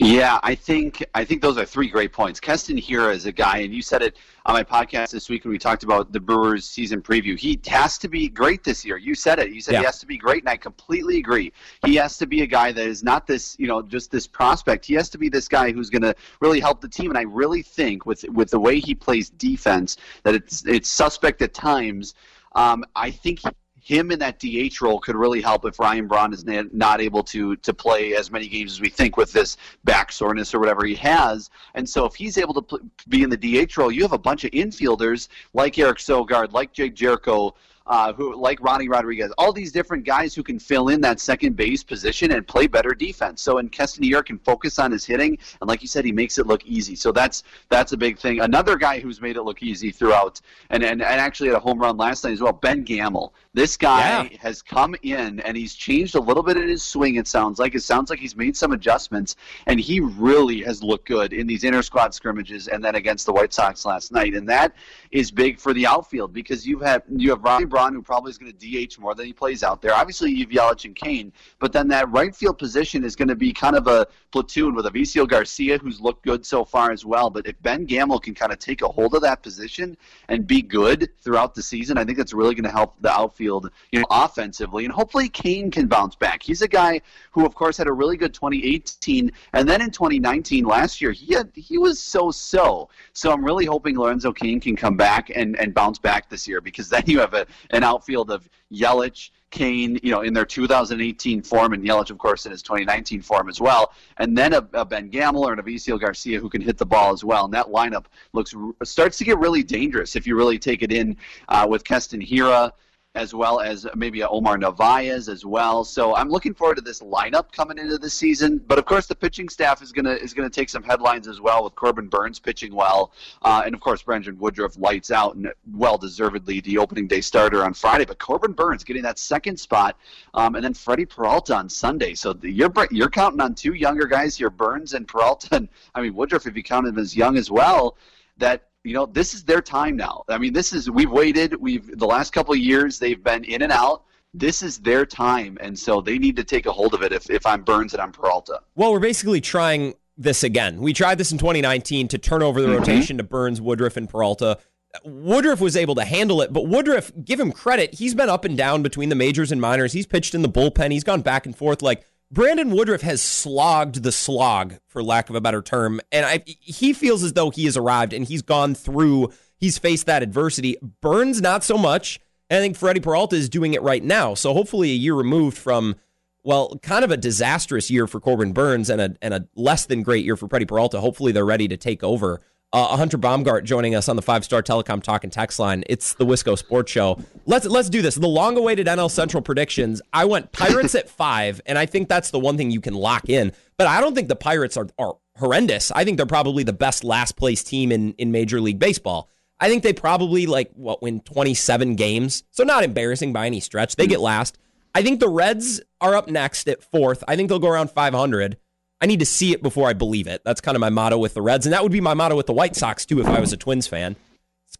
Yeah, 0.00 0.38
I 0.44 0.54
think 0.54 1.04
I 1.14 1.24
think 1.24 1.42
those 1.42 1.58
are 1.58 1.64
three 1.64 1.88
great 1.88 2.12
points. 2.12 2.38
Keston 2.38 2.76
Hiura 2.76 3.12
is 3.12 3.26
a 3.26 3.32
guy, 3.32 3.58
and 3.58 3.74
you 3.74 3.82
said 3.82 4.00
it 4.00 4.16
on 4.46 4.54
my 4.54 4.62
podcast 4.62 5.10
this 5.10 5.28
week 5.28 5.44
when 5.44 5.50
we 5.50 5.58
talked 5.58 5.82
about 5.82 6.12
the 6.12 6.20
Brewers 6.20 6.66
season 6.66 7.02
preview. 7.02 7.36
He 7.36 7.60
has 7.66 7.98
to 7.98 8.08
be 8.08 8.28
great 8.28 8.62
this 8.62 8.84
year. 8.84 8.96
You 8.96 9.16
said 9.16 9.40
it. 9.40 9.50
You 9.50 9.60
said 9.60 9.72
yeah. 9.72 9.80
he 9.80 9.84
has 9.86 9.98
to 9.98 10.06
be 10.06 10.16
great, 10.16 10.44
and 10.44 10.50
I 10.50 10.56
completely 10.56 11.18
agree. 11.18 11.52
He 11.84 11.96
has 11.96 12.16
to 12.18 12.26
be 12.26 12.42
a 12.42 12.46
guy 12.46 12.70
that 12.70 12.86
is 12.86 13.02
not 13.02 13.26
this, 13.26 13.56
you 13.58 13.66
know, 13.66 13.82
just 13.82 14.12
this 14.12 14.28
prospect. 14.28 14.84
He 14.84 14.94
has 14.94 15.08
to 15.10 15.18
be 15.18 15.28
this 15.28 15.48
guy 15.48 15.72
who's 15.72 15.90
going 15.90 16.02
to 16.02 16.14
really 16.40 16.60
help 16.60 16.80
the 16.80 16.88
team. 16.88 17.10
And 17.10 17.18
I 17.18 17.22
really 17.22 17.62
think 17.62 18.06
with 18.06 18.24
with 18.28 18.50
the 18.50 18.60
way 18.60 18.78
he 18.78 18.94
plays 18.94 19.30
defense, 19.30 19.96
that 20.22 20.36
it's 20.36 20.64
it's 20.64 20.88
suspect 20.88 21.42
at 21.42 21.54
times. 21.54 22.14
Um, 22.54 22.84
I 22.94 23.10
think 23.10 23.40
him 23.80 24.10
in 24.10 24.18
that 24.18 24.38
DH 24.38 24.80
role 24.80 24.98
could 24.98 25.16
really 25.16 25.40
help 25.40 25.64
if 25.64 25.78
Ryan 25.78 26.06
Braun 26.06 26.32
is 26.32 26.44
not 26.44 27.00
able 27.00 27.22
to 27.24 27.56
to 27.56 27.74
play 27.74 28.14
as 28.14 28.30
many 28.30 28.48
games 28.48 28.72
as 28.72 28.80
we 28.80 28.88
think 28.88 29.16
with 29.16 29.32
this 29.32 29.56
back 29.84 30.12
soreness 30.12 30.54
or 30.54 30.58
whatever 30.58 30.84
he 30.84 30.94
has. 30.96 31.50
And 31.74 31.88
so 31.88 32.04
if 32.04 32.14
he's 32.14 32.38
able 32.38 32.54
to 32.54 32.62
pl- 32.62 32.80
be 33.08 33.22
in 33.22 33.30
the 33.30 33.36
DH 33.36 33.76
role, 33.76 33.90
you 33.90 34.02
have 34.02 34.12
a 34.12 34.18
bunch 34.18 34.44
of 34.44 34.50
infielders 34.52 35.28
like 35.54 35.78
Eric 35.78 35.98
Sogard, 35.98 36.52
like 36.52 36.72
Jedd 36.72 36.96
Gyorko, 36.96 37.52
uh, 37.88 38.12
who 38.12 38.36
like 38.36 38.60
Ronny 38.60 38.88
Rodriguez, 38.88 39.32
all 39.38 39.52
these 39.52 39.72
different 39.72 40.04
guys 40.04 40.34
who 40.34 40.42
can 40.42 40.58
fill 40.58 40.88
in 40.88 41.00
that 41.00 41.18
second 41.20 41.56
base 41.56 41.82
position 41.82 42.32
and 42.32 42.46
play 42.46 42.66
better 42.66 42.90
defense. 42.90 43.40
So, 43.40 43.58
in 43.58 43.70
Keston 43.70 44.04
Hiura 44.04 44.24
can 44.24 44.38
focus 44.38 44.78
on 44.78 44.92
his 44.92 45.06
hitting, 45.06 45.38
and 45.60 45.68
like 45.68 45.80
you 45.80 45.88
said, 45.88 46.04
he 46.04 46.12
makes 46.12 46.38
it 46.38 46.46
look 46.46 46.64
easy. 46.66 46.94
So 46.94 47.12
that's 47.12 47.42
that's 47.70 47.92
a 47.92 47.96
big 47.96 48.18
thing. 48.18 48.40
Another 48.40 48.76
guy 48.76 49.00
who's 49.00 49.20
made 49.20 49.36
it 49.36 49.42
look 49.42 49.62
easy 49.62 49.90
throughout, 49.90 50.40
and 50.70 50.82
and, 50.82 51.00
and 51.00 51.20
actually 51.20 51.48
had 51.48 51.56
a 51.56 51.60
home 51.60 51.78
run 51.78 51.96
last 51.96 52.24
night 52.24 52.34
as 52.34 52.42
well. 52.42 52.52
Ben 52.52 52.84
Gamel. 52.84 53.32
This 53.54 53.76
guy 53.76 54.28
yeah. 54.30 54.38
has 54.40 54.62
come 54.62 54.94
in 55.02 55.40
and 55.40 55.56
he's 55.56 55.74
changed 55.74 56.14
a 56.14 56.20
little 56.20 56.42
bit 56.42 56.56
in 56.56 56.68
his 56.68 56.82
swing. 56.82 57.16
It 57.16 57.26
sounds 57.26 57.58
like 57.58 57.74
it 57.74 57.82
sounds 57.82 58.10
like 58.10 58.18
he's 58.18 58.36
made 58.36 58.56
some 58.56 58.72
adjustments, 58.72 59.36
and 59.66 59.80
he 59.80 60.00
really 60.00 60.60
has 60.62 60.82
looked 60.82 61.08
good 61.08 61.32
in 61.32 61.46
these 61.46 61.64
inter 61.64 61.82
squad 61.82 62.14
scrimmages 62.14 62.68
and 62.68 62.84
then 62.84 62.94
against 62.94 63.24
the 63.26 63.32
White 63.32 63.52
Sox 63.52 63.84
last 63.84 64.12
night. 64.12 64.34
And 64.34 64.48
that 64.48 64.74
is 65.10 65.30
big 65.30 65.58
for 65.58 65.72
the 65.72 65.86
outfield 65.86 66.32
because 66.32 66.66
you 66.66 66.78
have 66.80 66.88
had 66.88 67.20
you 67.20 67.30
have 67.30 67.42
Ronnie 67.42 67.64
Who 67.78 68.02
probably 68.02 68.30
is 68.30 68.38
going 68.38 68.52
to 68.52 68.86
DH 68.86 68.98
more 68.98 69.14
than 69.14 69.26
he 69.26 69.32
plays 69.32 69.62
out 69.62 69.80
there. 69.80 69.94
Obviously, 69.94 70.32
you 70.32 70.44
have 70.44 70.50
Yelich 70.50 70.84
and 70.84 70.96
Cain, 70.96 71.32
but 71.60 71.72
then 71.72 71.86
that 71.88 72.10
right 72.10 72.34
field 72.34 72.58
position 72.58 73.04
is 73.04 73.14
going 73.14 73.28
to 73.28 73.36
be 73.36 73.52
kind 73.52 73.76
of 73.76 73.86
a 73.86 74.06
platoon 74.32 74.74
with 74.74 74.84
Avisail 74.84 75.28
Garcia, 75.28 75.78
who's 75.78 76.00
looked 76.00 76.24
good 76.24 76.44
so 76.44 76.64
far 76.64 76.90
as 76.90 77.04
well. 77.04 77.30
But 77.30 77.46
if 77.46 77.60
Ben 77.62 77.84
Gamel 77.84 78.18
can 78.18 78.34
kind 78.34 78.52
of 78.52 78.58
take 78.58 78.82
a 78.82 78.88
hold 78.88 79.14
of 79.14 79.22
that 79.22 79.42
position 79.42 79.96
and 80.28 80.46
be 80.46 80.60
good 80.60 81.08
throughout 81.20 81.54
the 81.54 81.62
season, 81.62 81.98
I 81.98 82.04
think 82.04 82.18
that's 82.18 82.32
really 82.32 82.54
going 82.54 82.64
to 82.64 82.70
help 82.70 82.96
the 83.00 83.10
outfield, 83.10 83.70
you 83.92 84.00
know, 84.00 84.06
offensively. 84.10 84.84
And 84.84 84.92
hopefully, 84.92 85.28
Cain 85.28 85.70
can 85.70 85.86
bounce 85.86 86.16
back. 86.16 86.42
He's 86.42 86.62
a 86.62 86.68
guy 86.68 87.00
who, 87.30 87.46
of 87.46 87.54
course, 87.54 87.76
had 87.76 87.86
a 87.86 87.92
really 87.92 88.16
good 88.16 88.34
2018, 88.34 89.30
and 89.52 89.68
then 89.68 89.80
in 89.80 89.90
2019 89.90 90.64
last 90.64 91.00
year, 91.00 91.12
he 91.12 91.34
had 91.34 91.50
he 91.54 91.78
was 91.78 92.00
so-so. 92.00 92.88
So 93.12 93.30
I'm 93.30 93.44
really 93.44 93.66
hoping 93.66 93.98
Lorenzo 93.98 94.32
Cain 94.32 94.60
can 94.60 94.76
come 94.76 94.96
back 94.96 95.30
and, 95.34 95.58
and 95.58 95.74
bounce 95.74 95.98
back 95.98 96.28
this 96.28 96.48
year 96.48 96.60
because 96.60 96.88
then 96.88 97.02
you 97.06 97.20
have 97.20 97.34
a, 97.34 97.46
an 97.70 97.84
outfield 97.84 98.30
of 98.30 98.48
Yelich, 98.72 99.30
Cain, 99.50 99.98
you 100.02 100.10
know, 100.10 100.20
in 100.20 100.34
their 100.34 100.44
2018 100.44 101.42
form, 101.42 101.72
and 101.72 101.82
Yelich, 101.82 102.10
of 102.10 102.18
course, 102.18 102.44
in 102.44 102.52
his 102.52 102.62
2019 102.62 103.22
form 103.22 103.48
as 103.48 103.60
well, 103.60 103.92
and 104.18 104.36
then 104.36 104.52
a, 104.52 104.68
a 104.74 104.84
Ben 104.84 105.08
Gamel 105.08 105.46
or 105.46 105.52
an 105.52 105.58
Avisail 105.58 105.98
Garcia 105.98 106.38
who 106.38 106.50
can 106.50 106.60
hit 106.60 106.76
the 106.76 106.86
ball 106.86 107.12
as 107.12 107.24
well. 107.24 107.46
And 107.46 107.54
that 107.54 107.66
lineup 107.66 108.06
looks 108.32 108.54
starts 108.84 109.16
to 109.18 109.24
get 109.24 109.38
really 109.38 109.62
dangerous 109.62 110.16
if 110.16 110.26
you 110.26 110.36
really 110.36 110.58
take 110.58 110.82
it 110.82 110.92
in 110.92 111.16
uh, 111.48 111.66
with 111.68 111.84
Keston 111.84 112.20
Hiura 112.20 112.72
as 113.18 113.34
well 113.34 113.58
as 113.58 113.84
maybe 113.96 114.22
Omar 114.22 114.56
Narvaez 114.58 115.28
as 115.28 115.44
well. 115.44 115.82
So 115.82 116.14
I'm 116.14 116.28
looking 116.28 116.54
forward 116.54 116.76
to 116.76 116.80
this 116.80 117.00
lineup 117.00 117.50
coming 117.50 117.76
into 117.76 117.98
the 117.98 118.08
season. 118.08 118.58
But 118.58 118.78
of 118.78 118.84
course, 118.84 119.06
the 119.06 119.16
pitching 119.16 119.48
staff 119.48 119.82
is 119.82 119.90
gonna 119.90 120.12
is 120.12 120.32
gonna 120.32 120.48
take 120.48 120.68
some 120.68 120.84
headlines 120.84 121.26
as 121.26 121.40
well 121.40 121.64
with 121.64 121.74
Corbin 121.74 122.06
Burnes 122.06 122.38
pitching 122.38 122.72
well, 122.72 123.12
uh, 123.42 123.62
and 123.66 123.74
of 123.74 123.80
course 123.80 124.02
Brandon 124.04 124.38
Woodruff 124.38 124.78
lights 124.78 125.10
out 125.10 125.34
and 125.34 125.52
well 125.74 125.98
deservedly 125.98 126.60
the 126.60 126.78
opening 126.78 127.08
day 127.08 127.20
starter 127.20 127.64
on 127.64 127.74
Friday. 127.74 128.04
But 128.04 128.20
Corbin 128.20 128.52
Burnes 128.52 128.84
getting 128.84 129.02
that 129.02 129.18
second 129.18 129.58
spot, 129.58 129.96
um, 130.34 130.54
and 130.54 130.64
then 130.64 130.74
Freddie 130.74 131.06
Peralta 131.06 131.56
on 131.56 131.68
Sunday. 131.68 132.14
So 132.14 132.32
the, 132.32 132.48
you're 132.48 132.72
you're 132.92 133.10
counting 133.10 133.40
on 133.40 133.56
two 133.56 133.72
younger 133.72 134.06
guys 134.06 134.36
here, 134.36 134.50
Burnes 134.50 134.94
and 134.94 135.06
Peralta. 135.06 135.48
And, 135.58 135.68
I 135.94 136.02
mean 136.02 136.14
Woodruff, 136.14 136.46
if 136.46 136.56
you 136.56 136.62
count 136.62 136.86
him 136.86 136.98
as 136.98 137.16
young 137.16 137.36
as 137.36 137.50
well, 137.50 137.96
that 138.36 138.67
you 138.88 138.94
know, 138.94 139.06
this 139.06 139.34
is 139.34 139.44
their 139.44 139.60
time 139.60 139.96
now. 139.96 140.24
I 140.28 140.38
mean, 140.38 140.52
this 140.52 140.72
is 140.72 140.90
we've 140.90 141.10
waited. 141.10 141.54
We've 141.60 141.98
the 141.98 142.06
last 142.06 142.32
couple 142.32 142.54
of 142.54 142.60
years 142.60 142.98
they've 142.98 143.22
been 143.22 143.44
in 143.44 143.62
and 143.62 143.72
out. 143.72 144.04
This 144.34 144.62
is 144.62 144.78
their 144.78 145.06
time, 145.06 145.58
and 145.60 145.78
so 145.78 146.00
they 146.00 146.18
need 146.18 146.36
to 146.36 146.44
take 146.44 146.66
a 146.66 146.72
hold 146.72 146.94
of 146.94 147.02
it. 147.02 147.12
If 147.12 147.30
if 147.30 147.46
I'm 147.46 147.62
Burnes 147.62 147.92
and 147.92 148.02
I'm 148.02 148.12
Peralta. 148.12 148.60
Well, 148.74 148.92
we're 148.92 149.00
basically 149.00 149.40
trying 149.40 149.94
this 150.16 150.42
again. 150.42 150.80
We 150.80 150.92
tried 150.92 151.18
this 151.18 151.32
in 151.32 151.38
2019 151.38 152.08
to 152.08 152.18
turn 152.18 152.42
over 152.42 152.60
the 152.60 152.68
mm-hmm. 152.68 152.78
rotation 152.78 153.18
to 153.18 153.22
Burnes, 153.22 153.60
Woodruff, 153.60 153.96
and 153.96 154.08
Peralta. 154.08 154.58
Woodruff 155.04 155.60
was 155.60 155.76
able 155.76 155.94
to 155.96 156.04
handle 156.04 156.40
it, 156.42 156.52
but 156.52 156.66
Woodruff, 156.66 157.12
give 157.24 157.38
him 157.38 157.52
credit, 157.52 157.94
he's 157.94 158.14
been 158.14 158.28
up 158.28 158.44
and 158.44 158.56
down 158.56 158.82
between 158.82 159.10
the 159.10 159.14
majors 159.14 159.52
and 159.52 159.60
minors. 159.60 159.92
He's 159.92 160.06
pitched 160.06 160.34
in 160.34 160.42
the 160.42 160.48
bullpen. 160.48 160.90
He's 160.90 161.04
gone 161.04 161.20
back 161.20 161.46
and 161.46 161.54
forth. 161.54 161.82
Like 161.82 162.04
Brandon 162.30 162.70
Woodruff 162.70 163.00
has 163.00 163.22
slogged 163.22 164.02
the 164.02 164.12
slog, 164.12 164.76
for 164.86 165.02
lack 165.02 165.30
of 165.30 165.36
a 165.36 165.40
better 165.40 165.62
term, 165.62 166.00
and 166.12 166.26
I, 166.26 166.42
he 166.44 166.92
feels 166.92 167.22
as 167.22 167.32
though 167.32 167.50
he 167.50 167.64
has 167.64 167.76
arrived 167.76 168.12
and 168.12 168.26
he's 168.26 168.42
gone 168.42 168.74
through. 168.74 169.30
He's 169.56 169.78
faced 169.78 170.06
that 170.06 170.22
adversity. 170.22 170.76
Burnes 171.00 171.40
not 171.40 171.64
so 171.64 171.78
much. 171.78 172.20
And 172.50 172.58
I 172.58 172.60
think 172.62 172.76
Freddie 172.76 173.00
Peralta 173.00 173.36
is 173.36 173.48
doing 173.48 173.74
it 173.74 173.82
right 173.82 174.02
now. 174.02 174.34
So 174.34 174.54
hopefully, 174.54 174.90
a 174.90 174.94
year 174.94 175.14
removed 175.14 175.58
from 175.58 175.96
well, 176.44 176.78
kind 176.82 177.04
of 177.04 177.10
a 177.10 177.16
disastrous 177.16 177.90
year 177.90 178.06
for 178.06 178.20
Corbin 178.20 178.52
Burnes 178.52 178.88
and 178.88 179.00
a 179.00 179.16
and 179.20 179.34
a 179.34 179.46
less 179.54 179.84
than 179.86 180.02
great 180.02 180.24
year 180.24 180.36
for 180.36 180.48
Freddie 180.48 180.64
Peralta. 180.64 181.00
Hopefully, 181.00 181.32
they're 181.32 181.44
ready 181.44 181.68
to 181.68 181.76
take 181.76 182.02
over. 182.02 182.40
Uh, 182.70 182.98
Hunter 182.98 183.16
Baumgart 183.16 183.64
joining 183.64 183.94
us 183.94 184.10
on 184.10 184.16
the 184.16 184.22
Five 184.22 184.44
Star 184.44 184.62
Telecom 184.62 185.02
Talk 185.02 185.24
and 185.24 185.32
Text 185.32 185.58
line. 185.58 185.84
It's 185.88 186.12
the 186.14 186.26
Wisco 186.26 186.56
Sports 186.58 186.92
Show. 186.92 187.18
Let's 187.46 187.64
let's 187.64 187.88
do 187.88 188.02
this. 188.02 188.14
The 188.14 188.28
long-awaited 188.28 188.86
NL 188.86 189.10
Central 189.10 189.42
predictions. 189.42 190.02
I 190.12 190.26
went 190.26 190.52
Pirates 190.52 190.94
at 190.94 191.08
five, 191.08 191.62
and 191.64 191.78
I 191.78 191.86
think 191.86 192.10
that's 192.10 192.30
the 192.30 192.38
one 192.38 192.58
thing 192.58 192.70
you 192.70 192.82
can 192.82 192.92
lock 192.92 193.26
in. 193.30 193.52
But 193.78 193.86
I 193.86 194.02
don't 194.02 194.14
think 194.14 194.28
the 194.28 194.36
Pirates 194.36 194.76
are 194.76 194.86
are 194.98 195.16
horrendous. 195.38 195.90
I 195.92 196.04
think 196.04 196.18
they're 196.18 196.26
probably 196.26 196.62
the 196.62 196.74
best 196.74 197.04
last 197.04 197.36
place 197.36 197.64
team 197.64 197.90
in 197.90 198.12
in 198.14 198.32
Major 198.32 198.60
League 198.60 198.78
Baseball. 198.78 199.30
I 199.58 199.70
think 199.70 199.82
they 199.82 199.94
probably 199.94 200.44
like 200.44 200.70
what 200.74 201.00
win 201.00 201.20
27 201.20 201.96
games, 201.96 202.44
so 202.50 202.64
not 202.64 202.84
embarrassing 202.84 203.32
by 203.32 203.46
any 203.46 203.60
stretch. 203.60 203.96
They 203.96 204.06
get 204.06 204.20
last. 204.20 204.58
I 204.94 205.02
think 205.02 205.20
the 205.20 205.28
Reds 205.28 205.80
are 206.02 206.14
up 206.14 206.28
next 206.28 206.68
at 206.68 206.82
fourth. 206.82 207.24
I 207.26 207.34
think 207.34 207.48
they'll 207.48 207.58
go 207.58 207.68
around 207.68 207.90
500. 207.90 208.58
I 209.00 209.06
need 209.06 209.20
to 209.20 209.26
see 209.26 209.52
it 209.52 209.62
before 209.62 209.88
I 209.88 209.92
believe 209.92 210.26
it. 210.26 210.42
That's 210.44 210.60
kind 210.60 210.76
of 210.76 210.80
my 210.80 210.90
motto 210.90 211.18
with 211.18 211.34
the 211.34 211.42
Reds, 211.42 211.66
and 211.66 211.72
that 211.72 211.82
would 211.82 211.92
be 211.92 212.00
my 212.00 212.14
motto 212.14 212.36
with 212.36 212.46
the 212.46 212.52
White 212.52 212.76
Sox 212.76 213.06
too 213.06 213.20
if 213.20 213.26
I 213.26 213.40
was 213.40 213.52
a 213.52 213.56
Twins 213.56 213.86
fan. 213.86 214.16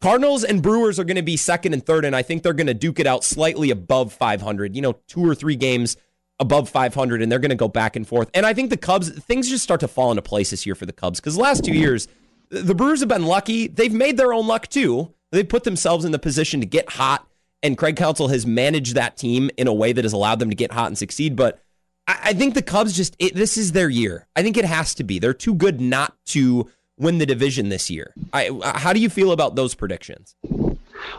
Cardinals 0.01 0.45
and 0.45 0.63
Brewers 0.63 1.01
are 1.01 1.05
going 1.05 1.17
to 1.17 1.23
be 1.23 1.37
second 1.37 1.73
and 1.73 1.85
third, 1.85 2.05
and 2.05 2.15
I 2.15 2.23
think 2.23 2.43
they're 2.43 2.53
going 2.53 2.69
to 2.69 2.75
duke 2.75 3.01
it 3.01 3.07
out 3.07 3.25
slightly 3.25 3.71
above 3.71 4.13
500. 4.13 4.77
You 4.77 4.83
know, 4.83 4.93
two 5.09 5.29
or 5.29 5.35
three 5.35 5.57
games 5.57 5.97
above 6.39 6.69
500, 6.69 7.21
and 7.21 7.33
they're 7.33 7.41
going 7.41 7.51
to 7.51 7.57
go 7.57 7.69
back 7.69 7.97
and 7.97 8.07
forth. 8.07 8.31
And 8.33 8.47
I 8.47 8.55
think 8.55 8.71
the 8.71 8.77
Cubs, 8.77 9.11
things 9.11 9.49
just 9.49 9.65
start 9.65 9.81
to 9.81 9.89
fall 9.89 10.11
into 10.13 10.23
place 10.23 10.51
this 10.51 10.67
year 10.67 10.77
for 10.77 10.87
the 10.87 10.93
Cubs 10.93 11.19
because 11.19 11.37
last 11.37 11.65
two 11.65 11.75
years, 11.75 12.07
the 12.51 12.75
Brewers 12.75 13.01
have 13.01 13.09
been 13.09 13.27
lucky. 13.27 13.67
They've 13.67 13.93
made 13.93 14.17
their 14.17 14.33
own 14.33 14.47
luck 14.47 14.69
too. 14.69 15.13
They've 15.33 15.49
put 15.49 15.65
themselves 15.65 16.05
in 16.05 16.13
the 16.13 16.19
position 16.19 16.61
to 16.61 16.67
get 16.67 16.91
hot, 16.91 17.27
and 17.63 17.77
Craig 17.77 17.97
Counsell 17.97 18.29
has 18.29 18.47
managed 18.47 18.95
that 18.95 19.17
team 19.17 19.51
in 19.57 19.67
a 19.67 19.75
way 19.75 19.93
that 19.93 20.05
has 20.05 20.13
allowed 20.13 20.39
them 20.39 20.51
to 20.51 20.57
get 20.57 20.71
hot 20.71 20.87
and 20.87 20.97
succeed. 20.97 21.35
But 21.35 21.61
I, 22.09 22.33
think 22.33 22.55
the 22.55 22.63
Cubs 22.63 22.97
just 22.97 23.15
it, 23.19 23.35
this 23.35 23.59
is 23.59 23.73
their 23.73 23.91
year. 23.91 24.27
I 24.35 24.43
think 24.43 24.57
it 24.57 24.65
has 24.65 24.95
to 24.95 25.05
be. 25.05 25.19
They're 25.19 25.35
too 25.35 25.55
good 25.55 25.81
not 25.81 26.17
to 26.27 26.71
win 26.97 27.19
the 27.19 27.27
division 27.27 27.69
this 27.69 27.91
year. 27.91 28.15
I, 28.33 28.49
uh, 28.49 28.79
how 28.79 28.93
do 28.95 29.01
you 29.01 29.11
feel 29.11 29.31
about 29.31 29.57
those 29.57 29.75
predictions? 29.75 30.35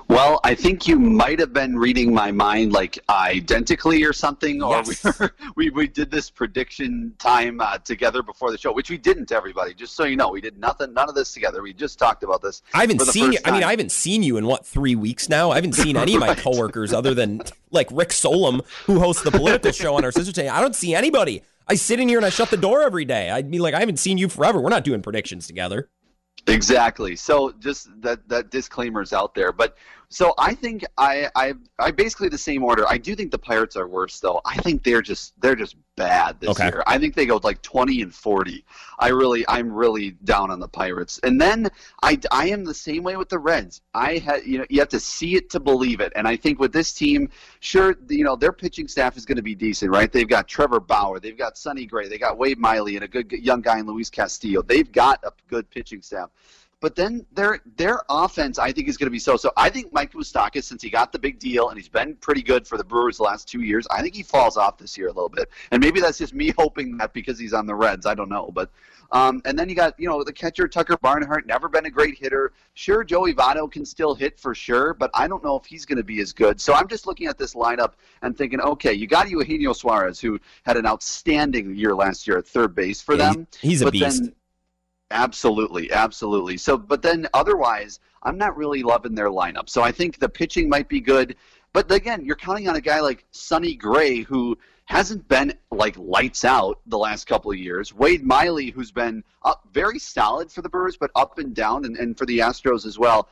Well, 0.07 0.39
I 0.43 0.55
think 0.55 0.87
you 0.87 0.97
might 0.97 1.39
have 1.39 1.53
been 1.53 1.77
reading 1.77 2.13
my 2.13 2.31
mind 2.31 2.73
like 2.73 2.97
identically 3.09 4.03
or 4.03 4.13
something, 4.13 4.63
or 4.63 4.75
yes. 4.75 5.03
we, 5.03 5.11
were, 5.19 5.31
we, 5.55 5.69
we 5.69 5.87
did 5.87 6.09
this 6.09 6.29
prediction 6.29 7.13
time 7.19 7.61
uh, 7.61 7.77
together 7.79 8.23
before 8.23 8.51
the 8.51 8.57
show, 8.57 8.71
which 8.71 8.89
we 8.89 8.97
didn't. 8.97 9.31
Everybody, 9.31 9.73
just 9.73 9.95
so 9.95 10.05
you 10.05 10.15
know, 10.15 10.29
we 10.29 10.41
did 10.41 10.57
nothing, 10.57 10.93
none 10.93 11.09
of 11.09 11.15
this 11.15 11.33
together. 11.33 11.61
We 11.61 11.73
just 11.73 11.99
talked 11.99 12.23
about 12.23 12.41
this. 12.41 12.61
I 12.73 12.81
haven't 12.81 13.01
seen 13.01 13.33
you. 13.33 13.39
I 13.45 13.51
mean, 13.51 13.63
I 13.63 13.71
haven't 13.71 13.91
seen 13.91 14.23
you 14.23 14.37
in 14.37 14.45
what 14.45 14.65
three 14.65 14.95
weeks 14.95 15.29
now. 15.29 15.51
I 15.51 15.55
haven't 15.55 15.73
seen 15.73 15.97
any 15.97 16.17
right. 16.17 16.29
of 16.31 16.37
my 16.37 16.41
coworkers 16.43 16.93
other 16.93 17.13
than 17.13 17.41
like 17.71 17.87
Rick 17.91 18.13
Solem, 18.13 18.61
who 18.85 18.99
hosts 18.99 19.23
the 19.23 19.31
political 19.31 19.71
show 19.71 19.95
on 19.95 20.05
our 20.05 20.11
sister 20.11 20.31
channel. 20.31 20.51
I 20.51 20.61
don't 20.61 20.75
see 20.75 20.95
anybody. 20.95 21.43
I 21.67 21.75
sit 21.75 21.99
in 21.99 22.09
here 22.09 22.17
and 22.17 22.25
I 22.25 22.29
shut 22.29 22.49
the 22.49 22.57
door 22.57 22.81
every 22.81 23.05
day. 23.05 23.29
I'd 23.29 23.51
be 23.51 23.59
like, 23.59 23.75
I 23.75 23.79
haven't 23.79 23.97
seen 23.97 24.17
you 24.17 24.27
forever. 24.27 24.59
We're 24.59 24.69
not 24.69 24.83
doing 24.83 25.03
predictions 25.03 25.45
together. 25.45 25.87
Exactly. 26.47 27.15
So 27.15 27.51
just 27.59 27.89
that 28.01 28.27
that 28.29 28.49
disclaimer 28.49 29.01
is 29.01 29.13
out 29.13 29.35
there, 29.35 29.51
but 29.51 29.77
so 30.11 30.33
I 30.39 30.55
think 30.55 30.83
I, 30.97 31.29
I 31.35 31.53
I 31.77 31.91
basically 31.91 32.29
the 32.29 32.37
same 32.37 32.63
order. 32.63 32.83
I 32.87 32.97
do 32.97 33.15
think 33.15 33.29
the 33.29 33.37
Pirates 33.37 33.75
are 33.75 33.87
worse 33.87 34.19
though. 34.19 34.41
I 34.43 34.55
think 34.57 34.83
they're 34.83 35.03
just 35.03 35.39
they're 35.39 35.55
just 35.55 35.75
bad 35.95 36.39
this 36.39 36.49
okay. 36.49 36.65
year. 36.65 36.83
I 36.87 36.97
think 36.97 37.13
they 37.13 37.27
go 37.27 37.39
like 37.43 37.61
20 37.61 38.01
and 38.01 38.15
40. 38.15 38.65
I 38.97 39.09
really 39.09 39.45
I'm 39.47 39.71
really 39.71 40.11
down 40.23 40.49
on 40.49 40.59
the 40.59 40.67
Pirates. 40.67 41.19
And 41.21 41.39
then 41.39 41.69
I, 42.01 42.17
I 42.31 42.49
am 42.49 42.63
the 42.63 42.73
same 42.73 43.03
way 43.03 43.17
with 43.17 43.29
the 43.29 43.37
Reds. 43.37 43.81
I 43.93 44.17
had 44.17 44.45
you 44.45 44.57
know 44.57 44.65
you 44.71 44.79
have 44.79 44.89
to 44.89 44.99
see 44.99 45.35
it 45.35 45.51
to 45.51 45.59
believe 45.59 45.99
it. 45.99 46.11
And 46.15 46.27
I 46.27 46.35
think 46.35 46.59
with 46.59 46.73
this 46.73 46.91
team, 46.91 47.29
sure 47.59 47.95
you 48.07 48.23
know 48.23 48.35
their 48.35 48.53
pitching 48.53 48.87
staff 48.87 49.15
is 49.15 49.25
going 49.25 49.35
to 49.35 49.43
be 49.43 49.53
decent, 49.53 49.91
right? 49.91 50.11
They've 50.11 50.27
got 50.27 50.47
Trevor 50.47 50.79
Bauer, 50.79 51.19
they've 51.19 51.37
got 51.37 51.55
Sonny 51.55 51.85
Gray, 51.85 52.07
they 52.07 52.17
got 52.17 52.39
Wade 52.39 52.57
Miley 52.57 52.95
and 52.95 53.05
a 53.05 53.07
good 53.07 53.31
young 53.31 53.61
guy 53.61 53.77
in 53.77 53.85
Luis 53.85 54.09
Castillo. 54.09 54.63
They've 54.63 54.91
got 54.91 55.23
a 55.23 55.31
good 55.49 55.69
pitching 55.69 56.01
staff. 56.01 56.31
But 56.81 56.95
then 56.95 57.25
their 57.33 57.59
their 57.75 58.01
offense, 58.09 58.57
I 58.57 58.71
think, 58.71 58.87
is 58.87 58.95
going 58.95 59.07
to 59.07 59.11
be 59.11 59.19
so. 59.19 59.35
So 59.35 59.51
I 59.57 59.69
think 59.69 59.91
Mike 59.91 60.13
Moustakas, 60.13 60.63
since 60.63 60.81
he 60.81 60.89
got 60.89 61.11
the 61.11 61.19
big 61.19 61.37
deal 61.37 61.69
and 61.69 61.77
he's 61.77 61.89
been 61.89 62.15
pretty 62.15 62.41
good 62.41 62.65
for 62.65 62.77
the 62.77 62.83
Brewers 62.85 63.17
the 63.17 63.23
last 63.23 63.49
two 63.49 63.61
years, 63.61 63.85
I 63.91 64.01
think 64.01 64.15
he 64.15 64.23
falls 64.23 64.55
off 64.55 64.77
this 64.77 64.97
year 64.97 65.07
a 65.07 65.11
little 65.11 65.29
bit. 65.29 65.49
And 65.71 65.83
maybe 65.83 65.99
that's 65.99 66.17
just 66.17 66.33
me 66.33 66.53
hoping 66.57 66.97
that 66.97 67.13
because 67.13 67.37
he's 67.37 67.53
on 67.53 67.65
the 67.65 67.75
Reds. 67.75 68.05
I 68.05 68.15
don't 68.15 68.29
know, 68.29 68.51
but. 68.53 68.71
Um, 69.11 69.41
and 69.45 69.57
then 69.57 69.69
you 69.69 69.75
got, 69.75 69.99
you 69.99 70.07
know, 70.07 70.23
the 70.23 70.31
catcher 70.31 70.67
Tucker 70.67 70.95
Barnhart, 71.01 71.47
never 71.47 71.67
been 71.67 71.87
a 71.87 71.89
great 71.89 72.15
hitter. 72.15 72.53
Sure, 72.75 73.03
Joey 73.03 73.33
Votto 73.33 73.71
can 73.71 73.83
still 73.83 74.13
hit 74.13 74.39
for 74.39 74.53
sure, 74.53 74.93
but 74.93 75.09
I 75.15 75.27
don't 75.27 75.43
know 75.43 75.55
if 75.55 75.65
he's 75.65 75.83
going 75.83 75.97
to 75.97 76.03
be 76.03 76.21
as 76.21 76.31
good. 76.31 76.61
So 76.61 76.75
I'm 76.75 76.87
just 76.87 77.07
looking 77.07 77.25
at 77.25 77.35
this 77.35 77.55
lineup 77.55 77.93
and 78.21 78.37
thinking, 78.37 78.61
okay, 78.61 78.93
you 78.93 79.07
got 79.07 79.27
Eugenio 79.27 79.73
Suarez, 79.73 80.19
who 80.19 80.39
had 80.63 80.77
an 80.77 80.85
outstanding 80.85 81.75
year 81.75 81.95
last 81.95 82.27
year 82.27 82.37
at 82.37 82.47
third 82.47 82.75
base 82.75 83.01
for 83.01 83.15
yeah, 83.15 83.33
them. 83.33 83.47
He's 83.59 83.81
a 83.81 83.85
but 83.85 83.93
beast. 83.93 84.23
Then, 84.23 84.35
Absolutely, 85.11 85.91
absolutely. 85.91 86.57
So, 86.57 86.77
but 86.77 87.01
then 87.01 87.27
otherwise, 87.33 87.99
I'm 88.23 88.37
not 88.37 88.55
really 88.55 88.83
loving 88.83 89.15
their 89.15 89.29
lineup. 89.29 89.69
So 89.69 89.81
I 89.81 89.91
think 89.91 90.19
the 90.19 90.29
pitching 90.29 90.69
might 90.69 90.87
be 90.87 90.99
good, 90.99 91.35
but 91.73 91.91
again, 91.91 92.25
you're 92.25 92.35
counting 92.35 92.67
on 92.67 92.75
a 92.75 92.81
guy 92.81 92.99
like 92.99 93.25
Sonny 93.31 93.75
Gray 93.75 94.19
who 94.19 94.57
hasn't 94.85 95.27
been 95.27 95.53
like 95.71 95.95
lights 95.97 96.43
out 96.43 96.79
the 96.87 96.97
last 96.97 97.25
couple 97.25 97.51
of 97.51 97.57
years. 97.57 97.93
Wade 97.93 98.23
Miley, 98.23 98.71
who's 98.71 98.91
been 98.91 99.23
up 99.43 99.61
very 99.71 99.99
solid 99.99 100.51
for 100.51 100.61
the 100.61 100.69
Brewers, 100.69 100.97
but 100.97 101.11
up 101.15 101.37
and 101.37 101.53
down, 101.53 101.85
and, 101.85 101.95
and 101.97 102.17
for 102.17 102.25
the 102.25 102.39
Astros 102.39 102.85
as 102.85 102.97
well. 102.97 103.29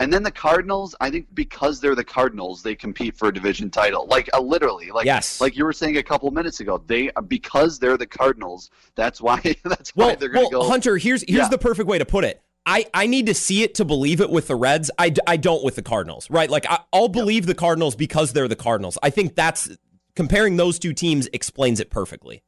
And 0.00 0.12
then 0.12 0.22
the 0.22 0.30
Cardinals, 0.30 0.94
I 1.00 1.10
think 1.10 1.26
because 1.34 1.80
they're 1.80 1.96
the 1.96 2.04
Cardinals, 2.04 2.62
they 2.62 2.76
compete 2.76 3.16
for 3.16 3.28
a 3.28 3.34
division 3.34 3.68
title. 3.68 4.06
Like 4.06 4.30
uh, 4.32 4.40
literally, 4.40 4.90
like 4.92 5.06
yes. 5.06 5.40
like 5.40 5.56
you 5.56 5.64
were 5.64 5.72
saying 5.72 5.96
a 5.96 6.02
couple 6.02 6.30
minutes 6.30 6.60
ago, 6.60 6.82
they 6.86 7.10
uh, 7.12 7.20
because 7.20 7.80
they're 7.80 7.96
the 7.96 8.06
Cardinals. 8.06 8.70
That's 8.94 9.20
why 9.20 9.40
that's 9.64 9.90
why 9.96 10.14
they're 10.14 10.28
going 10.28 10.50
to 10.50 10.56
well, 10.56 10.62
go. 10.62 10.68
Hunter, 10.68 10.96
here's 10.98 11.22
here's 11.22 11.42
yeah. 11.42 11.48
the 11.48 11.58
perfect 11.58 11.88
way 11.88 11.98
to 11.98 12.04
put 12.04 12.24
it. 12.24 12.40
I, 12.64 12.84
I 12.92 13.06
need 13.06 13.26
to 13.26 13.34
see 13.34 13.62
it 13.62 13.76
to 13.76 13.86
believe 13.86 14.20
it 14.20 14.28
with 14.28 14.48
the 14.48 14.54
Reds. 14.54 14.90
I, 14.98 15.14
I 15.26 15.38
don't 15.38 15.64
with 15.64 15.74
the 15.74 15.82
Cardinals, 15.82 16.28
right? 16.28 16.50
Like 16.50 16.66
I, 16.68 16.80
will 16.92 17.08
believe 17.08 17.46
the 17.46 17.54
Cardinals 17.54 17.96
because 17.96 18.34
they're 18.34 18.46
the 18.46 18.56
Cardinals. 18.56 18.98
I 19.02 19.08
think 19.08 19.34
that's 19.34 19.70
comparing 20.14 20.58
those 20.58 20.78
two 20.78 20.92
teams 20.92 21.28
explains 21.32 21.80
it 21.80 21.88
perfectly. 21.88 22.42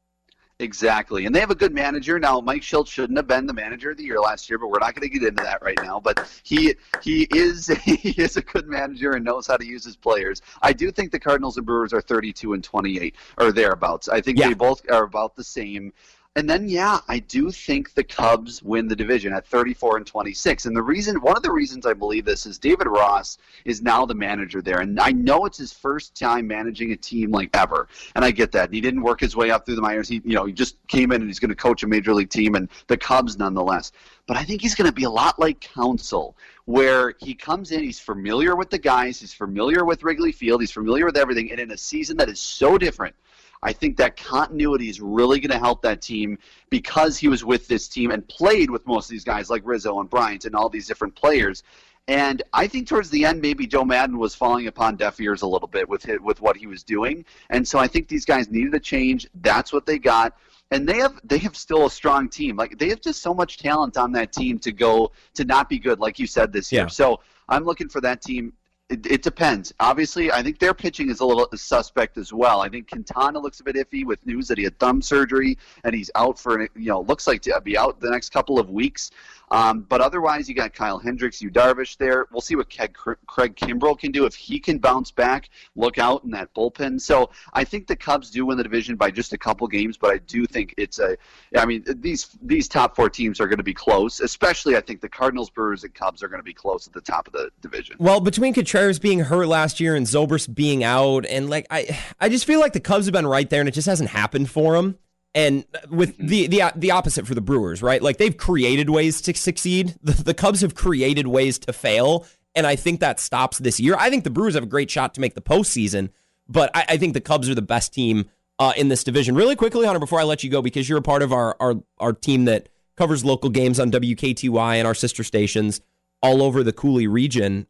Exactly. 0.61 1.25
And 1.25 1.33
they 1.33 1.39
have 1.39 1.49
a 1.49 1.55
good 1.55 1.73
manager. 1.73 2.19
Now, 2.19 2.39
Mike 2.39 2.61
Shildt 2.61 2.87
shouldn't 2.87 3.17
have 3.17 3.27
been 3.27 3.47
the 3.47 3.53
manager 3.53 3.91
of 3.91 3.97
the 3.97 4.03
year 4.03 4.19
last 4.19 4.47
year, 4.47 4.59
but 4.59 4.67
we're 4.67 4.79
not 4.79 4.93
going 4.93 5.09
to 5.09 5.09
get 5.09 5.27
into 5.27 5.43
that 5.43 5.63
right 5.63 5.77
now. 5.81 5.99
But 5.99 6.31
he 6.43 6.75
he 7.01 7.23
is 7.31 7.67
he 7.85 8.11
is 8.11 8.37
a 8.37 8.41
good 8.41 8.67
manager 8.67 9.13
and 9.13 9.25
knows 9.25 9.47
how 9.47 9.57
to 9.57 9.65
use 9.65 9.83
his 9.83 9.95
players. 9.95 10.41
I 10.61 10.71
do 10.73 10.91
think 10.91 11.11
the 11.11 11.19
Cardinals 11.19 11.57
and 11.57 11.65
Brewers 11.65 11.93
are 11.93 12.01
32 12.01 12.53
and 12.53 12.63
28 12.63 13.15
or 13.39 13.51
thereabouts. 13.51 14.07
I 14.07 14.21
think 14.21 14.37
yeah. 14.37 14.49
they 14.49 14.53
both 14.53 14.83
are 14.91 15.03
about 15.03 15.35
the 15.35 15.43
same. 15.43 15.93
And 16.37 16.49
then, 16.49 16.69
yeah, 16.69 16.99
I 17.09 17.19
do 17.19 17.51
think 17.51 17.93
the 17.93 18.05
Cubs 18.05 18.63
win 18.63 18.87
the 18.87 18.95
division 18.95 19.33
at 19.33 19.45
34 19.45 19.97
and 19.97 20.07
26. 20.07 20.65
And 20.65 20.73
the 20.73 20.81
reason, 20.81 21.19
one 21.19 21.35
of 21.35 21.43
the 21.43 21.51
reasons 21.51 21.85
I 21.85 21.91
believe 21.91 22.23
this 22.23 22.45
is 22.45 22.57
David 22.57 22.87
Ross 22.87 23.37
is 23.65 23.81
now 23.81 24.05
the 24.05 24.15
manager 24.15 24.61
there. 24.61 24.79
And 24.79 24.97
I 24.97 25.11
know 25.11 25.43
it's 25.43 25.57
his 25.57 25.73
first 25.73 26.17
time 26.17 26.47
managing 26.47 26.93
a 26.93 26.95
team 26.95 27.31
like 27.31 27.49
ever. 27.53 27.89
And 28.15 28.23
I 28.23 28.31
get 28.31 28.53
that. 28.53 28.71
He 28.71 28.79
didn't 28.79 29.01
work 29.01 29.19
his 29.19 29.35
way 29.35 29.51
up 29.51 29.65
through 29.65 29.75
the 29.75 29.81
minors. 29.81 30.07
He, 30.07 30.21
you 30.23 30.33
know, 30.33 30.45
he 30.45 30.53
just 30.53 30.77
came 30.87 31.11
in 31.11 31.19
and 31.19 31.29
he's 31.29 31.39
going 31.39 31.49
to 31.49 31.55
coach 31.55 31.83
a 31.83 31.87
major 31.87 32.13
league 32.13 32.29
team 32.29 32.55
and 32.55 32.69
the 32.87 32.95
Cubs 32.95 33.37
nonetheless. 33.37 33.91
But 34.25 34.37
I 34.37 34.45
think 34.45 34.61
he's 34.61 34.75
going 34.75 34.89
to 34.89 34.95
be 34.95 35.03
a 35.03 35.09
lot 35.09 35.37
like 35.37 35.59
Counsell, 35.59 36.37
where 36.63 37.13
he 37.19 37.33
comes 37.33 37.71
in, 37.71 37.83
he's 37.83 37.99
familiar 37.99 38.55
with 38.55 38.69
the 38.69 38.79
guys, 38.79 39.19
he's 39.19 39.33
familiar 39.33 39.83
with 39.83 40.01
Wrigley 40.01 40.31
Field, 40.31 40.61
he's 40.61 40.71
familiar 40.71 41.05
with 41.05 41.17
everything. 41.17 41.51
And 41.51 41.59
in 41.59 41.71
a 41.71 41.77
season 41.77 42.15
that 42.17 42.29
is 42.29 42.39
so 42.39 42.77
different, 42.77 43.15
I 43.63 43.73
think 43.73 43.97
that 43.97 44.17
continuity 44.17 44.89
is 44.89 44.99
really 44.99 45.39
going 45.39 45.51
to 45.51 45.59
help 45.59 45.81
that 45.83 46.01
team 46.01 46.37
because 46.69 47.17
he 47.17 47.27
was 47.27 47.45
with 47.45 47.67
this 47.67 47.87
team 47.87 48.11
and 48.11 48.27
played 48.27 48.71
with 48.71 48.85
most 48.87 49.05
of 49.05 49.11
these 49.11 49.23
guys 49.23 49.49
like 49.49 49.61
Rizzo 49.65 49.99
and 49.99 50.09
Bryant 50.09 50.45
and 50.45 50.55
all 50.55 50.69
these 50.69 50.87
different 50.87 51.15
players. 51.15 51.63
And 52.07 52.41
I 52.51 52.67
think 52.67 52.87
towards 52.87 53.11
the 53.11 53.25
end, 53.25 53.41
maybe 53.41 53.67
Joe 53.67 53.85
Maddon 53.85 54.17
was 54.17 54.33
falling 54.33 54.65
upon 54.65 54.95
deaf 54.95 55.19
ears 55.19 55.43
a 55.43 55.47
little 55.47 55.67
bit 55.67 55.87
with 55.87 56.03
his, 56.03 56.19
with 56.19 56.41
what 56.41 56.57
he 56.57 56.65
was 56.65 56.83
doing. 56.83 57.23
And 57.51 57.67
so 57.67 57.77
I 57.77 57.87
think 57.87 58.07
these 58.07 58.25
guys 58.25 58.49
needed 58.49 58.73
a 58.73 58.79
change. 58.79 59.27
That's 59.35 59.71
what 59.71 59.85
they 59.85 59.99
got. 59.99 60.35
And 60.71 60.87
they 60.87 60.97
have 60.97 61.19
they 61.23 61.37
have 61.39 61.55
still 61.55 61.85
a 61.85 61.91
strong 61.91 62.29
team. 62.29 62.55
Like 62.55 62.79
they 62.79 62.89
have 62.89 63.01
just 63.01 63.21
so 63.21 63.33
much 63.33 63.57
talent 63.57 63.97
on 63.97 64.13
that 64.13 64.31
team 64.31 64.57
to 64.59 64.71
go 64.71 65.11
to 65.35 65.45
not 65.45 65.69
be 65.69 65.77
good, 65.77 65.99
like 65.99 66.17
you 66.17 66.25
said 66.25 66.51
this 66.51 66.71
year. 66.71 66.83
Yeah. 66.83 66.87
So 66.87 67.19
I'm 67.49 67.65
looking 67.65 67.89
for 67.89 68.01
that 68.01 68.21
team 68.21 68.53
it, 68.91 69.05
it, 69.05 69.21
depends. 69.23 69.73
Obviously, 69.79 70.31
I 70.31 70.43
think 70.43 70.59
their 70.59 70.73
pitching 70.73 71.09
is 71.09 71.21
a 71.21 71.25
little 71.25 71.47
suspect 71.55 72.17
as 72.17 72.33
well. 72.33 72.61
I 72.61 72.69
think 72.69 72.89
Quintana 72.89 73.39
looks 73.39 73.61
a 73.61 73.63
bit 73.63 73.75
iffy 73.75 74.05
with 74.05 74.25
news 74.25 74.47
that 74.49 74.57
he 74.57 74.65
had 74.65 74.77
thumb 74.79 75.01
surgery 75.01 75.57
and 75.83 75.95
he's 75.95 76.11
out 76.15 76.37
for, 76.37 76.61
you 76.61 76.69
know, 76.75 77.01
looks 77.01 77.25
like 77.25 77.41
to 77.43 77.61
be 77.63 77.77
out 77.77 77.99
the 78.01 78.09
next 78.09 78.31
couple 78.31 78.59
of 78.59 78.69
weeks. 78.69 79.11
Um, 79.51 79.81
but 79.81 79.99
otherwise, 79.99 80.47
you 80.47 80.55
got 80.55 80.73
Kyle 80.73 80.97
Hendricks, 80.97 81.41
Yu 81.41 81.51
Darvish 81.51 81.97
there. 81.97 82.25
We'll 82.31 82.41
see 82.41 82.55
what 82.55 82.69
Craig, 82.69 82.95
Craig 83.27 83.55
Kimbrel 83.55 83.99
can 83.99 84.11
do 84.11 84.25
if 84.25 84.33
he 84.33 84.59
can 84.59 84.79
bounce 84.79 85.11
back. 85.11 85.49
Look 85.75 85.97
out 85.97 86.23
in 86.23 86.31
that 86.31 86.53
bullpen. 86.53 86.99
So 87.01 87.29
I 87.53 87.65
think 87.65 87.87
the 87.87 87.95
Cubs 87.97 88.31
do 88.31 88.45
win 88.45 88.57
the 88.57 88.63
division 88.63 88.95
by 88.95 89.11
just 89.11 89.33
a 89.33 89.37
couple 89.37 89.67
games, 89.67 89.97
but 89.97 90.11
I 90.11 90.19
do 90.19 90.45
think 90.45 90.73
it's 90.77 90.99
a. 90.99 91.17
I 91.57 91.65
mean, 91.65 91.83
these 91.97 92.29
these 92.41 92.69
top 92.69 92.95
four 92.95 93.09
teams 93.09 93.41
are 93.41 93.47
going 93.47 93.57
to 93.57 93.63
be 93.63 93.73
close. 93.73 94.21
Especially, 94.21 94.77
I 94.77 94.81
think 94.81 95.01
the 95.01 95.09
Cardinals, 95.09 95.49
Brewers, 95.49 95.83
and 95.83 95.93
Cubs 95.93 96.23
are 96.23 96.29
going 96.29 96.39
to 96.39 96.45
be 96.45 96.53
close 96.53 96.87
at 96.87 96.93
the 96.93 97.01
top 97.01 97.27
of 97.27 97.33
the 97.33 97.49
division. 97.61 97.97
Well, 97.99 98.21
between 98.21 98.53
Contreras 98.53 98.80
being 98.99 99.19
hurt 99.19 99.47
last 99.47 99.79
year 99.79 99.95
and 99.95 100.05
Zobrist 100.05 100.53
being 100.53 100.83
out, 100.83 101.25
and 101.25 101.49
like 101.49 101.67
I, 101.69 101.99
I 102.19 102.29
just 102.29 102.45
feel 102.45 102.59
like 102.59 102.73
the 102.73 102.79
Cubs 102.79 103.05
have 103.05 103.13
been 103.13 103.27
right 103.27 103.49
there, 103.49 103.59
and 103.59 103.69
it 103.69 103.73
just 103.73 103.87
hasn't 103.87 104.09
happened 104.09 104.49
for 104.49 104.73
them 104.73 104.97
and 105.33 105.65
with 105.89 106.17
the 106.17 106.47
the 106.47 106.63
the 106.75 106.91
opposite 106.91 107.25
for 107.25 107.35
the 107.35 107.41
Brewers, 107.41 107.81
right? 107.81 108.01
Like 108.01 108.17
they've 108.17 108.35
created 108.35 108.89
ways 108.89 109.21
to 109.21 109.33
succeed. 109.33 109.95
The, 110.03 110.23
the, 110.23 110.33
Cubs 110.33 110.61
have 110.61 110.75
created 110.75 111.27
ways 111.27 111.57
to 111.59 111.73
fail, 111.73 112.25
and 112.55 112.67
I 112.67 112.75
think 112.75 112.99
that 112.99 113.19
stops 113.19 113.57
this 113.59 113.79
year. 113.79 113.95
I 113.97 114.09
think 114.09 114.23
the 114.23 114.29
Brewers 114.29 114.55
have 114.55 114.63
a 114.63 114.67
great 114.67 114.91
shot 114.91 115.13
to 115.15 115.21
make 115.21 115.35
the 115.35 115.41
postseason, 115.41 116.09
but 116.47 116.69
I, 116.75 116.85
I 116.89 116.97
think 116.97 117.13
the 117.13 117.21
Cubs 117.21 117.49
are 117.49 117.55
the 117.55 117.61
best 117.61 117.93
team 117.93 118.29
uh, 118.59 118.73
in 118.75 118.89
this 118.89 119.03
division. 119.03 119.35
Really 119.35 119.55
quickly, 119.55 119.85
Hunter, 119.85 119.99
before 119.99 120.19
I 120.19 120.23
let 120.23 120.43
you 120.43 120.49
go, 120.49 120.61
because 120.61 120.89
you're 120.89 120.99
a 120.99 121.03
part 121.03 121.21
of 121.21 121.31
our 121.31 121.55
our 121.59 121.75
our 121.97 122.13
team 122.13 122.45
that 122.45 122.69
covers 122.97 123.23
local 123.23 123.49
games 123.49 123.79
on 123.79 123.89
WKTY 123.91 124.75
and 124.75 124.87
our 124.87 124.95
sister 124.95 125.23
stations 125.23 125.81
all 126.21 126.43
over 126.43 126.63
the 126.63 126.73
Coulee 126.73 127.07
region. 127.07 127.67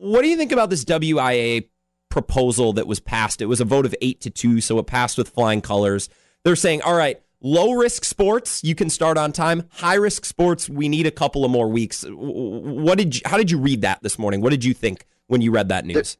What 0.00 0.22
do 0.22 0.28
you 0.28 0.36
think 0.38 0.50
about 0.50 0.70
this 0.70 0.82
WIAA 0.86 1.68
proposal 2.08 2.72
that 2.72 2.86
was 2.86 3.00
passed? 3.00 3.42
It 3.42 3.46
was 3.46 3.60
a 3.60 3.66
vote 3.66 3.84
of 3.84 3.94
eight 4.00 4.22
to 4.22 4.30
two, 4.30 4.62
so 4.62 4.78
it 4.78 4.86
passed 4.86 5.18
with 5.18 5.28
flying 5.28 5.60
colors. 5.60 6.08
They're 6.42 6.56
saying, 6.56 6.80
all 6.80 6.94
right, 6.94 7.20
low 7.42 7.72
risk 7.72 8.04
sports, 8.06 8.64
you 8.64 8.74
can 8.74 8.88
start 8.88 9.18
on 9.18 9.30
time. 9.30 9.68
High 9.72 9.96
risk 9.96 10.24
sports, 10.24 10.70
we 10.70 10.88
need 10.88 11.06
a 11.06 11.10
couple 11.10 11.44
of 11.44 11.50
more 11.50 11.68
weeks. 11.68 12.06
What 12.08 12.96
did 12.96 13.16
you, 13.16 13.22
how 13.26 13.36
did 13.36 13.50
you 13.50 13.58
read 13.58 13.82
that 13.82 14.02
this 14.02 14.18
morning? 14.18 14.40
What 14.40 14.50
did 14.50 14.64
you 14.64 14.72
think 14.72 15.04
when 15.26 15.42
you 15.42 15.50
read 15.50 15.68
that 15.68 15.84
news? 15.84 16.16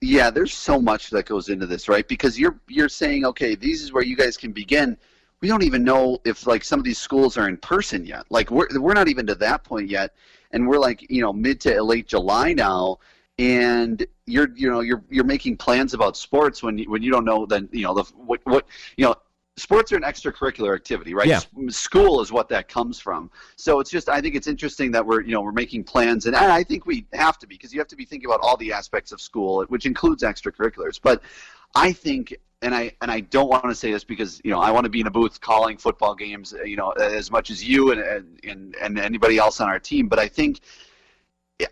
Yeah, 0.00 0.30
there's 0.30 0.52
so 0.52 0.80
much 0.80 1.10
that 1.10 1.26
goes 1.26 1.50
into 1.50 1.66
this, 1.66 1.88
right? 1.88 2.08
Because 2.08 2.36
you're 2.36 2.58
you're 2.66 2.88
saying, 2.88 3.24
okay, 3.26 3.54
these 3.54 3.80
is 3.80 3.92
where 3.92 4.02
you 4.02 4.16
guys 4.16 4.36
can 4.36 4.50
begin. 4.50 4.96
We 5.40 5.46
don't 5.46 5.62
even 5.62 5.84
know 5.84 6.18
if 6.24 6.48
like 6.48 6.64
some 6.64 6.80
of 6.80 6.84
these 6.84 6.98
schools 6.98 7.36
are 7.36 7.48
in 7.48 7.58
person 7.58 8.04
yet. 8.04 8.24
Like 8.28 8.50
we're 8.50 8.66
we're 8.80 8.94
not 8.94 9.08
even 9.08 9.26
to 9.26 9.36
that 9.36 9.62
point 9.62 9.88
yet, 9.88 10.14
and 10.50 10.66
we're 10.66 10.78
like 10.78 11.08
you 11.08 11.20
know 11.22 11.32
mid 11.32 11.60
to 11.60 11.80
late 11.82 12.08
July 12.08 12.54
now 12.54 12.98
and 13.40 14.06
you're 14.26 14.50
you 14.54 14.70
know 14.70 14.80
you're 14.80 15.02
you're 15.08 15.24
making 15.24 15.56
plans 15.56 15.94
about 15.94 16.16
sports 16.16 16.62
when 16.62 16.76
you, 16.76 16.90
when 16.90 17.02
you 17.02 17.10
don't 17.10 17.24
know 17.24 17.46
then 17.46 17.68
you 17.72 17.82
know 17.82 17.94
the 17.94 18.02
what 18.16 18.40
what 18.44 18.66
you 18.96 19.04
know 19.04 19.14
sports 19.56 19.92
are 19.92 19.96
an 19.96 20.02
extracurricular 20.02 20.74
activity, 20.74 21.12
right? 21.14 21.26
Yeah. 21.26 21.40
School 21.68 22.20
is 22.20 22.32
what 22.32 22.48
that 22.48 22.68
comes 22.68 22.98
from. 22.98 23.30
So 23.56 23.80
it's 23.80 23.90
just 23.90 24.08
I 24.08 24.20
think 24.20 24.34
it's 24.34 24.46
interesting 24.46 24.90
that 24.92 25.04
we're 25.04 25.22
you 25.22 25.32
know 25.32 25.40
we're 25.40 25.52
making 25.52 25.84
plans, 25.84 26.26
and 26.26 26.36
I 26.36 26.64
think 26.64 26.86
we 26.86 27.06
have 27.12 27.38
to 27.38 27.46
be 27.46 27.54
because 27.56 27.72
you 27.72 27.80
have 27.80 27.88
to 27.88 27.96
be 27.96 28.04
thinking 28.04 28.28
about 28.28 28.40
all 28.42 28.56
the 28.56 28.72
aspects 28.72 29.12
of 29.12 29.20
school, 29.20 29.64
which 29.68 29.86
includes 29.86 30.22
extracurriculars. 30.22 31.00
But 31.02 31.22
I 31.74 31.92
think. 31.92 32.34
And 32.62 32.74
I 32.74 32.92
and 33.00 33.10
I 33.10 33.20
don't 33.20 33.48
want 33.48 33.64
to 33.64 33.74
say 33.74 33.90
this 33.90 34.04
because 34.04 34.38
you 34.44 34.50
know 34.50 34.60
I 34.60 34.70
want 34.70 34.84
to 34.84 34.90
be 34.90 35.00
in 35.00 35.06
a 35.06 35.10
booth 35.10 35.40
calling 35.40 35.78
football 35.78 36.14
games 36.14 36.52
you 36.62 36.76
know 36.76 36.90
as 36.90 37.30
much 37.30 37.48
as 37.50 37.66
you 37.66 37.90
and 37.92 38.38
and 38.44 38.76
and 38.76 38.98
anybody 38.98 39.38
else 39.38 39.62
on 39.62 39.68
our 39.70 39.78
team, 39.78 40.08
but 40.08 40.18
I 40.18 40.28
think 40.28 40.60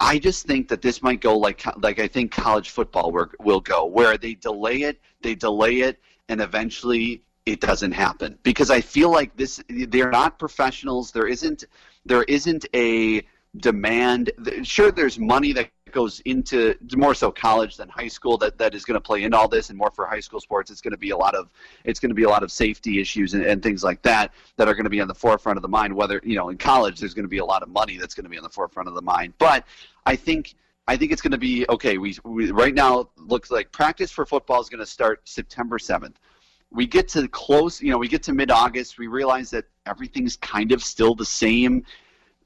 I 0.01 0.19
just 0.19 0.47
think 0.47 0.69
that 0.69 0.83
this 0.83 1.03
might 1.03 1.21
go 1.21 1.37
like 1.37 1.63
like 1.83 1.99
I 1.99 2.09
think 2.09 2.33
college 2.33 2.71
football 2.71 3.13
will 3.41 3.61
go, 3.61 3.87
where 3.87 4.17
they 4.19 4.35
delay 4.35 4.83
it, 4.83 5.01
they 5.23 5.35
delay 5.35 5.81
it, 5.81 6.01
and 6.29 6.41
eventually 6.41 7.23
it 7.47 7.61
doesn't 7.61 7.93
happen 7.93 8.39
because 8.43 8.71
I 8.71 8.81
feel 8.81 9.11
like 9.11 9.37
this 9.37 9.63
they're 9.69 10.11
not 10.11 10.39
professionals. 10.39 11.13
There 11.13 11.27
isn't 11.27 11.65
there 12.05 12.25
isn't 12.25 12.67
a 12.75 13.23
demand. 13.57 14.31
Sure, 14.63 14.93
there's 14.93 15.19
money 15.19 15.53
that 15.53 15.71
goes 15.93 16.21
into 16.21 16.75
more 16.97 17.15
so 17.15 17.31
college 17.31 17.77
than 17.77 17.89
high 17.89 18.09
school 18.09 18.37
that, 18.39 18.59
that 18.59 18.75
is 18.75 18.85
going 18.85 18.95
to 18.95 19.01
play 19.01 19.23
into 19.23 19.37
all 19.37 19.49
this 19.49 19.71
and 19.71 19.79
more 19.79 19.91
for 19.91 20.07
high 20.07 20.21
school 20.21 20.41
sports 20.41 20.71
it's 20.71 20.81
going 20.81 20.93
to 20.93 20.99
be 20.99 21.11
a 21.11 21.17
lot 21.17 21.35
of 21.35 21.51
it's 21.85 22.01
going 22.01 22.11
to 22.11 22.15
be 22.15 22.25
a 22.25 22.29
lot 22.29 22.43
of 22.43 22.51
safety 22.51 23.01
issues 23.01 23.35
and, 23.35 23.45
and 23.45 23.63
things 23.63 23.83
like 23.83 24.01
that 24.03 24.33
that 24.57 24.69
are 24.69 24.75
going 24.75 24.85
to 24.85 24.91
be 24.91 25.01
on 25.01 25.09
the 25.09 25.15
forefront 25.15 25.57
of 25.57 25.63
the 25.63 25.69
mind 25.69 25.95
whether 25.95 26.21
you 26.25 26.37
know 26.37 26.49
in 26.49 26.59
college 26.59 27.01
there's 27.01 27.15
going 27.15 27.25
to 27.25 27.29
be 27.29 27.39
a 27.39 27.45
lot 27.45 27.63
of 27.63 27.69
money 27.69 27.97
that's 27.97 28.15
going 28.15 28.25
to 28.25 28.31
be 28.31 28.37
on 28.37 28.45
the 28.45 28.49
forefront 28.49 28.89
of 28.89 28.95
the 28.95 29.03
mind 29.03 29.33
but 29.39 29.65
i 30.07 30.15
think 30.15 30.55
I 30.91 30.97
think 30.97 31.13
it's 31.13 31.21
going 31.21 31.33
to 31.33 31.37
be 31.37 31.67
okay. 31.69 31.99
We, 31.99 32.17
we 32.25 32.51
right 32.51 32.75
now 32.75 33.11
looks 33.19 33.51
like 33.51 33.71
practice 33.73 34.11
for 34.11 34.25
football 34.25 34.59
is 34.59 34.71
going 34.71 34.81
to 34.81 34.87
start 34.87 35.21
September 35.29 35.77
7th 35.77 36.15
we 36.71 36.87
get 36.87 37.09
to 37.09 37.29
close, 37.29 37.81
you 37.81 37.91
know, 37.91 37.99
we 37.99 38.09
get 38.09 38.23
to 38.25 38.33
mid 38.33 38.51
August, 38.51 38.99
we 38.99 39.07
realize 39.07 39.51
that 39.51 39.65
everything's 39.87 40.37
kind 40.37 40.73
of 40.73 40.83
still 40.83 41.15
the 41.15 41.25
same. 41.25 41.85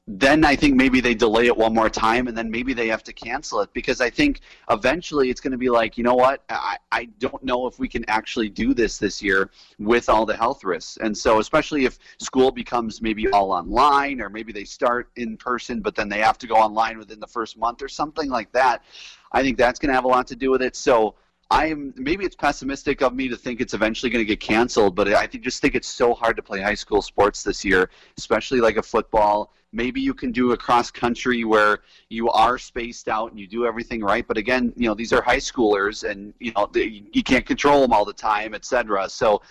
Then 0.08 0.44
I 0.44 0.56
think 0.56 0.74
maybe 0.74 1.00
they 1.00 1.14
delay 1.14 1.46
it 1.46 1.56
one 1.56 1.72
more 1.72 1.88
time 1.88 2.26
and 2.26 2.36
then 2.36 2.50
maybe 2.50 2.74
they 2.74 2.88
have 2.88 3.04
to 3.04 3.12
cancel 3.12 3.60
it 3.60 3.72
because 3.72 4.00
I 4.00 4.10
think 4.10 4.40
eventually 4.68 5.30
it's 5.30 5.40
going 5.40 5.52
to 5.52 5.58
be 5.58 5.70
like, 5.70 5.96
you 5.96 6.02
know 6.02 6.16
what, 6.16 6.42
I, 6.48 6.76
I 6.90 7.04
don't 7.20 7.42
know 7.44 7.68
if 7.68 7.78
we 7.78 7.86
can 7.86 8.04
actually 8.08 8.48
do 8.48 8.74
this 8.74 8.98
this 8.98 9.22
year 9.22 9.50
with 9.78 10.08
all 10.08 10.26
the 10.26 10.36
health 10.36 10.64
risks. 10.64 10.98
And 11.00 11.16
so, 11.16 11.38
especially 11.38 11.84
if 11.84 12.00
school 12.18 12.50
becomes 12.50 13.00
maybe 13.00 13.28
all 13.28 13.52
online 13.52 14.20
or 14.20 14.28
maybe 14.28 14.52
they 14.52 14.64
start 14.64 15.08
in 15.14 15.36
person 15.36 15.80
but 15.80 15.94
then 15.94 16.08
they 16.08 16.18
have 16.18 16.36
to 16.38 16.48
go 16.48 16.56
online 16.56 16.98
within 16.98 17.20
the 17.20 17.28
first 17.28 17.56
month 17.56 17.80
or 17.80 17.88
something 17.88 18.28
like 18.28 18.50
that, 18.52 18.82
I 19.30 19.42
think 19.42 19.56
that's 19.56 19.78
going 19.78 19.90
to 19.90 19.94
have 19.94 20.04
a 20.04 20.08
lot 20.08 20.26
to 20.28 20.36
do 20.36 20.50
with 20.50 20.62
it. 20.62 20.74
So, 20.74 21.14
I'm 21.52 21.92
maybe 21.98 22.24
it's 22.24 22.34
pessimistic 22.34 23.02
of 23.02 23.14
me 23.14 23.28
to 23.28 23.36
think 23.36 23.60
it's 23.60 23.74
eventually 23.74 24.08
going 24.08 24.24
to 24.24 24.26
get 24.26 24.40
canceled, 24.40 24.96
but 24.96 25.12
I 25.12 25.26
just 25.26 25.60
think 25.60 25.74
it's 25.74 25.86
so 25.86 26.14
hard 26.14 26.34
to 26.36 26.42
play 26.42 26.62
high 26.62 26.74
school 26.74 27.02
sports 27.02 27.42
this 27.42 27.62
year, 27.62 27.90
especially 28.16 28.60
like 28.60 28.78
a 28.78 28.82
football. 28.82 29.52
Maybe 29.70 30.00
you 30.00 30.14
can 30.14 30.32
do 30.32 30.52
a 30.52 30.56
cross 30.56 30.90
country 30.90 31.44
where 31.44 31.80
you 32.08 32.30
are 32.30 32.56
spaced 32.56 33.06
out 33.06 33.32
and 33.32 33.38
you 33.38 33.46
do 33.46 33.66
everything 33.66 34.00
right, 34.00 34.26
but 34.26 34.38
again, 34.38 34.72
you 34.76 34.88
know 34.88 34.94
these 34.94 35.12
are 35.12 35.20
high 35.20 35.36
schoolers 35.36 36.08
and 36.08 36.32
you 36.38 36.52
know 36.56 36.70
they, 36.72 37.04
you 37.12 37.22
can't 37.22 37.44
control 37.44 37.82
them 37.82 37.92
all 37.92 38.06
the 38.06 38.14
time, 38.14 38.54
etc. 38.54 39.06
So 39.10 39.42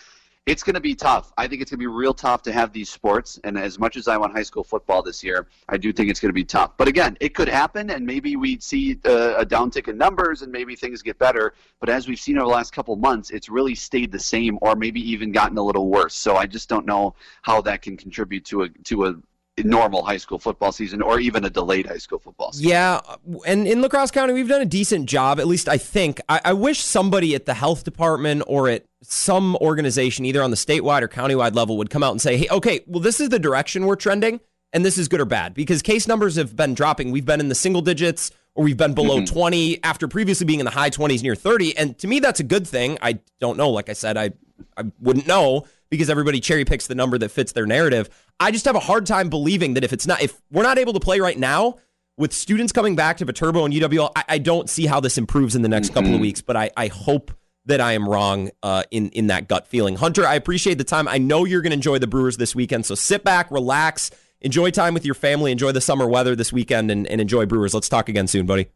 it's 0.47 0.63
going 0.63 0.73
to 0.73 0.81
be 0.81 0.95
tough. 0.95 1.31
I 1.37 1.47
think 1.47 1.61
it's 1.61 1.69
going 1.69 1.79
to 1.79 1.83
be 1.83 1.87
real 1.87 2.15
tough 2.15 2.41
to 2.43 2.51
have 2.51 2.73
these 2.73 2.89
sports. 2.89 3.39
And 3.43 3.57
as 3.57 3.77
much 3.77 3.95
as 3.95 4.07
I 4.07 4.17
want 4.17 4.33
high 4.33 4.41
school 4.43 4.63
football 4.63 5.03
this 5.03 5.23
year, 5.23 5.47
I 5.69 5.77
do 5.77 5.93
think 5.93 6.09
it's 6.09 6.19
going 6.19 6.29
to 6.29 6.33
be 6.33 6.43
tough. 6.43 6.75
But 6.77 6.87
again, 6.87 7.15
it 7.19 7.35
could 7.35 7.47
happen, 7.47 7.91
and 7.91 8.05
maybe 8.05 8.35
we'd 8.35 8.63
see 8.63 8.99
a, 9.05 9.35
a 9.37 9.45
downtick 9.45 9.87
in 9.87 9.97
numbers, 9.97 10.41
and 10.41 10.51
maybe 10.51 10.75
things 10.75 11.03
get 11.03 11.19
better. 11.19 11.53
But 11.79 11.89
as 11.89 12.07
we've 12.07 12.19
seen 12.19 12.39
over 12.39 12.47
the 12.47 12.53
last 12.53 12.73
couple 12.73 12.95
months, 12.95 13.29
it's 13.29 13.49
really 13.49 13.75
stayed 13.75 14.11
the 14.11 14.19
same, 14.19 14.57
or 14.61 14.75
maybe 14.75 14.99
even 15.11 15.31
gotten 15.31 15.57
a 15.59 15.63
little 15.63 15.89
worse. 15.89 16.15
So 16.15 16.35
I 16.37 16.47
just 16.47 16.67
don't 16.67 16.87
know 16.87 17.13
how 17.43 17.61
that 17.61 17.83
can 17.83 17.95
contribute 17.95 18.43
to 18.45 18.63
a 18.63 18.69
to 18.69 19.05
a 19.05 19.15
normal 19.57 20.03
high 20.03 20.17
school 20.17 20.39
football 20.39 20.71
season 20.71 21.01
or 21.01 21.19
even 21.19 21.45
a 21.45 21.49
delayed 21.49 21.85
high 21.85 21.97
school 21.97 22.19
football 22.19 22.51
season. 22.51 22.69
Yeah. 22.69 23.01
And 23.45 23.67
in 23.67 23.81
La 23.81 23.89
Crosse 23.89 24.11
County, 24.11 24.33
we've 24.33 24.47
done 24.47 24.61
a 24.61 24.65
decent 24.65 25.07
job, 25.07 25.39
at 25.39 25.47
least 25.47 25.67
I 25.67 25.77
think. 25.77 26.21
I, 26.29 26.41
I, 26.45 26.53
wish 26.53 26.79
somebody 26.79 27.35
at 27.35 27.45
the 27.45 27.53
health 27.53 27.83
department 27.83 28.43
or 28.47 28.69
at 28.69 28.85
some 29.03 29.55
organization, 29.57 30.25
either 30.25 30.41
on 30.41 30.51
the 30.51 30.57
statewide 30.57 31.01
or 31.01 31.07
countywide 31.07 31.55
level, 31.55 31.77
would 31.77 31.89
come 31.89 32.03
out 32.03 32.11
and 32.11 32.21
say, 32.21 32.37
hey, 32.37 32.47
okay, 32.49 32.81
well, 32.87 33.01
this 33.01 33.19
is 33.19 33.29
the 33.29 33.39
direction 33.39 33.85
we're 33.85 33.95
trending, 33.95 34.39
and 34.73 34.85
this 34.85 34.97
is 34.97 35.07
good 35.07 35.19
or 35.19 35.25
bad. 35.25 35.53
Because 35.53 35.81
case 35.81 36.07
numbers 36.07 36.35
have 36.37 36.55
been 36.55 36.73
dropping. 36.73 37.11
We've 37.11 37.25
been 37.25 37.39
in 37.39 37.49
the 37.49 37.55
single 37.55 37.81
digits 37.81 38.31
or 38.55 38.63
we've 38.63 38.77
been 38.77 38.93
below 38.93 39.17
mm-hmm. 39.17 39.33
20 39.33 39.83
after 39.83 40.07
previously 40.07 40.45
being 40.45 40.59
in 40.59 40.65
the 40.65 40.71
high 40.71 40.89
20s 40.89 41.23
near 41.23 41.35
30. 41.35 41.77
And 41.77 41.97
to 41.99 42.07
me, 42.07 42.19
that's 42.19 42.39
a 42.39 42.43
good 42.43 42.67
thing. 42.67 42.97
I 43.01 43.19
don't 43.39 43.57
know. 43.57 43.69
Like 43.69 43.89
I 43.89 43.93
said, 43.93 44.17
I 44.17 44.31
I 44.77 44.83
wouldn't 44.99 45.27
know 45.27 45.65
because 45.91 46.09
everybody 46.09 46.39
cherry 46.39 46.65
picks 46.65 46.87
the 46.87 46.95
number 46.95 47.19
that 47.19 47.29
fits 47.29 47.51
their 47.51 47.67
narrative. 47.67 48.09
I 48.39 48.49
just 48.49 48.65
have 48.65 48.75
a 48.75 48.79
hard 48.79 49.05
time 49.05 49.29
believing 49.29 49.75
that 49.75 49.83
if 49.83 49.93
it's 49.93 50.07
not, 50.07 50.23
if 50.23 50.41
we're 50.49 50.63
not 50.63 50.79
able 50.79 50.93
to 50.93 50.99
play 50.99 51.19
right 51.19 51.37
now 51.37 51.75
with 52.17 52.33
students 52.33 52.71
coming 52.71 52.95
back 52.95 53.17
to 53.17 53.25
Viterbo 53.25 53.65
and 53.65 53.73
UWL, 53.73 54.11
I, 54.15 54.23
I 54.29 54.37
don't 54.39 54.69
see 54.69 54.87
how 54.87 54.99
this 54.99 55.19
improves 55.19 55.55
in 55.55 55.61
the 55.61 55.69
next 55.69 55.89
mm-hmm. 55.89 55.95
couple 55.95 56.15
of 56.15 56.21
weeks. 56.21 56.41
But 56.41 56.55
I, 56.57 56.71
I 56.75 56.87
hope 56.87 57.31
that 57.65 57.81
I 57.81 57.93
am 57.93 58.09
wrong 58.09 58.49
uh, 58.63 58.83
in 58.89 59.09
in 59.09 59.27
that 59.27 59.47
gut 59.47 59.67
feeling. 59.67 59.95
Hunter, 59.97 60.25
I 60.25 60.33
appreciate 60.35 60.79
the 60.79 60.83
time. 60.83 61.07
I 61.07 61.19
know 61.19 61.45
you're 61.45 61.61
going 61.61 61.71
to 61.71 61.75
enjoy 61.75 61.99
the 61.99 62.07
Brewers 62.07 62.37
this 62.37 62.55
weekend, 62.55 62.85
so 62.85 62.95
sit 62.95 63.23
back, 63.23 63.51
relax, 63.51 64.09
enjoy 64.39 64.71
time 64.71 64.93
with 64.93 65.05
your 65.05 65.13
family, 65.13 65.51
enjoy 65.51 65.71
the 65.71 65.81
summer 65.81 66.07
weather 66.07 66.35
this 66.35 66.51
weekend, 66.51 66.89
and, 66.89 67.05
and 67.05 67.21
enjoy 67.21 67.45
Brewers. 67.45 67.73
Let's 67.73 67.89
talk 67.89 68.09
again 68.09 68.27
soon, 68.27 68.45
buddy. 68.45 68.69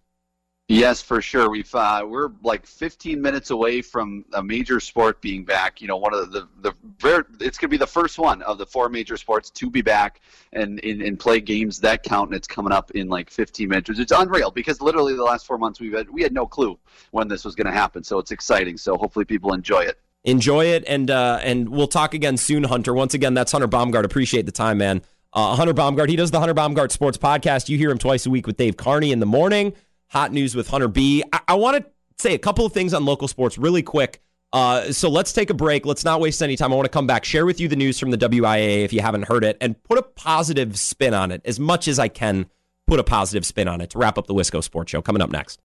Yes, 0.68 1.00
for 1.00 1.22
sure. 1.22 1.48
We've 1.52 1.74
uh, 1.76 2.04
we're 2.08 2.32
like 2.42 2.66
15 2.66 3.22
minutes 3.22 3.52
away 3.52 3.84
from 3.84 4.26
a 4.34 4.42
major 4.42 4.80
sport 4.80 5.22
being 5.22 5.46
back. 5.46 5.80
You 5.80 5.88
know, 5.88 5.98
one 5.98 6.16
of 6.16 6.32
the 6.32 6.48
the, 6.62 6.74
very, 6.98 7.24
it's 7.40 7.60
going 7.60 7.68
to 7.70 7.74
be 7.74 7.78
the 7.78 7.86
first 7.86 8.18
one 8.18 8.42
of 8.42 8.58
the 8.58 8.66
four 8.66 8.90
major 8.90 9.16
sports 9.16 9.52
to 9.52 9.70
be 9.70 9.84
back 9.84 10.22
and, 10.54 10.84
and 10.84 11.04
and 11.04 11.20
play 11.20 11.40
games 11.40 11.80
that 11.82 12.02
count. 12.02 12.30
And 12.30 12.36
it's 12.36 12.48
coming 12.48 12.74
up 12.74 12.90
in 12.92 13.10
like 13.10 13.30
15 13.30 13.70
minutes. 13.70 14.00
It's 14.00 14.12
unreal 14.12 14.50
because 14.50 14.82
literally 14.82 15.16
the 15.16 15.24
last 15.24 15.46
four 15.46 15.60
months 15.60 15.80
we've 15.80 15.94
had 15.94 16.10
we 16.10 16.24
had 16.24 16.34
no 16.34 16.48
clue 16.48 16.80
when 17.12 17.28
this 17.28 17.46
was 17.46 17.54
going 17.54 17.68
to 17.68 17.74
happen. 17.74 18.04
So 18.04 18.18
it's 18.18 18.32
exciting. 18.32 18.78
So 18.78 18.98
hopefully 18.98 19.26
people 19.26 19.54
enjoy 19.54 19.82
it. 19.82 20.00
Enjoy 20.24 20.66
it, 20.66 20.84
and 20.88 21.12
uh, 21.12 21.42
and 21.44 21.70
we'll 21.70 21.88
talk 21.88 22.16
again 22.16 22.38
soon, 22.38 22.64
Hunter. 22.64 22.96
Once 22.96 23.14
again, 23.14 23.36
that's 23.36 23.52
Hunter 23.52 23.68
Baumgart. 23.68 24.04
Appreciate 24.04 24.48
the 24.48 24.52
time, 24.52 24.80
man. 24.80 25.04
Uh, 25.32 25.56
Hunter 25.56 25.76
Baumgart. 25.76 26.10
He 26.10 26.16
does 26.16 26.32
the 26.32 26.40
Hunter 26.40 26.56
Baumgart 26.56 26.90
Sports 26.92 27.20
Podcast. 27.20 27.70
You 27.70 27.78
hear 27.78 27.92
him 27.92 28.00
twice 28.00 28.26
a 28.26 28.32
week 28.32 28.48
with 28.48 28.58
Dave 28.58 28.78
Carney 28.78 29.12
in 29.12 29.20
the 29.20 29.28
morning. 29.28 29.74
Hot 30.10 30.32
news 30.32 30.56
with 30.56 30.68
Hunter 30.68 30.88
B. 30.88 31.24
I, 31.34 31.40
I 31.50 31.54
want 31.56 31.78
to 31.78 31.92
say 32.18 32.34
a 32.34 32.40
couple 32.40 32.66
of 32.66 32.74
things 32.74 32.94
on 32.94 33.06
local 33.06 33.28
sports 33.28 33.58
really 33.58 33.84
quick. 33.84 34.22
Uh, 34.54 34.92
so 34.94 35.10
let's 35.10 35.34
take 35.34 35.50
a 35.50 35.54
break. 35.54 35.86
Let's 35.86 36.06
not 36.06 36.22
waste 36.22 36.42
any 36.42 36.56
time. 36.56 36.72
I 36.72 36.76
want 36.78 36.86
to 36.86 36.92
come 36.92 37.08
back, 37.08 37.26
share 37.26 37.46
with 37.46 37.60
you 37.60 37.68
the 37.68 37.76
news 37.76 38.00
from 38.00 38.12
the 38.12 38.18
WIAA 38.18 38.86
if 38.86 38.94
you 38.94 39.02
haven't 39.02 39.24
heard 39.24 39.44
it, 39.44 39.58
and 39.60 39.82
put 39.84 39.98
a 39.98 40.02
positive 40.02 40.80
spin 40.80 41.14
on 41.14 41.32
it 41.32 41.42
as 41.44 41.60
much 41.60 41.88
as 41.88 42.00
I 42.00 42.08
can. 42.08 42.46
Put 42.88 43.00
a 43.00 43.04
positive 43.04 43.46
spin 43.46 43.68
on 43.68 43.82
it 43.82 43.90
to 43.90 43.98
wrap 43.98 44.18
up 44.18 44.28
the 44.28 44.34
Wisco 44.34 44.64
Sports 44.64 44.92
Show. 44.92 45.02
Coming 45.02 45.22
up 45.22 45.32
next. 45.32 45.60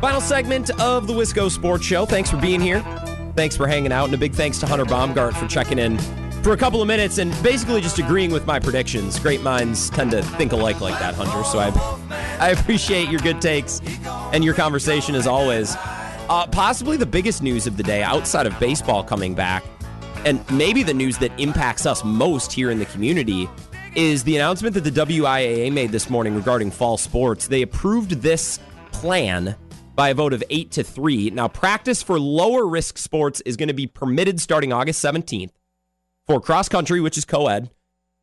Final 0.00 0.20
segment 0.20 0.70
of 0.78 1.06
the 1.06 1.12
Wisco 1.14 1.50
Sports 1.50 1.84
Show. 1.84 2.04
Thanks 2.04 2.30
for 2.30 2.36
being 2.36 2.60
here. 2.60 2.80
Thanks 3.34 3.56
for 3.56 3.66
hanging 3.66 3.92
out. 3.92 4.04
And 4.04 4.14
a 4.14 4.18
big 4.18 4.34
thanks 4.34 4.58
to 4.58 4.66
Hunter 4.66 4.84
Baumgart 4.84 5.34
for 5.34 5.46
checking 5.46 5.78
in 5.78 5.96
for 6.42 6.52
a 6.52 6.56
couple 6.56 6.82
of 6.82 6.86
minutes 6.86 7.16
and 7.16 7.30
basically 7.42 7.80
just 7.80 7.98
agreeing 7.98 8.30
with 8.30 8.46
my 8.46 8.60
predictions. 8.60 9.18
Great 9.18 9.40
minds 9.40 9.88
tend 9.88 10.10
to 10.10 10.22
think 10.22 10.52
alike 10.52 10.82
like 10.82 10.98
that, 10.98 11.14
Hunter. 11.14 11.42
So 11.44 11.58
I, 11.58 11.70
I 12.38 12.50
appreciate 12.50 13.08
your 13.08 13.20
good 13.20 13.40
takes 13.40 13.80
and 14.32 14.44
your 14.44 14.52
conversation 14.52 15.14
as 15.14 15.26
always. 15.26 15.74
Uh, 16.28 16.46
possibly 16.52 16.98
the 16.98 17.06
biggest 17.06 17.42
news 17.42 17.66
of 17.66 17.78
the 17.78 17.82
day 17.82 18.02
outside 18.02 18.46
of 18.46 18.58
baseball 18.60 19.02
coming 19.02 19.34
back, 19.34 19.64
and 20.26 20.44
maybe 20.50 20.82
the 20.82 20.94
news 20.94 21.16
that 21.18 21.32
impacts 21.40 21.86
us 21.86 22.04
most 22.04 22.52
here 22.52 22.70
in 22.70 22.78
the 22.78 22.86
community, 22.86 23.48
is 23.94 24.24
the 24.24 24.36
announcement 24.36 24.74
that 24.74 24.84
the 24.84 24.90
WIAA 24.90 25.72
made 25.72 25.90
this 25.90 26.10
morning 26.10 26.34
regarding 26.34 26.70
fall 26.70 26.98
sports. 26.98 27.48
They 27.48 27.62
approved 27.62 28.10
this 28.10 28.60
plan 28.92 29.56
by 29.96 30.10
a 30.10 30.14
vote 30.14 30.32
of 30.34 30.44
8 30.50 30.70
to 30.72 30.84
3. 30.84 31.30
Now, 31.30 31.48
practice 31.48 32.02
for 32.02 32.20
lower 32.20 32.66
risk 32.66 32.98
sports 32.98 33.40
is 33.40 33.56
going 33.56 33.68
to 33.68 33.74
be 33.74 33.86
permitted 33.86 34.40
starting 34.40 34.72
August 34.72 35.02
17th 35.02 35.50
for 36.26 36.40
cross 36.40 36.68
country, 36.68 37.00
which 37.00 37.16
is 37.16 37.24
co 37.24 37.48
ed, 37.48 37.70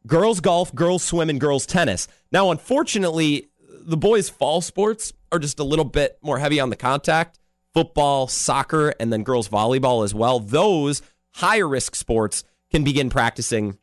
girls 0.05 0.39
golf, 0.39 0.73
girls 0.73 1.03
swim, 1.03 1.29
and 1.29 1.41
girls 1.41 1.65
tennis. 1.65 2.07
Now, 2.31 2.51
unfortunately, 2.51 3.49
the 3.81 3.97
boys' 3.97 4.29
fall 4.29 4.61
sports 4.61 5.11
are 5.31 5.39
just 5.39 5.59
a 5.59 5.63
little 5.63 5.85
bit 5.85 6.19
more 6.21 6.39
heavy 6.39 6.59
on 6.59 6.69
the 6.69 6.75
contact 6.75 7.39
football, 7.73 8.27
soccer, 8.27 8.93
and 8.99 9.11
then 9.11 9.23
girls' 9.23 9.49
volleyball 9.49 10.03
as 10.03 10.13
well. 10.13 10.39
Those 10.39 11.01
higher 11.31 11.67
risk 11.67 11.95
sports 11.95 12.43
can 12.71 12.83
begin 12.83 13.09
practicing 13.09 13.79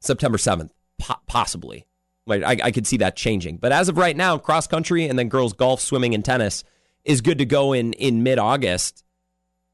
September 0.00 0.36
7th, 0.36 0.70
po- 0.98 1.20
possibly. 1.28 1.86
I, 2.28 2.56
I 2.64 2.70
could 2.72 2.86
see 2.88 2.96
that 2.96 3.14
changing. 3.14 3.58
But 3.58 3.70
as 3.70 3.88
of 3.88 3.98
right 3.98 4.16
now, 4.16 4.36
cross 4.38 4.66
country 4.66 5.06
and 5.06 5.16
then 5.16 5.28
girls' 5.28 5.52
golf, 5.52 5.80
swimming, 5.80 6.14
and 6.14 6.24
tennis 6.24 6.64
is 7.04 7.20
good 7.20 7.38
to 7.38 7.44
go 7.44 7.72
in 7.72 7.92
in 7.94 8.22
mid 8.22 8.38
August. 8.38 9.04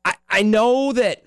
I, 0.05 0.15
I 0.29 0.43
know 0.43 0.93
that 0.93 1.23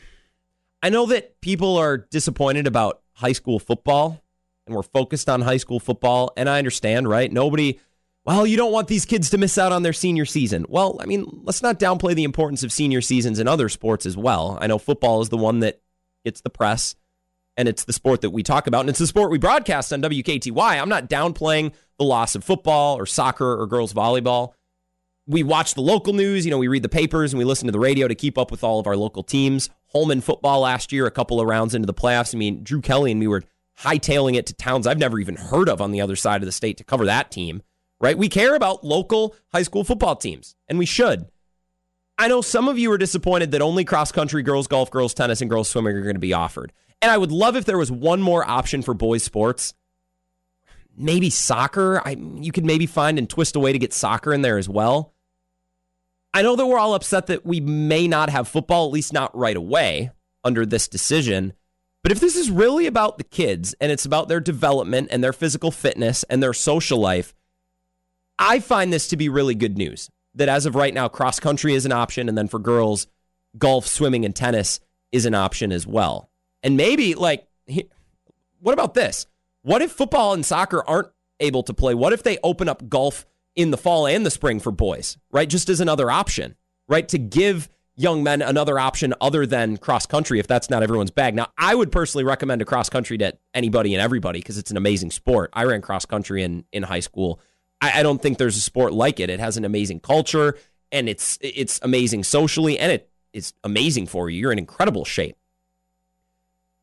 I 0.82 0.90
know 0.90 1.06
that 1.08 1.40
people 1.42 1.78
are 1.78 1.98
disappointed 1.98 2.68
about 2.68 3.02
high 3.14 3.32
school 3.32 3.60
football 3.60 4.22
and 4.66 4.76
we're 4.76 4.84
focused 4.84 5.30
on 5.30 5.42
high 5.42 5.58
school 5.58 5.80
football. 5.80 6.32
And 6.36 6.50
I 6.50 6.58
understand, 6.58 7.08
right? 7.08 7.32
Nobody, 7.32 7.80
well, 8.26 8.46
you 8.46 8.58
don't 8.58 8.72
want 8.72 8.88
these 8.88 9.06
kids 9.06 9.30
to 9.32 9.38
miss 9.38 9.58
out 9.58 9.72
on 9.72 9.84
their 9.84 9.94
senior 9.94 10.26
season. 10.26 10.66
Well, 10.68 10.98
I 11.02 11.06
mean, 11.06 11.42
let's 11.44 11.62
not 11.62 11.80
downplay 11.80 12.16
the 12.16 12.24
importance 12.24 12.64
of 12.64 12.72
senior 12.72 13.02
seasons 13.02 13.40
in 13.40 13.48
other 13.48 13.70
sports 13.70 14.06
as 14.06 14.18
well. 14.18 14.58
I 14.62 14.68
know 14.68 14.78
football 14.78 15.22
is 15.22 15.30
the 15.30 15.38
one 15.38 15.60
that 15.60 15.82
gets 16.26 16.42
the 16.42 16.50
press 16.50 16.96
and 17.56 17.68
it's 17.68 17.84
the 17.84 17.94
sport 17.94 18.22
that 18.22 18.32
we 18.32 18.44
talk 18.44 18.68
about 18.68 18.82
and 18.82 18.90
it's 18.90 19.00
the 19.00 19.08
sport 19.08 19.32
we 19.32 19.38
broadcast 19.38 19.94
on 19.94 20.02
WKTY. 20.02 20.82
I'm 20.82 20.90
not 20.90 21.10
downplaying 21.10 21.74
the 21.98 22.06
loss 22.06 22.36
of 22.36 22.44
football 22.44 22.98
or 22.98 23.06
soccer 23.06 23.60
or 23.60 23.68
girls 23.68 23.94
volleyball 23.94 24.54
we 25.28 25.44
watch 25.44 25.74
the 25.74 25.82
local 25.82 26.14
news. 26.14 26.46
You 26.46 26.52
know, 26.52 26.58
we 26.58 26.68
read 26.68 26.84
the 26.84 26.90
papers 26.90 27.34
and 27.34 27.38
we 27.38 27.46
listen 27.46 27.68
to 27.68 27.72
the 27.72 27.80
radio 27.80 28.08
to 28.08 28.16
keep 28.16 28.38
up 28.38 28.52
with 28.52 28.64
all 28.64 28.80
of 28.80 28.88
our 28.88 28.98
local 28.98 29.24
teams. 29.24 29.70
Holmen 29.88 30.22
football 30.22 30.62
last 30.62 30.92
year, 30.92 31.06
a 31.06 31.12
couple 31.12 31.40
of 31.40 31.48
rounds 31.48 31.76
into 31.76 31.86
the 31.86 31.94
playoffs. 31.94 32.34
I 32.34 32.38
mean, 32.38 32.64
Drew 32.64 32.82
Kelly 32.82 33.12
and 33.12 33.20
me 33.20 33.28
were 33.28 33.44
hightailing 33.80 34.36
it 34.36 34.46
to 34.48 34.54
towns 34.54 34.86
I've 34.86 34.98
never 34.98 35.20
even 35.20 35.36
heard 35.36 35.70
of 35.70 35.82
on 35.82 35.92
the 35.92 36.02
other 36.02 36.16
side 36.16 36.42
of 36.42 36.46
the 36.46 36.52
state 36.52 36.78
to 36.78 36.84
cover 36.84 37.06
that 37.06 37.32
team, 37.32 37.62
right? 38.00 38.18
We 38.18 38.30
care 38.30 38.56
about 38.56 38.84
local 38.84 39.36
high 39.52 39.64
school 39.64 39.84
football 39.84 40.16
teams, 40.16 40.56
and 40.68 40.78
we 40.78 40.86
should. 40.86 41.28
I 42.18 42.28
know 42.28 42.42
some 42.42 42.68
of 42.68 42.78
you 42.78 42.92
are 42.92 42.98
disappointed 42.98 43.52
that 43.52 43.62
only 43.62 43.84
cross 43.86 44.12
country, 44.12 44.44
girls 44.44 44.68
golf, 44.68 44.92
girls 44.92 45.14
tennis, 45.14 45.42
and 45.42 45.50
girls 45.50 45.70
swimming 45.70 45.96
are 45.96 46.04
going 46.04 46.16
to 46.16 46.20
be 46.20 46.34
offered. 46.34 46.72
And 47.02 47.12
I 47.12 47.18
would 47.18 47.32
love 47.32 47.56
if 47.56 47.66
there 47.66 47.78
was 47.78 47.92
one 47.92 48.22
more 48.22 48.48
option 48.48 48.82
for 48.82 48.94
boys 48.94 49.24
sports. 49.24 49.74
Maybe 50.96 51.32
soccer. 51.32 52.02
I 52.06 52.12
you 52.12 52.52
could 52.52 52.66
maybe 52.66 52.86
find 52.86 53.18
and 53.18 53.28
twist 53.28 53.56
a 53.56 53.60
way 53.60 53.74
to 53.74 53.80
get 53.80 53.94
soccer 53.94 54.32
in 54.32 54.44
there 54.44 54.60
as 54.60 54.70
well. 54.70 55.13
I 56.34 56.42
know 56.42 56.56
that 56.56 56.66
we're 56.66 56.80
all 56.80 56.96
upset 56.96 57.28
that 57.28 57.46
we 57.46 57.60
may 57.60 58.08
not 58.08 58.30
have 58.30 58.48
football, 58.48 58.88
at 58.88 58.94
least 58.94 59.14
not 59.14 59.36
right 59.38 59.56
away, 59.56 60.12
under 60.44 60.66
this 60.66 60.88
decision. 60.88 61.54
But 62.02 62.12
if 62.12 62.20
this 62.20 62.36
is 62.36 62.50
really 62.50 62.88
about 62.88 63.18
the 63.18 63.24
kids 63.24 63.76
and 63.80 63.92
it's 63.92 64.06
about 64.06 64.28
their 64.28 64.40
development 64.40 65.10
and 65.12 65.24
their 65.24 65.32
physical 65.32 65.72
fitness 65.72 66.24
and 66.24 66.42
their 66.42 66.54
social 66.54 67.00
life, 67.00 67.34
I 68.40 68.60
find 68.60 68.92
this 68.92 69.08
to 69.10 69.18
be 69.18 69.30
really 69.30 69.56
good 69.56 69.78
news. 69.78 70.10
That 70.36 70.50
as 70.50 70.66
of 70.66 70.74
right 70.74 70.94
now, 70.94 71.08
cross 71.08 71.40
country 71.40 71.76
is 71.76 71.86
an 71.86 71.92
option. 71.92 72.28
And 72.28 72.38
then 72.38 72.48
for 72.48 72.60
girls, 72.60 73.06
golf, 73.58 73.86
swimming, 73.86 74.26
and 74.26 74.36
tennis 74.36 74.80
is 75.12 75.28
an 75.28 75.36
option 75.36 75.72
as 75.72 75.86
well. 75.86 76.32
And 76.64 76.76
maybe, 76.76 77.14
like, 77.14 77.48
what 78.60 78.74
about 78.74 78.96
this? 78.96 79.28
What 79.62 79.84
if 79.84 79.92
football 79.92 80.34
and 80.34 80.44
soccer 80.44 80.84
aren't 80.90 81.10
able 81.40 81.62
to 81.64 81.74
play? 81.74 81.94
What 81.94 82.14
if 82.14 82.24
they 82.24 82.40
open 82.44 82.68
up 82.68 82.90
golf 82.90 83.26
in 83.56 83.72
the 83.72 83.78
fall 83.78 84.08
and 84.08 84.26
the 84.26 84.32
spring 84.32 84.60
for 84.60 84.72
boys, 84.72 85.18
right? 85.32 85.50
Just 85.50 85.70
as 85.70 85.80
another 85.80 86.10
option, 86.10 86.56
right? 86.88 87.08
To 87.10 87.18
give 87.18 87.70
young 87.96 88.24
men 88.24 88.42
another 88.42 88.80
option 88.80 89.14
other 89.22 89.46
than 89.46 89.78
cross 89.78 90.06
country 90.06 90.40
if 90.40 90.48
that's 90.48 90.70
not 90.70 90.84
everyone's 90.84 91.12
bag. 91.12 91.36
Now, 91.36 91.48
I 91.58 91.76
would 91.76 91.92
personally 91.92 92.24
recommend 92.24 92.62
a 92.62 92.66
cross 92.66 92.90
country 92.90 93.18
to 93.20 93.38
anybody 93.54 93.94
and 93.94 94.02
everybody 94.02 94.40
because 94.40 94.58
it's 94.58 94.72
an 94.72 94.78
amazing 94.78 95.12
sport. 95.12 95.52
I 95.54 95.66
ran 95.66 95.82
cross 95.82 96.06
country 96.06 96.44
in 96.44 96.66
in 96.72 96.84
high 96.84 97.02
school. 97.02 97.40
I, 97.82 98.00
I, 98.00 98.04
don't 98.04 98.22
think 98.22 98.38
there's 98.38 98.58
a 98.58 98.62
sport 98.62 98.94
like 98.94 99.20
it. 99.20 99.30
It 99.30 99.40
has 99.40 99.58
an 99.58 99.66
amazing 99.66 100.00
culture 100.00 100.58
and 100.92 101.08
it's 101.08 101.38
it's 101.42 101.80
amazing 101.84 102.24
socially 102.24 102.80
and 102.80 102.92
it 102.92 103.10
is 103.34 103.54
amazing 103.64 104.08
for 104.08 104.30
you. 104.30 104.40
You're 104.40 104.52
in 104.52 104.60
incredible 104.60 105.06
shape. 105.06 105.36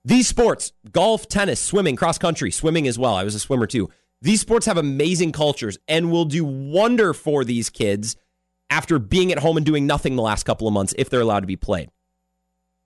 These 0.04 0.28
sports, 0.28 0.72
golf, 0.92 1.28
tennis, 1.28 1.60
swimming, 1.60 1.96
cross 1.96 2.18
country, 2.18 2.50
swimming 2.50 2.88
as 2.88 2.98
well. 2.98 3.14
I 3.14 3.24
was 3.24 3.34
a 3.34 3.40
swimmer 3.40 3.66
too. 3.66 3.90
These 4.22 4.40
sports 4.40 4.66
have 4.66 4.76
amazing 4.76 5.32
cultures 5.32 5.78
and 5.88 6.10
will 6.10 6.26
do 6.26 6.44
wonder 6.44 7.14
for 7.14 7.44
these 7.44 7.70
kids 7.70 8.16
after 8.68 8.98
being 8.98 9.32
at 9.32 9.38
home 9.38 9.56
and 9.56 9.64
doing 9.64 9.86
nothing 9.86 10.16
the 10.16 10.22
last 10.22 10.44
couple 10.44 10.68
of 10.68 10.74
months 10.74 10.94
if 10.98 11.08
they're 11.08 11.20
allowed 11.20 11.40
to 11.40 11.46
be 11.46 11.56
played. 11.56 11.90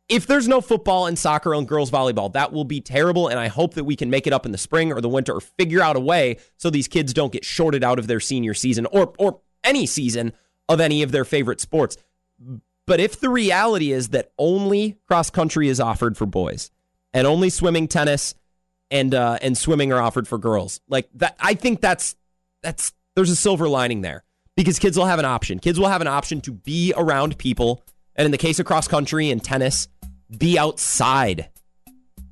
If 0.08 0.26
there's 0.26 0.46
no 0.46 0.60
football 0.60 1.06
and 1.06 1.18
soccer 1.18 1.54
and 1.54 1.66
girls 1.66 1.90
volleyball, 1.90 2.32
that 2.34 2.52
will 2.52 2.64
be 2.64 2.80
terrible. 2.80 3.28
And 3.28 3.38
I 3.38 3.48
hope 3.48 3.74
that 3.74 3.84
we 3.84 3.96
can 3.96 4.10
make 4.10 4.26
it 4.26 4.32
up 4.32 4.44
in 4.44 4.52
the 4.52 4.58
spring 4.58 4.92
or 4.92 5.00
the 5.00 5.08
winter 5.08 5.32
or 5.34 5.40
figure 5.40 5.80
out 5.80 5.96
a 5.96 6.00
way 6.00 6.36
so 6.56 6.68
these 6.70 6.88
kids 6.88 7.14
don't 7.14 7.32
get 7.32 7.44
shorted 7.44 7.82
out 7.82 7.98
of 7.98 8.06
their 8.06 8.20
senior 8.20 8.54
season 8.54 8.86
or, 8.86 9.14
or 9.18 9.40
any 9.62 9.86
season 9.86 10.32
of 10.68 10.80
any 10.80 11.02
of 11.02 11.10
their 11.10 11.24
favorite 11.24 11.60
sports. 11.60 11.96
But 12.86 13.00
if 13.00 13.18
the 13.18 13.30
reality 13.30 13.92
is 13.92 14.10
that 14.10 14.30
only 14.38 14.98
cross 15.06 15.30
country 15.30 15.68
is 15.68 15.80
offered 15.80 16.18
for 16.18 16.26
boys 16.26 16.70
and 17.14 17.26
only 17.26 17.48
swimming, 17.48 17.88
tennis, 17.88 18.34
and 18.90 19.14
uh, 19.14 19.38
and 19.42 19.56
swimming 19.56 19.92
are 19.92 20.00
offered 20.00 20.28
for 20.28 20.38
girls. 20.38 20.80
Like 20.88 21.08
that, 21.14 21.36
I 21.40 21.54
think 21.54 21.80
that's 21.80 22.16
that's 22.62 22.92
there's 23.16 23.30
a 23.30 23.36
silver 23.36 23.68
lining 23.68 24.00
there 24.00 24.24
because 24.56 24.78
kids 24.78 24.96
will 24.96 25.06
have 25.06 25.18
an 25.18 25.24
option. 25.24 25.58
Kids 25.58 25.78
will 25.78 25.88
have 25.88 26.00
an 26.00 26.06
option 26.06 26.40
to 26.42 26.52
be 26.52 26.92
around 26.96 27.38
people, 27.38 27.82
and 28.16 28.24
in 28.24 28.30
the 28.30 28.38
case 28.38 28.58
of 28.58 28.66
cross 28.66 28.88
country 28.88 29.30
and 29.30 29.42
tennis, 29.42 29.88
be 30.36 30.58
outside. 30.58 31.48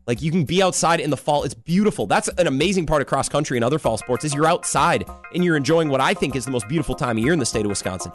Like 0.06 0.20
you 0.20 0.32
can 0.32 0.44
be 0.44 0.62
outside 0.62 1.00
in 1.00 1.10
the 1.10 1.16
fall. 1.16 1.44
It's 1.44 1.54
beautiful. 1.54 2.06
That's 2.06 2.28
an 2.28 2.46
amazing 2.46 2.86
part 2.86 3.02
of 3.02 3.08
cross 3.08 3.28
country 3.28 3.56
and 3.56 3.64
other 3.64 3.78
fall 3.78 3.96
sports 3.96 4.24
is 4.24 4.34
you're 4.34 4.46
outside 4.46 5.04
and 5.32 5.44
you're 5.44 5.56
enjoying 5.56 5.88
what 5.88 6.00
I 6.00 6.12
think 6.12 6.34
is 6.34 6.44
the 6.44 6.50
most 6.50 6.68
beautiful 6.68 6.96
time 6.96 7.18
of 7.18 7.24
year 7.24 7.32
in 7.32 7.38
the 7.38 7.46
state 7.46 7.64
of 7.64 7.68
Wisconsin. 7.68 8.10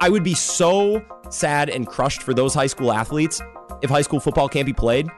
I 0.00 0.08
would 0.08 0.24
be 0.24 0.34
so 0.34 1.04
sad 1.28 1.68
and 1.68 1.86
crushed 1.86 2.22
for 2.22 2.32
those 2.32 2.54
high 2.54 2.66
school 2.66 2.92
athletes 2.92 3.42
if 3.82 3.90
high 3.90 4.02
school 4.02 4.20
football 4.20 4.48
can't 4.48 4.64
be 4.64 4.72
played. 4.72 5.08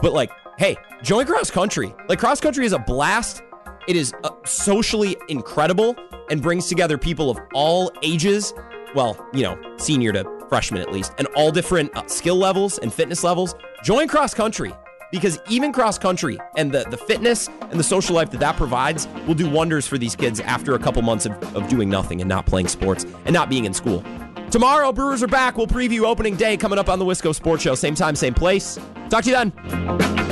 But 0.00 0.12
like, 0.12 0.30
hey, 0.58 0.76
join 1.02 1.26
cross 1.26 1.50
country. 1.50 1.94
Like 2.08 2.18
cross 2.18 2.40
country 2.40 2.66
is 2.66 2.72
a 2.72 2.78
blast. 2.78 3.42
It 3.88 3.96
is 3.96 4.12
uh, 4.24 4.30
socially 4.44 5.16
incredible 5.28 5.96
and 6.30 6.40
brings 6.40 6.68
together 6.68 6.98
people 6.98 7.30
of 7.30 7.38
all 7.54 7.90
ages. 8.02 8.54
Well, 8.94 9.16
you 9.32 9.42
know, 9.42 9.58
senior 9.76 10.12
to 10.12 10.24
freshman 10.48 10.82
at 10.82 10.92
least, 10.92 11.12
and 11.18 11.26
all 11.28 11.50
different 11.50 11.96
uh, 11.96 12.06
skill 12.06 12.36
levels 12.36 12.78
and 12.78 12.92
fitness 12.92 13.24
levels. 13.24 13.54
Join 13.82 14.06
cross 14.06 14.34
country 14.34 14.72
because 15.10 15.38
even 15.48 15.72
cross 15.72 15.98
country 15.98 16.38
and 16.56 16.72
the, 16.72 16.84
the 16.90 16.96
fitness 16.96 17.48
and 17.70 17.78
the 17.78 17.84
social 17.84 18.14
life 18.14 18.30
that 18.30 18.40
that 18.40 18.56
provides 18.56 19.06
will 19.26 19.34
do 19.34 19.48
wonders 19.48 19.86
for 19.86 19.98
these 19.98 20.14
kids 20.14 20.40
after 20.40 20.74
a 20.74 20.78
couple 20.78 21.02
months 21.02 21.26
of, 21.26 21.32
of 21.56 21.68
doing 21.68 21.88
nothing 21.88 22.20
and 22.20 22.28
not 22.28 22.46
playing 22.46 22.68
sports 22.68 23.04
and 23.24 23.32
not 23.32 23.48
being 23.48 23.64
in 23.64 23.74
school. 23.74 24.02
Tomorrow, 24.50 24.92
Brewers 24.92 25.22
are 25.22 25.28
back. 25.28 25.56
We'll 25.56 25.66
preview 25.66 26.02
opening 26.02 26.36
day 26.36 26.58
coming 26.58 26.78
up 26.78 26.90
on 26.90 26.98
the 26.98 27.06
Wisco 27.06 27.34
Sports 27.34 27.62
Show. 27.62 27.74
Same 27.74 27.94
time, 27.94 28.14
same 28.14 28.34
place. 28.34 28.78
Talk 29.08 29.24
to 29.24 29.30
you 29.30 29.36
then. 29.36 30.31